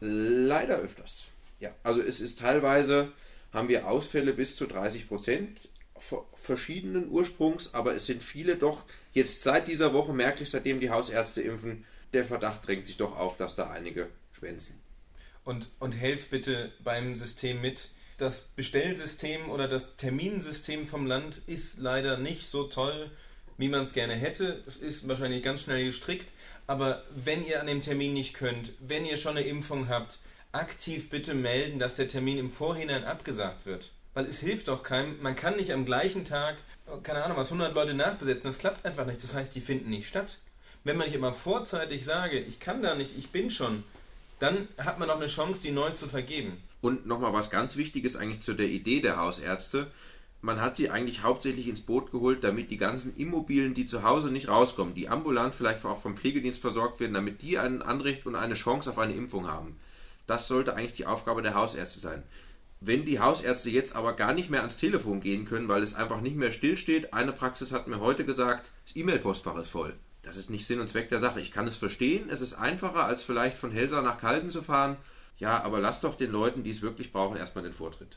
Leider 0.00 0.78
öfters. 0.78 1.24
Ja, 1.60 1.70
also 1.84 2.00
es 2.00 2.20
ist 2.20 2.40
teilweise, 2.40 3.12
haben 3.52 3.68
wir 3.68 3.86
Ausfälle 3.86 4.32
bis 4.32 4.56
zu 4.56 4.66
30 4.66 5.08
Prozent 5.08 5.68
verschiedenen 6.34 7.08
Ursprungs, 7.10 7.74
aber 7.74 7.94
es 7.94 8.06
sind 8.06 8.22
viele 8.22 8.56
doch 8.56 8.84
jetzt 9.12 9.42
seit 9.42 9.68
dieser 9.68 9.92
Woche 9.92 10.12
merklich, 10.12 10.50
seitdem 10.50 10.80
die 10.80 10.90
Hausärzte 10.90 11.42
impfen, 11.42 11.84
der 12.12 12.24
Verdacht 12.24 12.66
drängt 12.66 12.86
sich 12.86 12.96
doch 12.96 13.16
auf, 13.16 13.36
dass 13.36 13.56
da 13.56 13.70
einige 13.70 14.08
schwänzen. 14.32 14.80
Und, 15.44 15.68
und 15.78 15.92
helft 15.92 16.30
bitte 16.30 16.72
beim 16.82 17.16
System 17.16 17.60
mit. 17.60 17.90
Das 18.18 18.42
Bestellsystem 18.54 19.48
oder 19.48 19.66
das 19.66 19.96
Terminsystem 19.96 20.86
vom 20.86 21.06
Land 21.06 21.40
ist 21.46 21.78
leider 21.78 22.18
nicht 22.18 22.46
so 22.46 22.64
toll, 22.64 23.10
wie 23.56 23.68
man 23.68 23.84
es 23.84 23.94
gerne 23.94 24.14
hätte. 24.14 24.62
Es 24.66 24.76
ist 24.76 25.08
wahrscheinlich 25.08 25.42
ganz 25.42 25.62
schnell 25.62 25.86
gestrickt. 25.86 26.32
Aber 26.66 27.04
wenn 27.14 27.46
ihr 27.46 27.60
an 27.60 27.66
dem 27.66 27.82
Termin 27.82 28.12
nicht 28.12 28.34
könnt, 28.34 28.72
wenn 28.80 29.06
ihr 29.06 29.16
schon 29.16 29.36
eine 29.36 29.46
Impfung 29.46 29.88
habt, 29.88 30.18
aktiv 30.52 31.10
bitte 31.10 31.34
melden, 31.34 31.78
dass 31.78 31.94
der 31.94 32.08
Termin 32.08 32.38
im 32.38 32.50
Vorhinein 32.50 33.04
abgesagt 33.04 33.66
wird. 33.66 33.90
Weil 34.14 34.26
es 34.26 34.40
hilft 34.40 34.68
doch 34.68 34.82
keinem. 34.82 35.20
Man 35.22 35.36
kann 35.36 35.56
nicht 35.56 35.72
am 35.72 35.84
gleichen 35.84 36.24
Tag, 36.24 36.56
keine 37.02 37.22
Ahnung, 37.24 37.36
was 37.36 37.52
100 37.52 37.74
Leute 37.74 37.94
nachbesetzen. 37.94 38.50
Das 38.50 38.58
klappt 38.58 38.84
einfach 38.84 39.06
nicht. 39.06 39.22
Das 39.22 39.34
heißt, 39.34 39.54
die 39.54 39.60
finden 39.60 39.90
nicht 39.90 40.08
statt. 40.08 40.38
Wenn 40.82 40.96
man 40.96 41.06
nicht 41.06 41.16
immer 41.16 41.34
vorzeitig 41.34 42.04
sage, 42.04 42.38
ich 42.40 42.58
kann 42.58 42.82
da 42.82 42.94
nicht, 42.94 43.16
ich 43.18 43.30
bin 43.30 43.50
schon, 43.50 43.84
dann 44.38 44.68
hat 44.78 44.98
man 44.98 45.08
noch 45.08 45.16
eine 45.16 45.26
Chance, 45.26 45.60
die 45.62 45.70
neu 45.70 45.90
zu 45.90 46.08
vergeben. 46.08 46.56
Und 46.80 47.06
nochmal 47.06 47.34
was 47.34 47.50
ganz 47.50 47.76
Wichtiges 47.76 48.16
eigentlich 48.16 48.40
zu 48.40 48.54
der 48.54 48.68
Idee 48.68 49.00
der 49.00 49.18
Hausärzte. 49.18 49.90
man 50.40 50.62
hat 50.62 50.76
sie 50.76 50.88
eigentlich 50.88 51.22
hauptsächlich 51.22 51.68
ins 51.68 51.82
Boot 51.82 52.10
geholt, 52.12 52.42
damit 52.42 52.70
die 52.70 52.78
ganzen 52.78 53.14
Immobilien, 53.16 53.74
die 53.74 53.84
zu 53.84 54.02
Hause 54.02 54.30
nicht 54.30 54.48
rauskommen, 54.48 54.94
die 54.94 55.10
ambulant 55.10 55.54
vielleicht 55.54 55.84
auch 55.84 56.00
vom 56.00 56.16
Pflegedienst 56.16 56.62
versorgt 56.62 56.98
werden, 56.98 57.12
damit 57.12 57.42
die 57.42 57.58
ein 57.58 57.82
Anrecht 57.82 58.24
und 58.24 58.34
eine 58.34 58.54
Chance 58.54 58.88
auf 58.88 58.98
eine 58.98 59.12
Impfung 59.12 59.46
haben. 59.46 59.78
Das 60.26 60.48
sollte 60.48 60.74
eigentlich 60.74 60.94
die 60.94 61.04
Aufgabe 61.04 61.42
der 61.42 61.54
Hausärzte 61.54 62.00
sein. 62.00 62.22
Wenn 62.82 63.04
die 63.04 63.20
Hausärzte 63.20 63.68
jetzt 63.68 63.94
aber 63.94 64.14
gar 64.14 64.32
nicht 64.32 64.48
mehr 64.48 64.60
ans 64.60 64.78
Telefon 64.78 65.20
gehen 65.20 65.44
können, 65.44 65.68
weil 65.68 65.82
es 65.82 65.94
einfach 65.94 66.22
nicht 66.22 66.36
mehr 66.36 66.50
stillsteht, 66.50 67.12
eine 67.12 67.32
Praxis 67.32 67.72
hat 67.72 67.88
mir 67.88 68.00
heute 68.00 68.24
gesagt, 68.24 68.70
das 68.86 68.96
E-Mail-Postfach 68.96 69.56
ist 69.56 69.68
voll. 69.68 69.94
Das 70.22 70.38
ist 70.38 70.48
nicht 70.48 70.66
Sinn 70.66 70.80
und 70.80 70.88
Zweck 70.88 71.10
der 71.10 71.20
Sache. 71.20 71.42
Ich 71.42 71.52
kann 71.52 71.68
es 71.68 71.76
verstehen, 71.76 72.30
es 72.30 72.40
ist 72.40 72.54
einfacher, 72.54 73.04
als 73.04 73.22
vielleicht 73.22 73.58
von 73.58 73.70
Helsa 73.70 74.00
nach 74.00 74.16
Kalden 74.16 74.48
zu 74.48 74.62
fahren. 74.62 74.96
Ja, 75.36 75.62
aber 75.62 75.78
lass 75.78 76.00
doch 76.00 76.14
den 76.14 76.30
Leuten, 76.30 76.62
die 76.62 76.70
es 76.70 76.80
wirklich 76.80 77.12
brauchen, 77.12 77.36
erstmal 77.36 77.64
den 77.64 77.74
Vortritt. 77.74 78.16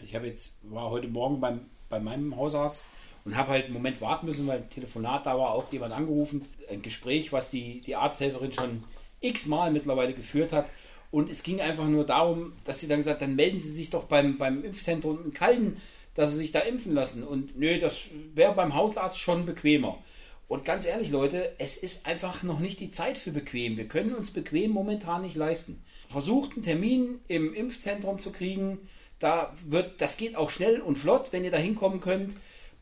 Ich 0.00 0.12
habe 0.16 0.26
jetzt, 0.26 0.50
war 0.62 0.90
heute 0.90 1.06
Morgen 1.06 1.40
beim, 1.40 1.60
bei 1.88 2.00
meinem 2.00 2.34
Hausarzt 2.36 2.84
und 3.24 3.36
habe 3.36 3.52
halt 3.52 3.66
einen 3.66 3.74
Moment 3.74 4.00
warten 4.00 4.26
müssen, 4.26 4.48
weil 4.48 4.66
Telefonat 4.68 5.24
da 5.24 5.38
war, 5.38 5.50
auch 5.50 5.72
jemand 5.72 5.94
angerufen. 5.94 6.46
Ein 6.68 6.82
Gespräch, 6.82 7.32
was 7.32 7.50
die, 7.50 7.80
die 7.80 7.94
Arzthelferin 7.94 8.50
schon 8.50 8.82
x-mal 9.20 9.70
mittlerweile 9.70 10.14
geführt 10.14 10.52
hat. 10.52 10.68
Und 11.10 11.30
es 11.30 11.42
ging 11.42 11.60
einfach 11.60 11.86
nur 11.86 12.04
darum, 12.04 12.52
dass 12.64 12.80
sie 12.80 12.88
dann 12.88 12.98
gesagt 12.98 13.22
dann 13.22 13.36
melden 13.36 13.60
Sie 13.60 13.70
sich 13.70 13.90
doch 13.90 14.04
beim, 14.04 14.36
beim 14.36 14.62
Impfzentrum 14.64 15.24
in 15.24 15.32
Kalden, 15.32 15.78
dass 16.14 16.32
Sie 16.32 16.36
sich 16.36 16.52
da 16.52 16.60
impfen 16.60 16.92
lassen. 16.92 17.22
Und 17.22 17.58
nö, 17.58 17.80
das 17.80 18.02
wäre 18.34 18.54
beim 18.54 18.74
Hausarzt 18.74 19.18
schon 19.18 19.46
bequemer. 19.46 20.02
Und 20.48 20.64
ganz 20.64 20.86
ehrlich, 20.86 21.10
Leute, 21.10 21.54
es 21.58 21.76
ist 21.76 22.06
einfach 22.06 22.42
noch 22.42 22.58
nicht 22.58 22.80
die 22.80 22.90
Zeit 22.90 23.18
für 23.18 23.30
bequem. 23.30 23.76
Wir 23.76 23.86
können 23.86 24.14
uns 24.14 24.30
bequem 24.30 24.70
momentan 24.70 25.22
nicht 25.22 25.36
leisten. 25.36 25.82
Versucht 26.08 26.54
einen 26.54 26.62
Termin 26.62 27.20
im 27.28 27.52
Impfzentrum 27.52 28.18
zu 28.18 28.32
kriegen, 28.32 28.78
da 29.18 29.54
wird, 29.66 30.00
das 30.00 30.16
geht 30.16 30.36
auch 30.36 30.50
schnell 30.50 30.80
und 30.80 30.96
flott, 30.96 31.32
wenn 31.32 31.44
ihr 31.44 31.50
da 31.50 31.58
hinkommen 31.58 32.00
könnt. 32.00 32.34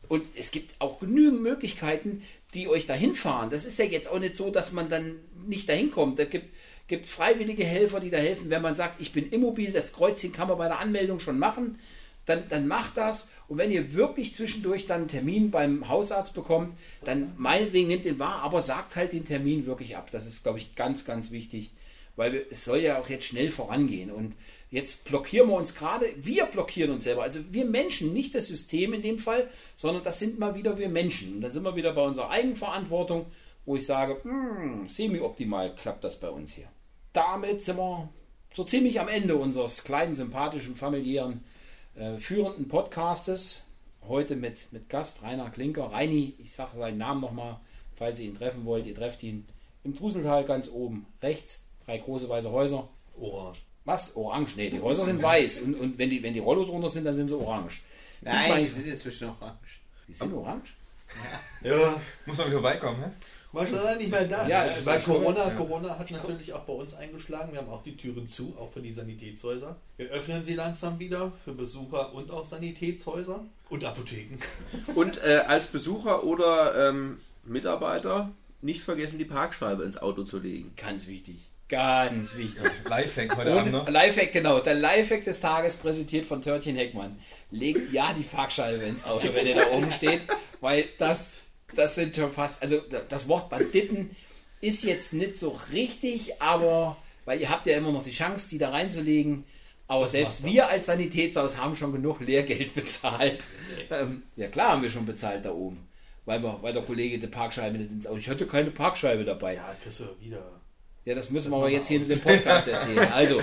Und 0.07 0.25
es 0.37 0.51
gibt 0.51 0.75
auch 0.79 0.99
genügend 0.99 1.41
Möglichkeiten, 1.41 2.23
die 2.53 2.69
euch 2.69 2.87
dahin 2.87 3.15
fahren. 3.15 3.49
Das 3.49 3.65
ist 3.65 3.77
ja 3.77 3.85
jetzt 3.85 4.09
auch 4.09 4.19
nicht 4.19 4.35
so, 4.35 4.49
dass 4.49 4.71
man 4.71 4.89
dann 4.89 5.15
nicht 5.45 5.67
dahin 5.67 5.91
kommt. 5.91 6.17
Es 6.19 6.29
gibt, 6.29 6.55
gibt 6.87 7.05
freiwillige 7.05 7.65
Helfer, 7.65 7.99
die 7.99 8.09
da 8.09 8.17
helfen. 8.17 8.49
Wenn 8.49 8.61
man 8.61 8.75
sagt, 8.75 9.01
ich 9.01 9.11
bin 9.11 9.29
immobil, 9.29 9.71
das 9.71 9.93
Kreuzchen 9.93 10.31
kann 10.31 10.47
man 10.47 10.57
bei 10.57 10.67
der 10.67 10.79
Anmeldung 10.79 11.19
schon 11.19 11.39
machen, 11.39 11.79
dann, 12.25 12.43
dann 12.49 12.67
macht 12.67 12.97
das. 12.97 13.29
Und 13.47 13.57
wenn 13.57 13.71
ihr 13.71 13.93
wirklich 13.93 14.35
zwischendurch 14.35 14.85
dann 14.85 15.01
einen 15.01 15.07
Termin 15.07 15.51
beim 15.51 15.87
Hausarzt 15.87 16.33
bekommt, 16.33 16.77
dann 17.03 17.33
meinetwegen 17.37 17.87
nehmt 17.87 18.05
den 18.05 18.19
wahr, 18.19 18.41
aber 18.41 18.61
sagt 18.61 18.95
halt 18.95 19.13
den 19.13 19.25
Termin 19.25 19.65
wirklich 19.65 19.95
ab. 19.95 20.09
Das 20.11 20.25
ist, 20.25 20.43
glaube 20.43 20.59
ich, 20.59 20.75
ganz, 20.75 21.05
ganz 21.05 21.31
wichtig, 21.31 21.71
weil 22.15 22.45
es 22.49 22.65
soll 22.65 22.79
ja 22.79 22.99
auch 22.99 23.09
jetzt 23.09 23.25
schnell 23.25 23.49
vorangehen. 23.49 24.11
Und 24.11 24.33
Jetzt 24.69 25.05
blockieren 25.05 25.47
wir 25.47 25.55
uns 25.55 25.75
gerade, 25.75 26.05
wir 26.17 26.45
blockieren 26.45 26.91
uns 26.91 27.05
selber. 27.05 27.23
Also 27.23 27.39
wir 27.51 27.65
Menschen, 27.65 28.11
nicht 28.11 28.35
das 28.35 28.47
System 28.47 28.93
in 28.93 29.01
dem 29.01 29.17
Fall, 29.17 29.49
sondern 29.75 30.03
das 30.03 30.19
sind 30.19 30.39
mal 30.39 30.55
wieder 30.55 30.77
wir 30.77 30.89
Menschen. 30.89 31.35
Und 31.35 31.41
dann 31.41 31.51
sind 31.51 31.63
wir 31.63 31.75
wieder 31.75 31.93
bei 31.93 32.03
unserer 32.03 32.29
Eigenverantwortung, 32.29 33.27
wo 33.65 33.77
ich 33.77 33.85
sage, 33.85 34.21
hm, 34.23 34.89
semi-optimal 34.89 35.73
klappt 35.75 36.03
das 36.03 36.19
bei 36.19 36.29
uns 36.29 36.53
hier. 36.53 36.67
Damit 37.13 37.63
sind 37.63 37.77
wir 37.77 38.09
so 38.53 38.63
ziemlich 38.63 38.99
am 38.99 39.07
Ende 39.07 39.35
unseres 39.35 39.83
kleinen, 39.83 40.15
sympathischen, 40.15 40.75
familiären, 40.75 41.43
äh, 41.95 42.17
führenden 42.17 42.67
Podcastes. 42.67 43.63
Heute 44.07 44.35
mit, 44.35 44.71
mit 44.71 44.89
Gast 44.89 45.21
Rainer 45.21 45.49
Klinker. 45.49 45.91
Reini, 45.91 46.35
ich 46.39 46.53
sage 46.53 46.77
seinen 46.77 46.97
Namen 46.97 47.21
nochmal, 47.21 47.59
falls 47.95 48.19
ihr 48.19 48.27
ihn 48.27 48.37
treffen 48.37 48.65
wollt. 48.65 48.85
Ihr 48.85 48.95
trefft 48.95 49.21
ihn 49.23 49.47
im 49.83 49.95
Truseltal 49.95 50.45
ganz 50.45 50.69
oben 50.69 51.05
rechts. 51.21 51.63
Drei 51.85 51.97
große 51.97 52.29
weiße 52.29 52.51
Häuser. 52.51 52.87
Orange. 53.19 53.61
Was? 53.85 54.15
Orange? 54.15 54.57
Nee, 54.57 54.69
die 54.69 54.81
Häuser 54.81 55.05
sind 55.05 55.21
weiß. 55.21 55.61
Und, 55.61 55.75
und 55.75 55.97
wenn, 55.97 56.09
die, 56.09 56.21
wenn 56.21 56.33
die 56.33 56.39
Rollos 56.39 56.69
runter 56.69 56.89
sind, 56.89 57.05
dann 57.05 57.15
sind 57.15 57.29
sie 57.29 57.37
orange. 57.37 57.81
Nein, 58.21 58.63
die 58.63 58.69
sind 58.69 58.87
inzwischen 58.87 59.29
orange. 59.29 59.79
die 60.07 60.13
sind 60.13 60.33
orange? 60.33 60.73
Ja, 61.63 61.99
Muss 62.25 62.37
man 62.37 62.47
wieder 62.47 62.59
vorbeikommen, 62.61 63.03
hä? 63.03 63.09
War 63.57 63.67
schon 63.67 63.83
lange 63.83 63.97
nicht 63.97 64.11
mehr 64.11 64.25
da. 64.25 64.47
Ja, 64.47 64.67
Weil 64.83 65.01
Corona. 65.01 65.49
Corona 65.51 65.97
hat 65.97 66.09
natürlich 66.11 66.53
auch 66.53 66.61
bei 66.61 66.73
uns 66.73 66.93
eingeschlagen. 66.93 67.51
Wir 67.51 67.59
haben 67.59 67.69
auch 67.69 67.83
die 67.83 67.97
Türen 67.97 68.27
zu, 68.27 68.55
auch 68.57 68.71
für 68.71 68.81
die 68.81 68.91
Sanitätshäuser. 68.91 69.75
Wir 69.97 70.09
öffnen 70.09 70.43
sie 70.43 70.55
langsam 70.55 70.99
wieder 70.99 71.31
für 71.43 71.53
Besucher 71.53 72.13
und 72.13 72.31
auch 72.31 72.45
Sanitätshäuser 72.45 73.45
und 73.69 73.83
Apotheken. 73.83 74.37
Und 74.95 75.21
äh, 75.23 75.43
als 75.45 75.67
Besucher 75.67 76.23
oder 76.23 76.89
ähm, 76.89 77.19
Mitarbeiter 77.43 78.31
nicht 78.61 78.81
vergessen, 78.81 79.17
die 79.17 79.25
Parkscheibe 79.25 79.83
ins 79.83 79.97
Auto 79.97 80.23
zu 80.23 80.39
legen. 80.39 80.71
Ganz 80.77 81.07
wichtig. 81.07 81.35
Ganz 81.69 82.37
wichtig. 82.37 82.63
Lifehack 82.89 83.35
heute 83.35 83.53
Abend 83.53 83.71
noch. 83.73 83.89
Lifehack, 83.89 84.31
genau. 84.31 84.59
Der 84.59 84.75
Lifehack 84.75 85.25
des 85.25 85.41
Tages 85.41 85.75
präsentiert 85.75 86.25
von 86.25 86.41
Törtchen 86.41 86.77
Heckmann. 86.77 87.19
Legt 87.51 87.91
ja 87.91 88.13
die 88.13 88.23
Parkscheibe 88.23 88.83
ins 88.83 89.03
Auto, 89.03 89.27
wenn 89.33 89.47
ihr 89.47 89.55
da 89.55 89.67
oben 89.71 89.91
steht, 89.91 90.21
weil 90.61 90.85
das, 90.97 91.31
das 91.75 91.95
sind 91.95 92.15
schon 92.15 92.31
fast, 92.31 92.61
also 92.61 92.81
das 93.09 93.27
Wort 93.27 93.49
Banditen 93.49 94.15
ist 94.61 94.83
jetzt 94.83 95.13
nicht 95.13 95.39
so 95.39 95.59
richtig, 95.71 96.41
aber, 96.41 96.97
weil 97.25 97.39
ihr 97.41 97.49
habt 97.49 97.67
ja 97.67 97.77
immer 97.77 97.91
noch 97.91 98.03
die 98.03 98.11
Chance, 98.11 98.49
die 98.49 98.57
da 98.57 98.69
reinzulegen. 98.69 99.43
Aber 99.89 100.03
Was 100.03 100.11
selbst 100.11 100.43
wir 100.43 100.67
als 100.67 100.87
Sanitätshaus 100.87 101.57
haben 101.57 101.75
schon 101.75 101.93
genug 101.93 102.19
Lehrgeld 102.19 102.73
bezahlt. 102.75 103.39
Ähm, 103.89 104.23
ja 104.35 104.47
klar 104.47 104.71
haben 104.71 104.81
wir 104.81 104.89
schon 104.89 105.05
bezahlt 105.05 105.45
da 105.45 105.51
oben. 105.51 105.87
Weil, 106.25 106.43
wir, 106.43 106.59
weil 106.61 106.73
der 106.73 106.83
Kollege 106.83 107.19
die 107.19 107.27
Parkscheibe 107.27 107.77
nicht 107.77 107.89
ins 107.91 108.05
Auto. 108.05 108.17
Ich 108.17 108.27
hatte 108.27 108.45
keine 108.45 108.69
Parkscheibe 108.69 109.23
dabei. 109.23 109.55
Ja, 109.55 109.73
kriegst 109.81 110.01
du 110.01 110.05
wieder. 110.19 110.43
Ja, 111.05 111.15
das 111.15 111.29
müssen 111.29 111.45
Das 111.45 111.53
wir 111.53 111.57
aber 111.63 111.69
jetzt 111.69 111.87
hier 111.87 112.01
in 112.01 112.07
dem 112.07 112.19
Podcast 112.19 112.67
erzählen. 112.67 113.07
Also, 113.13 113.41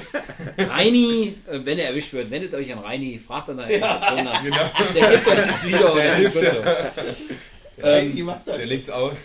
Reini, 0.59 1.35
äh, 1.51 1.61
wenn 1.65 1.79
er 1.79 1.89
erwischt 1.89 2.13
wird, 2.13 2.31
wendet 2.31 2.53
euch 2.53 2.71
an 2.71 2.81
Reini, 2.81 3.19
fragt 3.19 3.49
dann 3.49 3.57
nach. 3.57 3.69
genau. 3.69 4.71
Der 4.95 5.11
gibt 5.13 5.27
euch 5.29 5.47
nichts 5.47 5.67
wieder 5.67 5.95
und 5.95 5.99
dann 5.99 6.21
ist 6.21 6.35
gut 6.35 6.43
so. 6.43 6.59
Ähm, 7.83 8.15
die 8.15 8.23
macht 8.23 8.47
das. 8.47 8.57
Der 8.59 8.67
legt's 8.67 8.91
aus. 8.91 9.17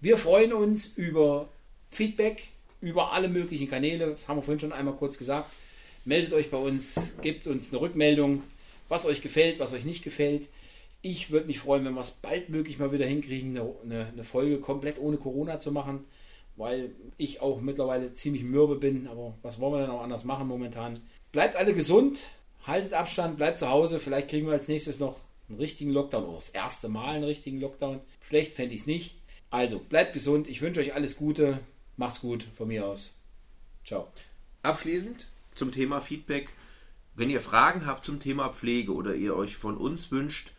Wir 0.00 0.16
freuen 0.16 0.52
uns 0.52 0.86
über 0.96 1.48
Feedback, 1.90 2.48
über 2.80 3.12
alle 3.12 3.28
möglichen 3.28 3.68
Kanäle. 3.68 4.10
Das 4.10 4.28
haben 4.28 4.38
wir 4.38 4.42
vorhin 4.42 4.60
schon 4.60 4.72
einmal 4.72 4.94
kurz 4.94 5.18
gesagt. 5.18 5.50
Meldet 6.04 6.32
euch 6.32 6.50
bei 6.50 6.56
uns, 6.56 6.94
gebt 7.20 7.46
uns 7.46 7.72
eine 7.72 7.80
Rückmeldung, 7.80 8.42
was 8.88 9.04
euch 9.04 9.20
gefällt, 9.20 9.58
was 9.58 9.72
euch 9.72 9.84
nicht 9.84 10.04
gefällt. 10.04 10.48
Ich 11.02 11.30
würde 11.30 11.46
mich 11.46 11.60
freuen, 11.60 11.84
wenn 11.84 11.94
wir 11.94 12.00
es 12.00 12.10
baldmöglich 12.10 12.78
mal 12.78 12.92
wieder 12.92 13.06
hinkriegen, 13.06 13.56
eine, 13.56 13.74
eine, 13.84 14.06
eine 14.06 14.24
Folge 14.24 14.58
komplett 14.58 14.98
ohne 14.98 15.16
Corona 15.16 15.60
zu 15.60 15.70
machen, 15.70 16.04
weil 16.56 16.92
ich 17.18 17.40
auch 17.40 17.60
mittlerweile 17.60 18.14
ziemlich 18.14 18.42
mürbe 18.42 18.76
bin. 18.76 19.06
Aber 19.08 19.34
was 19.42 19.60
wollen 19.60 19.74
wir 19.74 19.80
denn 19.80 19.90
auch 19.90 20.02
anders 20.02 20.24
machen 20.24 20.48
momentan? 20.48 21.00
Bleibt 21.30 21.56
alle 21.56 21.74
gesund, 21.74 22.20
haltet 22.66 22.94
Abstand, 22.94 23.36
bleibt 23.36 23.58
zu 23.58 23.68
Hause. 23.68 24.00
Vielleicht 24.00 24.28
kriegen 24.28 24.46
wir 24.46 24.54
als 24.54 24.68
nächstes 24.68 24.98
noch 24.98 25.16
einen 25.48 25.58
richtigen 25.58 25.90
Lockdown 25.90 26.24
oder 26.24 26.36
das 26.36 26.50
erste 26.50 26.88
Mal 26.88 27.16
einen 27.16 27.24
richtigen 27.24 27.60
Lockdown. 27.60 28.00
Schlecht 28.20 28.54
fände 28.54 28.74
ich 28.74 28.82
es 28.82 28.86
nicht. 28.86 29.16
Also 29.50 29.78
bleibt 29.78 30.12
gesund. 30.12 30.48
Ich 30.48 30.60
wünsche 30.60 30.80
euch 30.80 30.94
alles 30.94 31.16
Gute. 31.16 31.60
Macht's 31.96 32.20
gut 32.20 32.46
von 32.56 32.68
mir 32.68 32.86
aus. 32.86 33.18
Ciao. 33.84 34.08
Abschließend 34.62 35.28
zum 35.54 35.72
Thema 35.72 36.00
Feedback. 36.00 36.50
Wenn 37.14 37.30
ihr 37.30 37.40
Fragen 37.40 37.86
habt 37.86 38.04
zum 38.04 38.20
Thema 38.20 38.50
Pflege 38.50 38.92
oder 38.92 39.14
ihr 39.14 39.34
euch 39.34 39.56
von 39.56 39.76
uns 39.76 40.10
wünscht, 40.10 40.52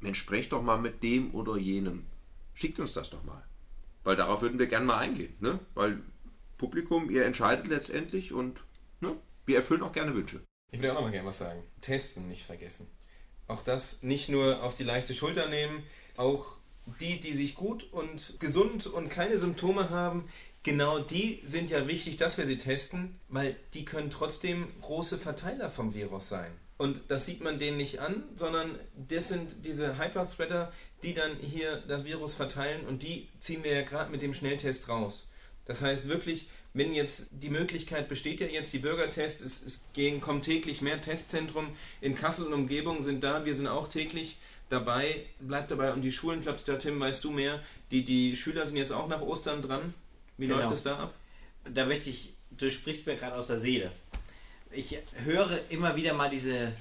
Mensch, 0.00 0.18
sprecht 0.18 0.52
doch 0.52 0.62
mal 0.62 0.78
mit 0.78 1.02
dem 1.02 1.34
oder 1.34 1.56
jenem. 1.56 2.06
Schickt 2.54 2.78
uns 2.80 2.92
das 2.92 3.10
doch 3.10 3.22
mal. 3.24 3.44
Weil 4.02 4.16
darauf 4.16 4.42
würden 4.42 4.58
wir 4.58 4.66
gerne 4.66 4.86
mal 4.86 4.98
eingehen. 4.98 5.34
Ne? 5.40 5.60
Weil 5.74 6.02
Publikum, 6.58 7.10
ihr 7.10 7.24
entscheidet 7.24 7.68
letztendlich 7.68 8.32
und 8.32 8.64
ne? 9.00 9.16
wir 9.46 9.56
erfüllen 9.56 9.82
auch 9.82 9.92
gerne 9.92 10.14
Wünsche. 10.14 10.40
Ich 10.70 10.80
will 10.80 10.90
auch 10.90 10.94
noch 10.94 11.02
mal 11.02 11.10
gerne 11.10 11.28
was 11.28 11.38
sagen. 11.38 11.62
Testen 11.80 12.28
nicht 12.28 12.44
vergessen. 12.44 12.86
Auch 13.46 13.62
das 13.62 14.02
nicht 14.02 14.28
nur 14.28 14.62
auf 14.62 14.74
die 14.74 14.84
leichte 14.84 15.14
Schulter 15.14 15.48
nehmen, 15.48 15.82
auch 16.16 16.56
die, 17.00 17.20
die 17.20 17.34
sich 17.34 17.54
gut 17.54 17.92
und 17.92 18.38
gesund 18.40 18.86
und 18.86 19.08
keine 19.08 19.38
Symptome 19.38 19.90
haben, 19.90 20.28
genau 20.62 20.98
die 20.98 21.40
sind 21.44 21.70
ja 21.70 21.86
wichtig, 21.86 22.16
dass 22.16 22.38
wir 22.38 22.46
sie 22.46 22.58
testen, 22.58 23.18
weil 23.28 23.56
die 23.74 23.84
können 23.84 24.10
trotzdem 24.10 24.68
große 24.82 25.18
Verteiler 25.18 25.70
vom 25.70 25.94
Virus 25.94 26.28
sein. 26.28 26.50
Und 26.76 27.02
das 27.08 27.24
sieht 27.26 27.40
man 27.40 27.58
denen 27.58 27.76
nicht 27.76 28.00
an, 28.00 28.24
sondern 28.36 28.78
das 28.96 29.28
sind 29.28 29.64
diese 29.64 29.96
Hyperthreader, 29.98 30.72
die 31.02 31.14
dann 31.14 31.36
hier 31.36 31.82
das 31.86 32.04
Virus 32.04 32.34
verteilen 32.34 32.86
und 32.86 33.02
die 33.02 33.28
ziehen 33.38 33.62
wir 33.62 33.72
ja 33.72 33.82
gerade 33.82 34.10
mit 34.10 34.22
dem 34.22 34.34
Schnelltest 34.34 34.88
raus. 34.88 35.28
Das 35.66 35.82
heißt 35.82 36.08
wirklich, 36.08 36.48
wenn 36.74 36.92
jetzt 36.92 37.26
die 37.30 37.50
Möglichkeit 37.50 38.08
besteht 38.08 38.40
ja 38.40 38.46
jetzt, 38.46 38.72
die 38.72 38.78
Bürgertests, 38.78 39.42
es, 39.42 39.62
es 39.62 39.84
gehen, 39.94 40.20
kommen 40.20 40.42
täglich 40.42 40.82
mehr 40.82 41.00
Testzentren 41.00 41.68
in 42.00 42.14
Kassel 42.14 42.46
und 42.46 42.52
Umgebung 42.52 43.00
sind 43.02 43.24
da, 43.24 43.44
wir 43.44 43.54
sind 43.54 43.68
auch 43.68 43.88
täglich 43.88 44.38
dabei, 44.68 45.24
bleibt 45.40 45.70
dabei 45.70 45.92
und 45.92 46.02
die 46.02 46.12
Schulen, 46.12 46.42
glaubt 46.42 46.66
da 46.68 46.76
Tim, 46.76 47.00
weißt 47.00 47.22
du 47.24 47.30
mehr, 47.30 47.62
die, 47.90 48.04
die 48.04 48.36
Schüler 48.36 48.66
sind 48.66 48.76
jetzt 48.76 48.92
auch 48.92 49.08
nach 49.08 49.20
Ostern 49.22 49.62
dran. 49.62 49.94
Wie 50.36 50.46
Genau. 50.46 50.58
läuft 50.58 50.72
es 50.72 50.82
da 50.82 50.98
ab? 50.98 51.14
da 51.72 51.86
möchte 51.86 52.10
ich, 52.10 52.34
du 52.50 52.70
sprichst 52.70 53.06
mir 53.06 53.16
gerade 53.16 53.36
aus 53.36 53.46
der 53.46 53.58
Seele. 53.58 53.92
Ich 54.70 54.98
höre 55.24 55.60
immer 55.70 55.96
wieder 55.96 56.14
mal 56.14 56.28
diese, 56.28 56.72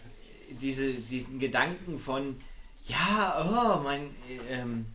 diese, 0.49 0.93
diesen 0.93 1.39
Gedanken 1.39 1.99
von, 1.99 2.41
ja, 2.87 3.77
oh, 3.79 3.83
mein 3.83 4.09
ähm, 4.49 4.87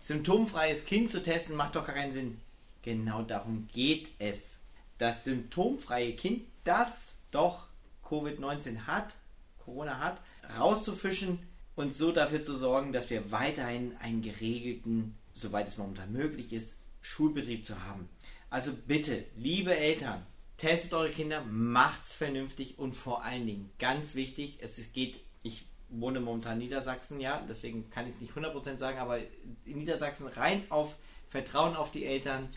symptomfreies 0.00 0.84
Kind 0.84 1.10
zu 1.10 1.22
testen, 1.22 1.56
macht 1.56 1.76
doch 1.76 1.86
gar 1.86 1.94
keinen 1.94 2.12
Sinn. 2.12 2.40
Genau 2.84 3.22
darum 3.22 3.66
geht 3.72 4.10
es. 4.18 4.58
Das 4.98 5.24
symptomfreie 5.24 6.12
Kind, 6.12 6.42
das 6.64 7.14
doch 7.30 7.68
Covid-19 8.04 8.86
hat, 8.86 9.16
Corona 9.64 9.98
hat, 10.00 10.20
rauszufischen 10.58 11.38
und 11.76 11.94
so 11.94 12.12
dafür 12.12 12.42
zu 12.42 12.58
sorgen, 12.58 12.92
dass 12.92 13.08
wir 13.08 13.32
weiterhin 13.32 13.96
einen 14.00 14.20
geregelten, 14.20 15.14
soweit 15.32 15.66
es 15.66 15.78
momentan 15.78 16.12
möglich 16.12 16.52
ist, 16.52 16.76
Schulbetrieb 17.00 17.64
zu 17.64 17.82
haben. 17.84 18.10
Also 18.50 18.72
bitte, 18.86 19.24
liebe 19.34 19.74
Eltern, 19.74 20.26
testet 20.58 20.92
eure 20.92 21.08
Kinder, 21.10 21.42
macht's 21.42 22.14
vernünftig 22.14 22.78
und 22.78 22.92
vor 22.92 23.24
allen 23.24 23.46
Dingen, 23.46 23.70
ganz 23.78 24.14
wichtig, 24.14 24.58
es 24.60 24.92
geht, 24.92 25.20
ich 25.42 25.64
wohne 25.88 26.20
momentan 26.20 26.60
in 26.60 26.66
Niedersachsen, 26.66 27.18
ja, 27.18 27.42
deswegen 27.48 27.88
kann 27.88 28.06
ich 28.06 28.16
es 28.16 28.20
nicht 28.20 28.34
100% 28.34 28.76
sagen, 28.76 28.98
aber 28.98 29.20
in 29.64 29.78
Niedersachsen 29.78 30.28
rein 30.28 30.64
auf 30.68 30.96
Vertrauen 31.30 31.76
auf 31.76 31.90
die 31.90 32.04
Eltern, 32.04 32.48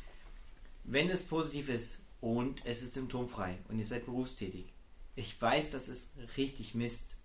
wenn 0.87 1.09
es 1.09 1.23
positiv 1.23 1.69
ist 1.69 1.99
und 2.21 2.65
es 2.65 2.81
ist 2.81 2.93
symptomfrei 2.93 3.59
und 3.67 3.77
ihr 3.77 3.85
seid 3.85 4.05
berufstätig. 4.05 4.65
Ich 5.15 5.39
weiß, 5.39 5.69
das 5.71 5.89
ist 5.89 6.11
richtig 6.37 6.73
Mist, 6.73 7.15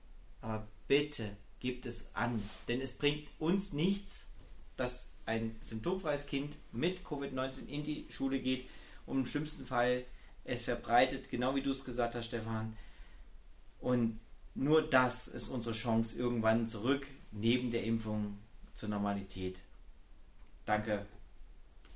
aber 0.40 0.66
bitte 0.88 1.36
gebt 1.60 1.86
es 1.86 2.14
an, 2.14 2.42
denn 2.68 2.80
es 2.80 2.92
bringt 2.92 3.28
uns 3.38 3.72
nichts, 3.72 4.26
dass 4.76 5.06
ein 5.24 5.56
symptomfreies 5.62 6.26
Kind 6.26 6.56
mit 6.72 7.02
Covid-19 7.02 7.68
in 7.68 7.84
die 7.84 8.06
Schule 8.10 8.40
geht 8.40 8.66
und 9.06 9.18
im 9.18 9.26
schlimmsten 9.26 9.64
Fall 9.64 10.04
es 10.44 10.64
verbreitet, 10.64 11.30
genau 11.30 11.54
wie 11.54 11.62
du 11.62 11.70
es 11.70 11.84
gesagt 11.84 12.16
hast, 12.16 12.26
Stefan. 12.26 12.76
Und 13.80 14.18
nur 14.54 14.82
das 14.82 15.28
ist 15.28 15.48
unsere 15.48 15.74
Chance 15.74 16.16
irgendwann 16.16 16.66
zurück 16.66 17.06
neben 17.30 17.70
der 17.70 17.84
Impfung 17.84 18.38
zur 18.74 18.88
Normalität. 18.88 19.60
Danke, 20.66 21.06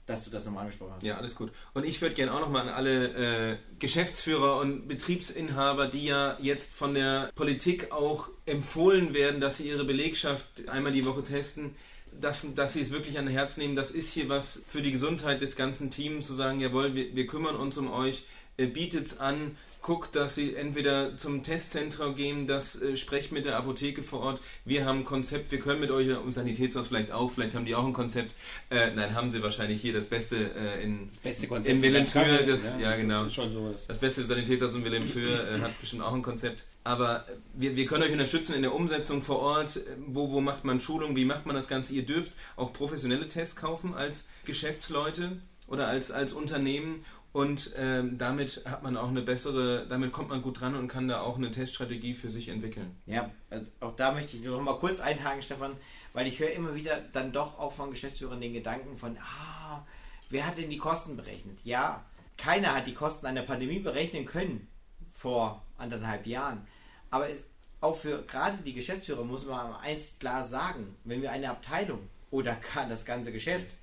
dass 0.06 0.24
du 0.24 0.30
das 0.30 0.44
nochmal 0.44 0.62
angesprochen 0.62 0.92
hast. 0.94 1.02
Ja, 1.02 1.18
alles 1.18 1.34
gut. 1.34 1.50
Und 1.74 1.84
ich 1.84 2.00
würde 2.00 2.14
gerne 2.14 2.32
auch 2.32 2.40
nochmal 2.40 2.62
an 2.62 2.74
alle 2.74 3.52
äh, 3.52 3.56
Geschäftsführer 3.78 4.58
und 4.60 4.86
Betriebsinhaber, 4.88 5.88
die 5.88 6.06
ja 6.06 6.38
jetzt 6.40 6.72
von 6.72 6.94
der 6.94 7.30
Politik 7.34 7.92
auch 7.92 8.30
empfohlen 8.46 9.14
werden, 9.14 9.40
dass 9.40 9.58
sie 9.58 9.68
ihre 9.68 9.84
Belegschaft 9.84 10.68
einmal 10.68 10.92
die 10.92 11.04
Woche 11.04 11.24
testen, 11.24 11.74
dass, 12.20 12.46
dass 12.54 12.72
sie 12.72 12.80
es 12.80 12.92
wirklich 12.92 13.18
an 13.18 13.26
Herz 13.26 13.56
nehmen. 13.56 13.76
Das 13.76 13.90
ist 13.90 14.12
hier 14.12 14.28
was 14.28 14.62
für 14.68 14.80
die 14.80 14.92
Gesundheit 14.92 15.42
des 15.42 15.56
ganzen 15.56 15.90
Teams, 15.90 16.26
zu 16.26 16.34
sagen, 16.34 16.60
jawohl, 16.60 16.94
wir, 16.94 17.14
wir 17.14 17.26
kümmern 17.26 17.56
uns 17.56 17.76
um 17.76 17.92
euch, 17.92 18.24
bietet 18.56 19.06
es 19.06 19.18
an, 19.18 19.56
guckt, 19.86 20.16
dass 20.16 20.34
sie 20.34 20.56
entweder 20.56 21.16
zum 21.16 21.44
Testzentrum 21.44 22.16
gehen, 22.16 22.48
das 22.48 22.82
äh, 22.82 22.96
sprecht 22.96 23.30
mit 23.30 23.44
der 23.44 23.56
Apotheke 23.56 24.02
vor 24.02 24.18
Ort. 24.18 24.40
Wir 24.64 24.84
haben 24.84 25.00
ein 25.00 25.04
Konzept, 25.04 25.52
wir 25.52 25.60
können 25.60 25.78
mit 25.78 25.92
euch 25.92 26.08
um 26.18 26.32
Sanitätshaus 26.32 26.88
vielleicht 26.88 27.12
auch, 27.12 27.30
vielleicht 27.30 27.54
haben 27.54 27.66
die 27.66 27.76
auch 27.76 27.86
ein 27.86 27.92
Konzept. 27.92 28.34
Äh, 28.68 28.90
nein, 28.96 29.14
haben 29.14 29.30
sie 29.30 29.44
wahrscheinlich 29.44 29.80
hier 29.80 29.92
das 29.92 30.06
Beste 30.06 30.50
äh, 30.56 30.82
in, 30.82 31.06
Das 31.06 31.18
beste 31.18 31.46
Konzept. 31.46 31.72
in 31.72 31.82
Wilhelmshöhe. 31.82 32.44
Das, 32.44 32.64
ja, 32.80 32.90
das 32.90 33.00
genau. 33.00 33.28
schon 33.28 33.52
sowas. 33.52 33.86
Das 33.86 33.98
beste 33.98 34.26
Sanitätshaus 34.26 34.74
in 34.74 34.84
Wilhelmshöhe 34.84 35.56
äh, 35.56 35.60
hat 35.60 35.78
bestimmt 35.78 36.02
auch 36.02 36.14
ein 36.14 36.22
Konzept. 36.22 36.64
Aber 36.82 37.20
äh, 37.28 37.34
wir, 37.54 37.76
wir 37.76 37.86
können 37.86 38.02
euch 38.02 38.12
unterstützen 38.12 38.54
in 38.56 38.62
der 38.62 38.74
Umsetzung 38.74 39.22
vor 39.22 39.38
Ort. 39.38 39.76
Äh, 39.76 39.80
Wo, 40.08 40.32
wo 40.32 40.40
macht 40.40 40.64
man 40.64 40.80
Schulung? 40.80 41.14
Wie 41.14 41.24
macht 41.24 41.46
man 41.46 41.54
das 41.54 41.68
Ganze? 41.68 41.94
Ihr 41.94 42.04
dürft 42.04 42.32
auch 42.56 42.72
professionelle 42.72 43.28
Tests 43.28 43.54
kaufen 43.54 43.94
als 43.94 44.24
Geschäftsleute 44.44 45.36
oder 45.68 45.88
als, 45.88 46.10
als 46.10 46.32
Unternehmen. 46.32 47.04
Und 47.36 47.72
ähm, 47.76 48.16
damit 48.16 48.62
hat 48.64 48.82
man 48.82 48.96
auch 48.96 49.10
eine 49.10 49.20
bessere, 49.20 49.86
damit 49.88 50.10
kommt 50.10 50.30
man 50.30 50.40
gut 50.40 50.58
dran 50.58 50.74
und 50.74 50.88
kann 50.88 51.06
da 51.06 51.20
auch 51.20 51.36
eine 51.36 51.50
Teststrategie 51.50 52.14
für 52.14 52.30
sich 52.30 52.48
entwickeln. 52.48 52.96
Ja, 53.04 53.30
also 53.50 53.70
auch 53.80 53.94
da 53.94 54.12
möchte 54.12 54.38
ich 54.38 54.42
nur 54.42 54.56
noch 54.56 54.64
mal 54.64 54.78
kurz 54.78 55.00
einhaken, 55.00 55.42
Stefan, 55.42 55.76
weil 56.14 56.26
ich 56.26 56.38
höre 56.38 56.52
immer 56.52 56.74
wieder 56.74 56.98
dann 57.12 57.32
doch 57.32 57.58
auch 57.58 57.74
von 57.74 57.90
Geschäftsführern 57.90 58.40
den 58.40 58.54
Gedanken 58.54 58.96
von, 58.96 59.18
ah, 59.18 59.84
wer 60.30 60.46
hat 60.46 60.56
denn 60.56 60.70
die 60.70 60.78
Kosten 60.78 61.14
berechnet? 61.14 61.58
Ja, 61.62 62.06
keiner 62.38 62.74
hat 62.74 62.86
die 62.86 62.94
Kosten 62.94 63.26
einer 63.26 63.42
Pandemie 63.42 63.80
berechnen 63.80 64.24
können 64.24 64.66
vor 65.12 65.62
anderthalb 65.76 66.26
Jahren. 66.26 66.66
Aber 67.10 67.28
es, 67.28 67.44
auch 67.82 67.98
für 67.98 68.22
gerade 68.22 68.56
die 68.64 68.72
Geschäftsführer 68.72 69.24
muss 69.24 69.44
man 69.44 69.74
eins 69.74 70.18
klar 70.18 70.46
sagen, 70.46 70.96
wenn 71.04 71.20
wir 71.20 71.32
eine 71.32 71.50
Abteilung 71.50 72.08
oder 72.30 72.56
gar 72.74 72.88
das 72.88 73.04
ganze 73.04 73.30
Geschäft 73.30 73.76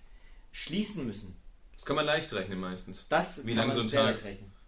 schließen 0.52 1.06
müssen, 1.06 1.36
Das 1.84 1.88
kann 1.88 1.98
man 1.98 2.06
leicht 2.06 2.32
rechnen 2.32 2.62
meistens. 2.62 3.06
das 3.10 3.46
Wie 3.46 3.54
lange 3.54 3.74
so 3.74 3.82
ein 3.82 3.90
Tag? 3.90 4.16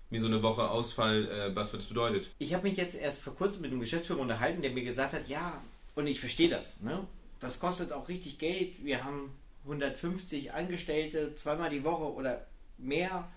Wie 0.09 0.19
so 0.19 0.27
eine 0.27 0.43
Woche 0.43 0.69
Ausfall, 0.69 1.29
äh, 1.29 1.55
was 1.55 1.71
das 1.71 1.85
bedeutet. 1.85 2.29
Ich 2.39 2.53
habe 2.53 2.67
mich 2.67 2.75
jetzt 2.75 2.93
erst 2.93 3.21
vor 3.21 3.33
kurzem 3.33 3.61
mit 3.61 3.71
einem 3.71 3.79
Geschäftsführer 3.79 4.19
unterhalten, 4.19 4.61
der 4.61 4.71
mir 4.71 4.83
gesagt 4.83 5.13
hat, 5.13 5.29
ja, 5.29 5.61
und 5.95 6.07
ich 6.07 6.19
verstehe 6.19 6.49
das, 6.49 6.73
ne? 6.81 7.07
Das 7.39 7.61
kostet 7.61 7.93
auch 7.93 8.09
richtig 8.09 8.37
Geld. 8.37 8.83
Wir 8.83 9.05
haben 9.05 9.31
150 9.63 10.51
Angestellte, 10.51 11.33
zweimal 11.37 11.69
die 11.69 11.85
Woche 11.85 12.13
oder 12.13 12.45
mehr. 12.77 13.29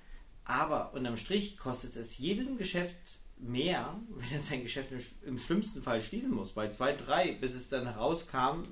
Aber 0.44 0.92
unterm 0.92 1.16
Strich 1.16 1.56
kostet 1.56 1.94
es 1.94 2.18
jedem 2.18 2.58
Geschäft 2.58 2.96
mehr, 3.38 3.94
wenn 4.08 4.32
er 4.32 4.40
sein 4.40 4.64
Geschäft 4.64 4.90
im, 4.90 5.00
im 5.24 5.38
schlimmsten 5.38 5.84
Fall 5.84 6.00
schließen 6.00 6.32
muss. 6.32 6.50
Bei 6.50 6.68
zwei, 6.68 6.94
drei, 6.94 7.30
bis 7.30 7.54
es 7.54 7.68
dann 7.68 7.86
herauskam, 7.86 8.64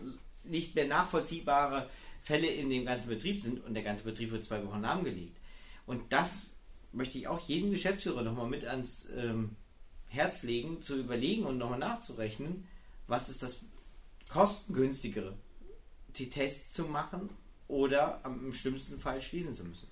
nicht 0.43 0.75
mehr 0.75 0.89
nachvollziehbare 0.89 1.89
Fälle 2.27 2.49
in 2.49 2.69
dem 2.71 2.85
ganzen 2.85 3.09
Betrieb 3.09 3.41
sind 3.41 3.65
und 3.65 3.75
der 3.75 3.85
ganze 3.85 4.03
Betrieb 4.03 4.33
wird 4.33 4.45
zwei 4.45 4.65
Wochen 4.67 4.83
lahmgelegt. 4.83 5.37
Und 5.87 6.13
das 6.13 6.43
möchte 6.93 7.19
ich 7.19 7.29
auch 7.29 7.39
jedem 7.39 7.71
Geschäftsführer 7.71 8.23
nochmal 8.23 8.49
mit 8.49 8.65
ans 8.65 9.09
ähm, 9.17 9.55
Herz 10.09 10.43
legen, 10.43 10.83
zu 10.83 10.97
überlegen 10.99 11.45
und 11.45 11.57
nochmal 11.57 11.79
nachzurechnen, 11.79 12.67
was 13.07 13.29
ist 13.29 13.45
das 13.45 13.61
kostengünstigere, 14.29 15.35
die 16.17 16.29
Tests 16.29 16.73
zu 16.73 16.87
machen 16.87 17.31
oder 17.69 18.25
am, 18.25 18.47
im 18.47 18.55
schlimmsten 18.55 18.99
Fall 18.99 19.23
schließen 19.23 19.55
zu 19.55 19.63
müssen. 19.63 19.87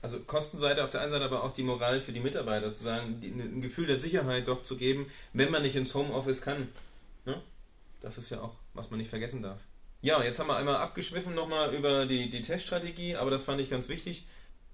Also 0.00 0.20
Kostenseite 0.20 0.82
auf 0.82 0.90
der 0.90 1.02
einen 1.02 1.10
Seite, 1.10 1.26
aber 1.26 1.42
auch 1.42 1.52
die 1.52 1.64
Moral 1.64 2.00
für 2.00 2.12
die 2.12 2.20
Mitarbeiter, 2.20 2.72
zu 2.72 2.84
sagen, 2.84 3.20
die, 3.20 3.28
ein 3.28 3.60
Gefühl 3.60 3.86
der 3.86 4.00
Sicherheit 4.00 4.48
doch 4.48 4.62
zu 4.62 4.78
geben, 4.78 5.10
wenn 5.34 5.50
man 5.50 5.62
nicht 5.62 5.74
ins 5.74 5.92
Homeoffice 5.92 6.40
kann. 6.40 6.68
Ne? 7.26 7.42
Das 8.00 8.16
ist 8.16 8.30
ja 8.30 8.40
auch, 8.40 8.54
was 8.72 8.90
man 8.90 8.98
nicht 8.98 9.10
vergessen 9.10 9.42
darf. 9.42 9.60
Ja, 10.00 10.22
jetzt 10.22 10.38
haben 10.38 10.46
wir 10.46 10.56
einmal 10.56 10.76
abgeschwiffen 10.76 11.34
nochmal 11.34 11.74
über 11.74 12.06
die, 12.06 12.30
die 12.30 12.42
Teststrategie, 12.42 13.16
aber 13.16 13.30
das 13.30 13.44
fand 13.44 13.60
ich 13.60 13.68
ganz 13.68 13.88
wichtig. 13.88 14.26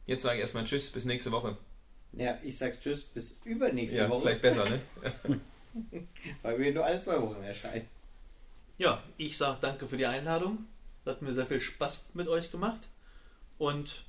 Jetzt 0.06 0.22
sage 0.22 0.36
ich 0.36 0.42
erstmal 0.42 0.64
Tschüss, 0.64 0.90
bis 0.90 1.06
nächste 1.06 1.32
Woche. 1.32 1.56
Ja, 2.12 2.38
ich 2.42 2.58
sag 2.58 2.80
Tschüss 2.80 3.02
bis 3.02 3.40
übernächste 3.44 3.98
ja, 3.98 4.10
Woche, 4.10 4.22
vielleicht 4.22 4.42
besser, 4.42 4.68
ne? 4.68 4.80
weil 6.42 6.58
wir 6.58 6.74
nur 6.74 6.84
alle 6.84 7.00
zwei 7.00 7.20
Wochen 7.20 7.42
erscheinen. 7.42 7.88
Ja, 8.76 9.02
ich 9.16 9.36
sage 9.36 9.58
danke 9.60 9.86
für 9.86 9.96
die 9.96 10.06
Einladung. 10.06 10.66
Es 11.04 11.12
hat 11.12 11.22
mir 11.22 11.32
sehr 11.32 11.46
viel 11.46 11.60
Spaß 11.60 12.04
mit 12.14 12.28
euch 12.28 12.50
gemacht. 12.50 12.80
Und 13.56 14.04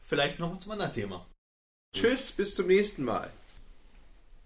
vielleicht 0.00 0.38
noch 0.38 0.58
zum 0.58 0.72
anderen 0.72 0.92
Thema. 0.92 1.26
Tschüss, 1.94 2.32
bis 2.32 2.54
zum 2.54 2.66
nächsten 2.66 3.04
Mal. 3.04 3.30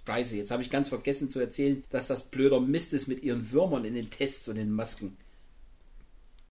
Scheiße, 0.06 0.36
jetzt 0.36 0.50
habe 0.50 0.62
ich 0.62 0.70
ganz 0.70 0.88
vergessen 0.88 1.30
zu 1.30 1.38
erzählen, 1.38 1.84
dass 1.90 2.08
das 2.08 2.22
blöder 2.22 2.60
Mist 2.60 2.92
ist 2.92 3.06
mit 3.06 3.22
ihren 3.22 3.52
Würmern 3.52 3.84
in 3.84 3.94
den 3.94 4.10
Tests 4.10 4.48
und 4.48 4.56
den 4.56 4.72
Masken. 4.72 5.16